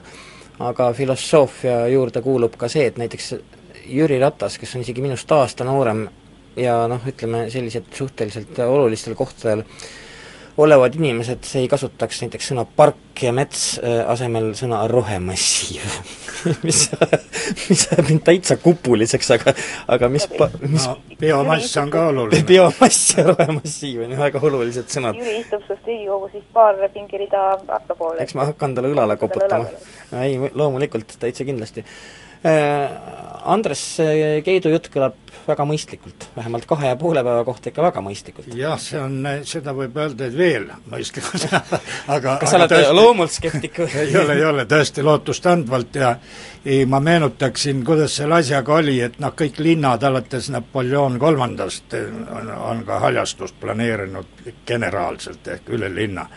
aga 0.58 0.92
filosoofia 0.92 1.86
juurde 1.88 2.22
kuulub 2.22 2.56
ka 2.58 2.68
see, 2.68 2.86
et 2.86 2.98
näiteks 3.00 3.34
Jüri 3.90 4.18
Ratas, 4.20 4.58
kes 4.58 4.76
on 4.76 4.84
isegi 4.84 5.02
minust 5.04 5.32
aasta 5.32 5.64
noorem 5.64 6.06
ja 6.56 6.84
noh, 6.88 7.02
ütleme 7.08 7.48
sellised 7.50 7.90
suhteliselt 7.94 8.58
olulistel 8.66 9.16
kohtadel 9.18 9.64
olevad 10.56 10.94
inimesed 10.94 11.46
ei 11.58 11.68
kasutaks 11.68 12.22
näiteks 12.22 12.52
sõna 12.52 12.64
park 12.76 13.22
ja 13.22 13.32
mets 13.34 13.78
äh, 13.78 14.02
asemel 14.10 14.52
sõna 14.58 14.84
rohemassiiv 14.90 15.82
mis, 16.66 16.80
mis 17.68 17.84
ajab 17.90 18.08
mind 18.10 18.22
täitsa 18.26 18.56
kupuliseks, 18.62 19.30
aga 19.36 19.54
aga 19.96 20.10
mis 20.12 20.26
pa-, 20.30 20.50
mis 20.62 20.86
no, 20.86 20.96
biomass 21.20 21.76
on 21.80 21.92
ka 21.92 22.06
oluline. 22.10 22.44
biomass 22.50 23.14
ja 23.16 23.26
rohemassiiv 23.30 24.04
on 24.06 24.14
ju 24.14 24.20
väga 24.20 24.42
olulised 24.50 24.90
sõnad. 24.92 25.18
Jüri 25.20 25.40
istub 25.40 25.64
sinust 25.66 25.88
Riigikogus 25.88 26.36
vist 26.36 26.50
paar 26.56 26.82
pingirida 26.94 27.46
allapoole. 27.54 28.20
eks 28.24 28.36
ma 28.38 28.50
hakkan 28.50 28.76
talle 28.76 28.92
õlale 28.94 29.16
koputama. 29.20 29.70
ei, 30.20 30.38
loomulikult, 30.52 31.16
täitsa 31.20 31.46
kindlasti 31.48 31.86
Andres 32.44 33.82
Keidu 34.44 34.72
jutt 34.72 34.90
kõlab 34.92 35.24
väga 35.46 35.64
mõistlikult, 35.68 36.26
vähemalt 36.36 36.66
kahe 36.68 36.88
ja 36.88 36.96
poole 36.96 37.22
päeva 37.24 37.44
kohta 37.44 37.70
ikka 37.70 37.82
väga 37.84 38.02
mõistlikult. 38.04 38.48
jah, 38.56 38.78
see 38.80 39.00
on, 39.00 39.18
seda 39.48 39.74
võib 39.76 39.96
öelda, 40.00 40.28
et 40.28 40.36
veel 40.36 40.66
mõistlikult 40.90 41.46
aga 42.16 42.36
kas 42.40 42.54
sa 42.54 42.60
oled 42.60 42.72
tõesti, 42.72 42.96
loomult 42.96 43.34
skeptik 43.34 43.80
või? 43.82 43.88
ei 44.04 44.16
ole, 44.20 44.36
ei 44.38 44.44
ole, 44.48 44.66
tõesti 44.70 45.04
lootustandvalt 45.04 46.00
ja 46.00 46.14
ei, 46.64 46.84
ma 46.88 47.00
meenutaksin, 47.04 47.84
kuidas 47.84 48.16
selle 48.20 48.40
asjaga 48.40 48.78
oli, 48.80 48.98
et 49.04 49.18
noh, 49.22 49.34
kõik 49.36 49.60
linnad 49.64 50.04
alates 50.08 50.50
Napoleon 50.54 51.18
kolmandast 51.20 51.96
on, 51.98 52.52
on 52.72 52.84
ka 52.88 53.00
haljastust 53.04 53.58
planeerinud 53.60 54.54
generaalselt 54.66 55.52
ehk 55.56 55.74
üle 55.76 55.92
linna 55.92 56.28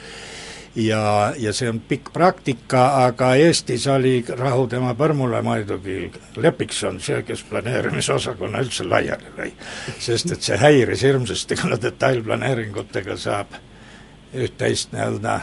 ja, 0.78 1.34
ja 1.38 1.54
see 1.54 1.70
on 1.70 1.80
pikk 1.90 2.12
praktika, 2.14 2.84
aga 3.06 3.34
Eestis 3.36 3.88
oli 3.90 4.20
rahu 4.30 4.68
tema 4.70 4.94
põrmule 4.98 5.42
muidugi 5.46 6.12
Lepikson, 6.38 7.00
see, 7.02 7.22
kes 7.26 7.44
planeerimisosakonna 7.50 8.62
üldse 8.66 8.86
laiali 8.88 9.34
lõi. 9.38 9.52
sest 10.00 10.32
et 10.36 10.50
see 10.50 10.58
häiris 10.62 11.06
hirmsasti, 11.08 11.58
kuna 11.62 11.80
detailplaneeringutega 11.82 13.18
saab 13.18 13.58
üht-teist 14.38 14.94
nii-öelda 14.94 15.40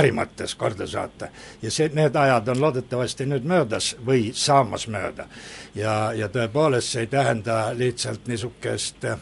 äri 0.00 0.12
mõttes 0.16 0.54
korda 0.56 0.86
saata. 0.86 1.28
ja 1.62 1.70
see, 1.70 1.88
need 1.94 2.16
ajad 2.16 2.48
on 2.48 2.60
loodetavasti 2.60 3.26
nüüd 3.28 3.44
möödas 3.48 3.94
või 4.06 4.32
saamas 4.34 4.88
mööda. 4.88 5.28
ja, 5.74 6.12
ja 6.12 6.28
tõepoolest 6.28 6.92
see 6.92 7.06
ei 7.06 7.12
tähenda 7.16 7.70
lihtsalt 7.76 8.28
niisugust 8.28 9.04
äh, 9.04 9.18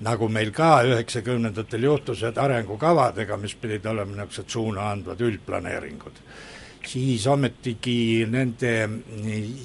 nagu 0.00 0.28
meil 0.32 0.52
ka 0.56 0.80
üheksakümnendatel 0.88 1.84
juhtus, 1.84 2.22
et 2.24 2.38
arengukavadega, 2.38 3.36
mis 3.40 3.54
pidid 3.60 3.86
olema 3.86 4.16
niisugused 4.16 4.48
suuna 4.48 4.90
andvad 4.94 5.20
üldplaneeringud, 5.20 6.22
siis 6.86 7.26
ometigi 7.28 8.24
nende 8.30 8.72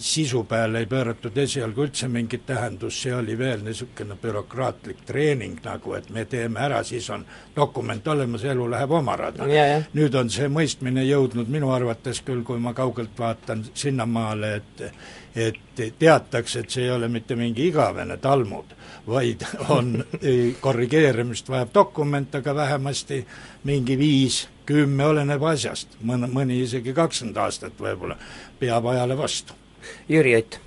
sisu 0.04 0.44
peale 0.50 0.84
ei 0.84 0.90
pööratud 0.92 1.38
esialgu 1.46 1.86
üldse 1.88 2.10
mingit 2.12 2.46
tähendust, 2.48 3.00
see 3.06 3.16
oli 3.16 3.38
veel 3.40 3.64
niisugune 3.64 4.18
bürokraatlik 4.22 5.06
treening 5.08 5.62
nagu, 5.64 5.96
et 5.96 6.10
me 6.12 6.26
teeme 6.30 6.60
ära, 6.68 6.84
siis 6.84 7.10
on 7.16 7.26
dokument 7.56 8.08
olemas, 8.08 8.44
elu 8.44 8.70
läheb 8.76 8.92
oma 8.92 9.16
rada. 9.16 9.48
nüüd 9.96 10.16
on 10.20 10.30
see 10.30 10.52
mõistmine 10.52 11.06
jõudnud 11.08 11.52
minu 11.52 11.72
arvates 11.72 12.22
küll, 12.26 12.44
kui 12.44 12.60
ma 12.60 12.74
kaugelt 12.74 13.16
vaatan, 13.20 13.64
sinnamaale, 13.74 14.56
et 14.56 14.90
et 15.36 15.82
teatakse, 16.00 16.60
et 16.60 16.72
see 16.72 16.86
ei 16.86 16.92
ole 16.96 17.10
mitte 17.12 17.36
mingi 17.36 17.68
igavene 17.68 18.18
talmud, 18.24 18.72
vaid 19.08 19.44
on, 19.70 19.98
korrigeerimist 20.66 21.50
vajab 21.52 21.74
dokument, 21.76 22.36
aga 22.40 22.56
vähemasti 22.56 23.22
mingi 23.68 23.98
viis, 24.00 24.46
kümme, 24.66 25.06
oleneb 25.06 25.44
asjast, 25.46 26.00
mõne, 26.08 26.30
mõni 26.32 26.62
isegi 26.64 26.94
kakskümmend 26.96 27.42
aastat 27.44 27.82
võib-olla, 27.82 28.18
peab 28.60 28.88
ajale 28.94 29.18
vastu. 29.18 29.58
Jüri 30.10 30.38
Ott? 30.40 30.62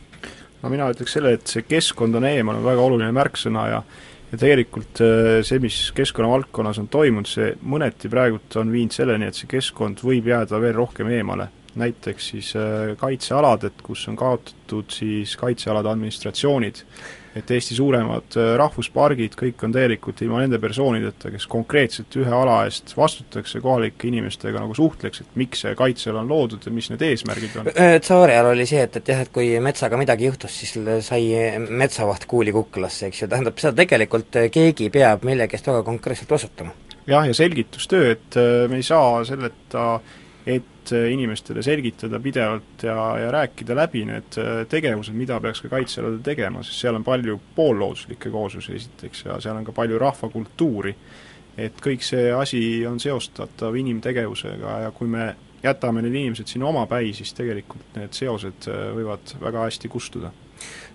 no 0.62 0.71
mina 0.71 0.87
ütleks 0.91 1.14
selle, 1.14 1.33
et 1.39 1.51
see 1.51 1.64
keskkond 1.66 2.19
on 2.19 2.27
eemal, 2.29 2.59
on 2.59 2.66
väga 2.66 2.85
oluline 2.85 3.14
märksõna 3.14 3.66
ja 3.73 3.83
ja 4.29 4.37
tegelikult 4.37 5.01
äh, 5.01 5.39
see, 5.47 5.57
mis 5.62 5.77
keskkonna 5.97 6.29
valdkonnas 6.29 6.77
on 6.83 6.91
toimunud, 6.93 7.29
see 7.31 7.55
mõneti 7.64 8.11
praegult 8.12 8.59
on 8.61 8.69
viinud 8.75 8.93
selleni, 8.93 9.31
et 9.31 9.39
see 9.39 9.49
keskkond 9.49 10.03
võib 10.05 10.29
jääda 10.29 10.61
veel 10.61 10.77
rohkem 10.77 11.09
eemale 11.16 11.49
näiteks 11.79 12.33
siis 12.33 12.53
äh, 12.57 12.97
kaitsealad, 12.99 13.64
et 13.68 13.81
kus 13.85 14.07
on 14.11 14.16
kaotatud 14.18 14.91
siis 14.93 15.37
kaitsealade 15.39 15.91
administratsioonid, 15.91 16.83
et 17.39 17.51
Eesti 17.55 17.76
suuremad 17.79 18.37
äh, 18.41 18.51
rahvuspargid, 18.59 19.37
kõik 19.39 19.62
on 19.66 19.74
tegelikult 19.74 20.22
ilma 20.24 20.43
nende 20.43 20.61
persoonideta, 20.62 21.31
kes 21.35 21.47
konkreetselt 21.51 22.18
ühe 22.18 22.35
ala 22.35 22.61
eest 22.66 22.95
vastutaks 22.99 23.55
ja 23.57 23.62
kohalike 23.64 24.09
inimestega 24.11 24.62
nagu 24.62 24.76
suhtleks, 24.76 25.22
et 25.22 25.39
miks 25.41 25.64
see 25.64 25.74
kaitseala 25.79 26.24
on 26.24 26.33
loodud 26.33 26.66
ja 26.66 26.74
mis 26.74 26.91
need 26.93 27.05
eesmärgid 27.09 27.59
on. 27.61 27.72
Äh, 27.74 27.97
Tsaari 28.05 28.37
ajal 28.37 28.53
oli 28.53 28.68
see, 28.68 28.83
et, 28.85 29.01
et 29.01 29.14
jah, 29.14 29.24
et 29.24 29.33
kui 29.35 29.51
metsaga 29.64 30.01
midagi 30.01 30.29
juhtus, 30.29 30.61
siis 30.62 30.76
sai 31.07 31.24
metsavaht 31.68 32.29
kuuli 32.31 32.55
kuklasse, 32.55 33.09
eks 33.11 33.24
ju, 33.24 33.33
tähendab, 33.33 33.59
seda 33.62 33.76
tegelikult 33.85 34.43
keegi 34.55 34.91
peab 34.95 35.26
millegi 35.29 35.59
eest 35.59 35.70
väga 35.70 35.85
konkreetselt 35.87 36.37
vastutama. 36.37 36.74
jah, 37.07 37.26
ja 37.26 37.35
selgitustöö, 37.35 38.11
et 38.16 38.41
me 38.68 38.81
ei 38.81 38.85
saa 38.85 39.22
selleta 39.24 40.01
et 40.49 40.64
et 40.93 41.12
inimestele 41.12 41.62
selgitada 41.62 42.20
pidevalt 42.20 42.82
ja, 42.82 42.97
ja 43.18 43.30
rääkida 43.34 43.76
läbi 43.76 44.05
need 44.09 44.39
äh, 44.41 44.62
tegevused, 44.70 45.16
mida 45.16 45.41
peaks 45.41 45.62
ka 45.64 45.72
kaitsealadel 45.72 46.20
tegema, 46.24 46.62
sest 46.66 46.84
seal 46.84 46.99
on 46.99 47.07
palju 47.07 47.39
poollooduslikke 47.57 48.30
kooslusi 48.34 48.76
esiteks 48.78 49.24
ja 49.28 49.41
seal 49.45 49.59
on 49.59 49.66
ka 49.66 49.74
palju 49.76 50.01
rahvakultuuri, 50.03 50.95
et 51.59 51.78
kõik 51.84 52.05
see 52.07 52.32
asi 52.34 52.62
on 52.86 53.01
seostatav 53.03 53.76
inimtegevusega 53.76 54.80
ja 54.86 54.91
kui 54.95 55.11
me 55.11 55.30
jätame 55.62 56.03
need 56.05 56.14
inimesed 56.14 56.51
sinna 56.51 56.68
omapäi, 56.70 57.12
siis 57.16 57.32
tegelikult 57.34 57.97
need 57.99 58.14
seosed 58.16 58.68
äh, 58.70 58.91
võivad 58.99 59.39
väga 59.41 59.66
hästi 59.68 59.91
kustuda 59.93 60.32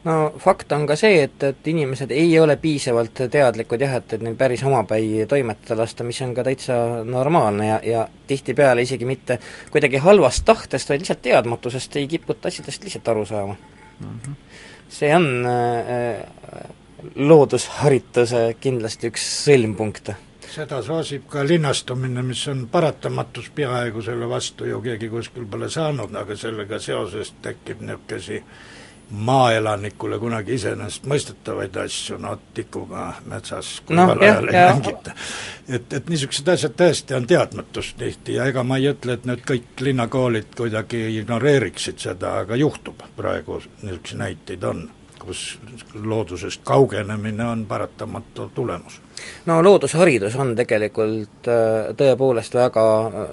no 0.04 0.34
fakt 0.40 0.72
on 0.72 0.86
ka 0.88 0.96
see, 1.00 1.24
et, 1.24 1.44
et 1.44 1.68
inimesed 1.72 2.12
ei 2.12 2.34
ole 2.40 2.58
piisavalt 2.62 3.24
teadlikud 3.32 3.86
jah, 3.86 3.96
et, 4.00 4.18
et 4.18 4.26
neil 4.26 4.36
päris 4.40 4.64
omapäi 4.68 5.26
toimetada 5.30 5.80
lasta, 5.82 6.04
mis 6.08 6.20
on 6.26 6.34
ka 6.36 6.44
täitsa 6.48 6.76
normaalne 7.08 7.68
ja, 7.68 7.80
ja 7.84 8.08
tihtipeale 8.28 8.84
isegi 8.84 9.08
mitte 9.08 9.40
kuidagi 9.72 10.04
halvast 10.04 10.46
tahtest, 10.46 10.90
vaid 10.90 11.04
lihtsalt 11.04 11.24
teadmatusest 11.24 11.96
ei 12.02 12.08
kiputa 12.12 12.52
asjadest 12.52 12.84
lihtsalt 12.84 13.08
aru 13.16 13.26
saama 13.26 13.56
mm. 13.56 14.20
-hmm. 14.20 14.36
see 14.90 15.16
on 15.16 15.30
äh, 15.46 16.68
loodusharituse 17.16 18.46
kindlasti 18.60 19.12
üks 19.12 19.26
sõlmpunkte 19.46 20.16
seda 20.54 20.84
soosib 20.86 21.24
ka 21.32 21.42
linnastumine, 21.48 22.22
mis 22.22 22.44
on 22.48 22.68
paratamatus, 22.72 23.50
peaaegu 23.56 24.02
selle 24.06 24.30
vastu 24.30 24.68
ju 24.70 24.82
keegi 24.82 25.10
kuskil 25.10 25.48
pole 25.50 25.70
saanud, 25.70 26.14
aga 26.16 26.36
sellega 26.38 26.80
seoses 26.80 27.34
tekib 27.42 27.82
niisuguseid 27.82 28.44
maaelanikule 29.10 30.18
kunagi 30.20 30.56
iseenesestmõistetavaid 30.58 31.76
asju, 31.84 32.18
no 32.22 32.38
tikuga 32.54 33.12
metsas 33.30 33.76
kuival 33.86 34.16
no, 34.18 34.26
ajal 34.26 34.48
ei 34.50 34.58
mängita. 34.58 35.14
et, 35.68 35.94
et 35.94 36.10
niisugused 36.10 36.50
asjad 36.56 36.76
tõesti 36.80 37.18
on 37.18 37.28
teadmatus 37.30 37.94
tihti 38.00 38.40
ja 38.40 38.48
ega 38.50 38.64
ma 38.64 38.80
ei 38.82 38.90
ütle, 38.94 39.18
et 39.18 39.28
nüüd 39.30 39.46
kõik 39.48 39.86
linnakoolid 39.86 40.56
kuidagi 40.58 41.06
ignoreeriksid 41.20 42.02
seda, 42.02 42.40
aga 42.44 42.58
juhtub, 42.60 43.06
praegu 43.18 43.62
niisuguseid 43.84 44.22
näiteid 44.24 44.68
on, 44.70 44.84
kus 45.20 45.60
loodusest 45.94 46.64
kaugenemine 46.64 47.46
on 47.46 47.66
paratamatu 47.66 48.50
tulemus. 48.56 49.02
No 49.46 49.62
loodusharidus 49.64 50.36
on 50.36 50.56
tegelikult 50.56 51.48
äh, 51.48 51.94
tõepoolest 52.00 52.56
väga, 52.58 52.86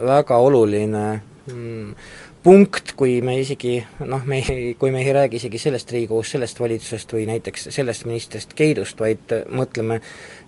väga 0.07 0.37
oluline 0.37 1.05
mm, 1.47 1.95
punkt, 2.43 2.95
kui 2.97 3.19
me 3.25 3.35
isegi 3.41 3.79
noh, 4.09 4.23
me 4.29 4.41
ei, 4.41 4.75
kui 4.79 4.93
me 4.95 5.03
ei 5.05 5.13
räägi 5.13 5.41
isegi 5.41 5.61
sellest 5.61 5.93
Riigikogust, 5.93 6.37
sellest 6.37 6.61
valitsusest 6.61 7.13
või 7.17 7.27
näiteks 7.29 7.69
sellest 7.75 8.07
ministrist 8.09 8.55
Keidust, 8.57 9.01
vaid 9.01 9.35
mõtleme 9.53 10.01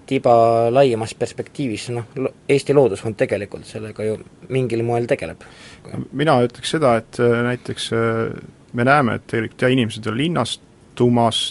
tiba 0.09 0.34
laiemas 0.72 1.14
perspektiivis, 1.18 1.90
noh, 1.95 2.09
Eesti 2.49 2.74
Loodusfond 2.74 3.16
tegelikult 3.20 3.68
sellega 3.68 4.07
ju 4.07 4.18
mingil 4.53 4.82
moel 4.86 5.07
tegeleb. 5.11 5.45
mina 6.12 6.40
ütleks 6.43 6.74
seda, 6.76 6.97
et 7.03 7.20
äh, 7.20 7.38
näiteks 7.49 7.90
äh, 7.93 8.43
me 8.72 8.84
näeme, 8.88 9.18
et 9.20 9.26
tegelikult 9.26 9.62
jah, 9.62 9.72
inimesed 9.72 10.07
on 10.07 10.18
linnastumas, 10.18 11.45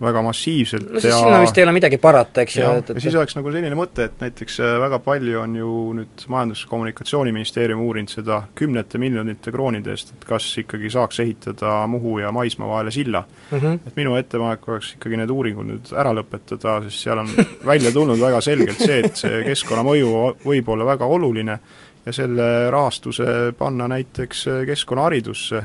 väga 0.00 0.22
massiivselt 0.22 0.90
no 0.92 1.00
siis 1.00 1.12
ja 1.12 1.18
sinna 1.18 1.40
vist 1.42 1.58
ei 1.58 1.64
ole 1.64 1.72
midagi 1.74 1.98
parata, 1.98 2.42
eks 2.44 2.56
ju. 2.56 2.62
ja, 2.62 2.74
et, 2.78 2.90
et... 2.90 3.00
siis 3.02 3.14
oleks 3.18 3.34
nagu 3.38 3.50
selline 3.54 3.78
mõte, 3.78 4.06
et 4.08 4.22
näiteks 4.22 4.58
äh, 4.62 4.74
väga 4.82 5.00
palju 5.02 5.40
on 5.42 5.56
ju 5.58 5.72
nüüd 5.98 6.26
Majandus- 6.30 6.62
ja 6.64 6.70
Kommunikatsiooniministeerium 6.70 7.82
uurinud 7.82 8.12
seda 8.12 8.40
kümnete 8.58 9.00
miljonite 9.02 9.52
kroonide 9.54 9.94
eest, 9.94 10.14
et 10.14 10.28
kas 10.28 10.46
ikkagi 10.62 10.92
saaks 10.94 11.18
ehitada 11.24 11.80
Muhu 11.90 12.18
ja 12.22 12.32
maismaa 12.34 12.68
vahele 12.68 12.94
silla 12.94 13.24
mm. 13.50 13.58
-hmm. 13.58 13.80
et 13.86 13.96
minu 13.96 14.14
ettepanek 14.16 14.68
oleks 14.68 14.94
ikkagi 14.94 15.18
need 15.20 15.34
uuringud 15.34 15.66
nüüd 15.72 15.92
ära 15.98 16.14
lõpetada, 16.14 16.78
sest 16.86 17.08
seal 17.08 17.24
on 17.24 17.34
välja 17.72 17.92
tulnud 17.92 18.20
väga 18.20 18.40
selgelt 18.40 18.78
see, 18.78 19.02
et 19.04 19.16
see 19.16 19.42
keskkonnamõju 19.50 20.14
võib 20.44 20.72
olla 20.74 20.86
väga 20.94 21.06
oluline 21.06 21.58
ja 22.06 22.12
selle 22.12 22.70
rahastuse 22.70 23.52
panna 23.58 23.88
näiteks 23.88 24.46
keskkonnaharidusse 24.66 25.64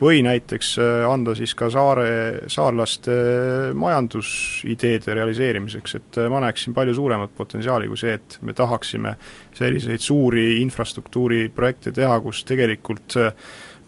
või 0.00 0.22
näiteks 0.22 0.72
äh, 0.78 1.04
anda 1.10 1.34
siis 1.38 1.54
ka 1.58 1.68
saare, 1.72 2.10
saarlaste 2.50 3.14
äh, 3.14 3.70
majandusideede 3.78 5.16
realiseerimiseks, 5.18 5.96
et 5.98 6.20
äh, 6.22 6.28
ma 6.30 6.42
näeksin 6.44 6.74
palju 6.76 6.94
suuremat 6.98 7.34
potentsiaali 7.36 7.90
kui 7.90 7.98
see, 7.98 8.14
et 8.18 8.38
me 8.46 8.54
tahaksime 8.56 9.16
selliseid 9.58 10.04
suuri 10.04 10.60
infrastruktuuriprojekte 10.62 11.92
teha, 11.96 12.20
kus 12.22 12.44
tegelikult 12.48 13.18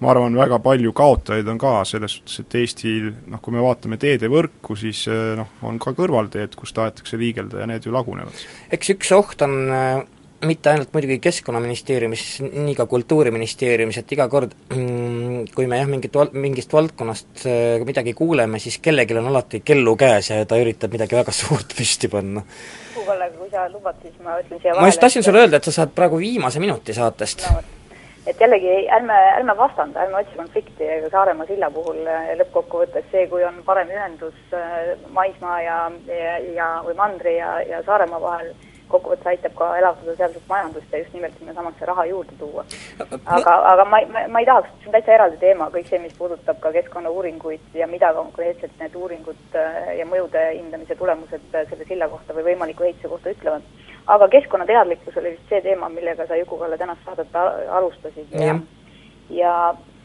ma 0.00 0.14
arvan, 0.14 0.34
väga 0.34 0.58
palju 0.64 0.94
kaotajaid 0.96 1.48
on 1.52 1.58
ka, 1.60 1.74
selles 1.86 2.16
suhtes, 2.18 2.40
et 2.42 2.54
Eestil 2.62 3.10
noh, 3.30 3.42
kui 3.44 3.54
me 3.54 3.62
vaatame 3.62 4.00
teedevõrku, 4.00 4.74
siis 4.80 5.04
noh, 5.36 5.58
on 5.68 5.78
ka 5.82 5.92
kõrvalteed, 5.94 6.56
kus 6.58 6.72
tahetakse 6.74 7.20
liigelda 7.20 7.60
ja 7.60 7.68
need 7.68 7.86
ju 7.86 7.92
lagunevad. 7.94 8.46
eks 8.72 8.96
üks 8.96 9.12
oht 9.14 9.44
on 9.44 9.58
mitte 10.46 10.70
ainult 10.70 10.92
muidugi 10.94 11.18
Keskkonnaministeeriumis, 11.22 12.24
nii 12.42 12.74
ka 12.78 12.86
Kultuuriministeeriumis, 12.90 14.00
et 14.00 14.12
iga 14.16 14.26
kord 14.32 14.54
mm, 14.72 15.50
kui 15.54 15.68
me 15.70 15.80
jah, 15.80 15.88
mingit 15.90 16.16
val-, 16.16 16.32
mingist 16.32 16.72
valdkonnast 16.72 17.44
äh, 17.44 17.82
midagi 17.86 18.14
kuuleme, 18.16 18.60
siis 18.62 18.78
kellelgi 18.82 19.18
on 19.20 19.28
alati 19.32 19.60
kellu 19.64 19.96
käes 20.00 20.30
ja 20.32 20.44
ta 20.48 20.60
üritab 20.60 20.96
midagi 20.96 21.18
väga 21.18 21.34
suurt 21.40 21.76
püsti 21.76 22.10
panna. 22.12 22.44
Kalle, 23.10 23.26
kui 23.34 23.48
sa 23.50 23.64
lubad, 23.72 23.96
siis 24.04 24.14
ma 24.22 24.36
ütlen 24.38 24.60
siia 24.60 24.70
vahele 24.70 24.86
ma 24.86 24.88
just 24.92 25.02
tahtsin 25.02 25.24
sulle 25.26 25.42
öelda, 25.42 25.58
et 25.58 25.66
sa 25.66 25.72
saad 25.74 25.92
praegu 25.96 26.20
viimase 26.20 26.62
minuti 26.62 26.94
saatest 26.94 27.42
no,. 27.48 27.62
et 28.30 28.40
jällegi, 28.40 28.74
ärme, 28.94 29.16
ärme 29.34 29.56
vastanda, 29.58 30.04
ärme 30.04 30.20
otsi 30.20 30.38
konflikti, 30.38 30.86
ega 30.86 31.10
Saaremaa 31.10 31.48
silla 31.48 31.72
puhul 31.74 32.06
äh, 32.06 32.30
lõppkokkuvõttes 32.38 33.10
see, 33.10 33.26
kui 33.32 33.42
on 33.44 33.58
parem 33.66 33.90
ühendus 33.90 34.54
äh, 34.54 34.94
maismaa 35.16 35.60
ja, 35.66 35.78
ja, 36.06 36.36
ja 36.54 36.68
või 36.86 36.96
mandri 37.02 37.34
ja, 37.40 37.56
ja 37.66 37.82
Saaremaa 37.88 38.22
vahel, 38.22 38.54
kokkuvõttes 38.92 39.30
aitab 39.32 39.54
ka 39.58 39.68
elavdada 39.78 40.16
sealset 40.18 40.46
majandust 40.48 40.92
ja 40.92 41.00
just 41.02 41.14
nimelt 41.14 41.36
sinnasamasse 41.38 41.88
raha 41.88 42.06
juurde 42.10 42.36
tuua. 42.38 42.64
aga, 43.36 43.54
aga 43.72 43.84
ma, 43.84 44.00
ma, 44.12 44.24
ma 44.28 44.42
ei 44.42 44.48
tahaks, 44.48 44.72
see 44.80 44.90
on 44.90 44.96
täitsa 44.96 45.14
eraldi 45.16 45.40
teema, 45.42 45.70
kõik 45.74 45.90
see, 45.90 46.00
mis 46.02 46.16
puudutab 46.18 46.60
ka 46.62 46.72
keskkonnauuringuid 46.78 47.78
ja 47.80 47.88
mida 47.90 48.12
konkreetselt 48.16 48.74
need 48.80 48.96
uuringud 49.02 49.58
äh, 49.58 49.92
ja 49.98 50.08
mõjude 50.08 50.46
hindamise 50.54 50.96
tulemused 50.98 51.54
äh, 51.54 51.68
selle 51.70 51.86
silla 51.88 52.10
kohta 52.12 52.36
või 52.36 52.50
võimaliku 52.52 52.88
ehituse 52.88 53.12
kohta 53.14 53.34
ütlevad. 53.36 53.68
aga 54.06 54.28
keskkonnateadlikkus 54.28 55.16
oli 55.22 55.36
vist 55.36 55.48
see 55.48 55.62
teema, 55.62 55.88
millega 55.88 56.26
sa 56.26 56.36
Juku-Kalle 56.36 56.78
tänast 56.78 57.04
saadet 57.04 57.36
alustasid 57.70 58.32
ja, 58.34 58.56
ja 59.30 59.54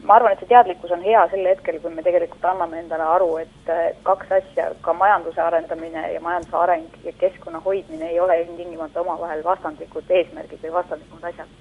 ma 0.04 0.16
arvan, 0.16 0.34
et 0.34 0.40
see 0.40 0.50
teadlikkus 0.52 0.92
on 0.92 1.02
hea 1.02 1.22
sel 1.32 1.48
hetkel, 1.50 1.80
kui 1.82 1.94
me 1.94 2.04
tegelikult 2.06 2.46
anname 2.46 2.80
endale 2.82 3.08
aru, 3.16 3.30
et 3.42 3.72
kaks 4.08 4.32
asja, 4.40 4.70
ka 4.86 4.94
majanduse 4.94 5.42
arendamine 5.42 6.06
ja 6.14 6.22
majanduse 6.22 6.58
areng 6.62 7.00
ja 7.04 7.14
keskkonna 7.20 7.62
hoidmine 7.66 8.10
ei 8.12 8.20
ole 8.20 8.40
ilmtingimata 8.44 9.02
omavahel 9.02 9.44
vastandlikud 9.44 10.10
eesmärgid 10.10 10.62
või 10.64 10.74
vastandlikud 10.80 11.28
asjad. 11.32 11.60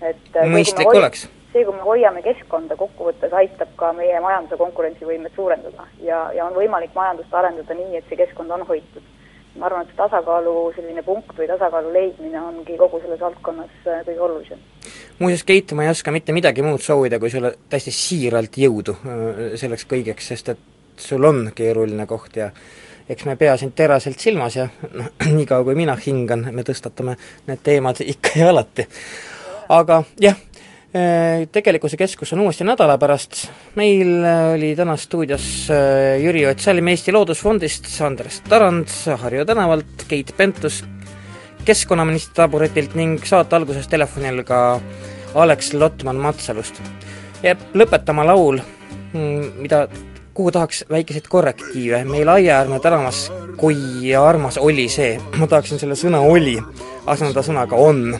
et 0.00 0.36
äh, 0.36 0.48
mõistlik 0.48 0.86
hoid... 0.86 1.02
oleks. 1.02 1.28
see, 1.52 1.64
kui 1.64 1.74
me 1.74 1.86
hoiame 1.86 2.22
keskkonda, 2.22 2.76
kokkuvõttes 2.76 3.32
aitab 3.42 3.72
ka 3.76 3.92
meie 3.92 4.20
majanduse 4.20 4.56
konkurentsivõimet 4.60 5.34
suurendada 5.34 5.88
ja, 6.00 6.28
ja 6.36 6.46
on 6.46 6.54
võimalik 6.54 6.94
majandust 6.94 7.34
arendada 7.34 7.74
nii, 7.74 7.96
et 7.98 8.06
see 8.08 8.20
keskkond 8.20 8.54
on 8.54 8.66
hoitud 8.68 9.02
ma 9.58 9.66
arvan, 9.66 9.82
et 9.82 9.90
see 9.90 9.98
tasakaalu 9.98 10.54
selline 10.76 11.02
punkt 11.06 11.32
või 11.38 11.48
tasakaalu 11.50 11.92
leidmine 11.94 12.42
ongi 12.42 12.76
kogu 12.78 13.00
selles 13.02 13.20
valdkonnas 13.20 13.72
äh, 13.86 14.02
kõige 14.06 14.20
olulisem. 14.26 14.60
muuseas, 15.18 15.44
Keit, 15.44 15.72
ma 15.72 15.84
ei 15.84 15.90
oska 15.90 16.12
mitte 16.14 16.32
midagi 16.36 16.62
muud 16.62 16.82
soovida, 16.84 17.18
kui 17.18 17.30
sulle 17.30 17.54
täiesti 17.68 17.94
siiralt 17.94 18.58
jõudu 18.58 18.94
äh, 19.00 19.40
selleks 19.60 19.86
kõigeks, 19.90 20.30
sest 20.32 20.54
et 20.54 20.62
sul 21.00 21.24
on 21.24 21.50
keeruline 21.54 22.06
koht 22.06 22.36
ja 22.36 22.50
eks 23.10 23.26
me 23.26 23.36
pea 23.36 23.56
sind 23.58 23.74
teraselt 23.74 24.20
silmas 24.20 24.56
ja 24.56 24.68
noh, 25.00 25.10
niikaua 25.32 25.66
kui 25.66 25.74
mina 25.78 25.96
hingan, 26.06 26.46
me 26.54 26.66
tõstatame 26.66 27.16
need 27.48 27.64
teemad 27.66 28.02
ikka 28.06 28.36
ja 28.38 28.52
alati. 28.54 28.86
aga 29.68 30.02
jah, 30.20 30.38
tegelikkuse 31.52 31.96
keskus 31.96 32.32
on 32.34 32.40
uuesti 32.42 32.64
nädala 32.66 32.96
pärast, 32.98 33.44
meil 33.78 34.24
äh, 34.26 34.54
oli 34.56 34.72
täna 34.76 34.96
stuudios 34.98 35.68
äh, 35.70 36.18
Jüri 36.18 36.42
Ott 36.50 36.58
Salm 36.58 36.88
Eesti 36.90 37.12
Loodusfondist, 37.14 37.86
Andres 38.02 38.40
Tarand 38.48 38.90
Harju 39.22 39.44
tänavalt, 39.46 40.04
Keit 40.08 40.34
Pentus 40.36 40.82
keskkonnaministri 41.64 42.34
taburetilt 42.34 42.94
ning 42.98 43.20
saate 43.24 43.56
alguses 43.56 43.88
telefonil 43.88 44.42
ka 44.48 44.80
Alex 45.34 45.72
Lotman 45.78 46.18
Matsalust. 46.18 46.80
jääb 47.42 47.60
lõpetama 47.74 48.26
laul, 48.26 48.58
mm, 49.12 49.60
mida, 49.62 49.86
kuhu 50.34 50.50
tahaks 50.50 50.84
väikeseid 50.90 51.28
korrektiive, 51.28 52.04
meil 52.04 52.28
Aiaäärme 52.28 52.80
tänamas, 52.80 53.30
kui 53.56 54.14
armas 54.16 54.58
oli 54.58 54.88
see, 54.88 55.20
ma 55.38 55.46
tahaksin 55.46 55.78
selle 55.78 55.94
sõna 55.94 56.20
oli 56.20 56.58
asendada 57.06 57.42
sõnaga 57.46 57.78
on 57.78 58.18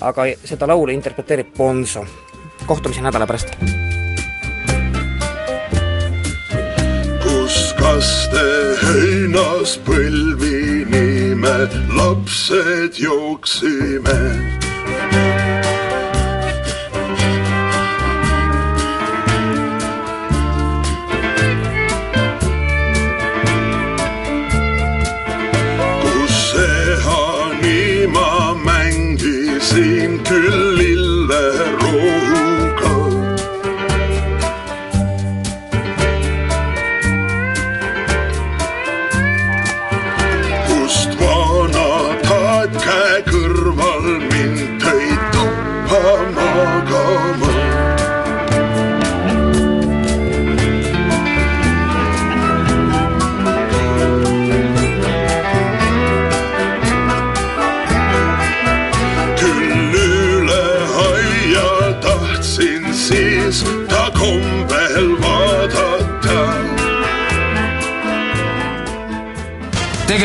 aga 0.00 0.26
seda 0.44 0.66
laulu 0.66 0.92
interpreteerib 0.92 1.54
Bonzo. 1.56 2.04
kohtumise 2.66 3.00
nädala 3.00 3.26
pärast. 3.26 3.56
kus 7.22 7.74
kaste 7.78 8.46
heinas 8.82 9.78
põlvini 9.86 11.34
me 11.34 11.56
lapsed 11.96 12.98
jooksime 12.98 14.65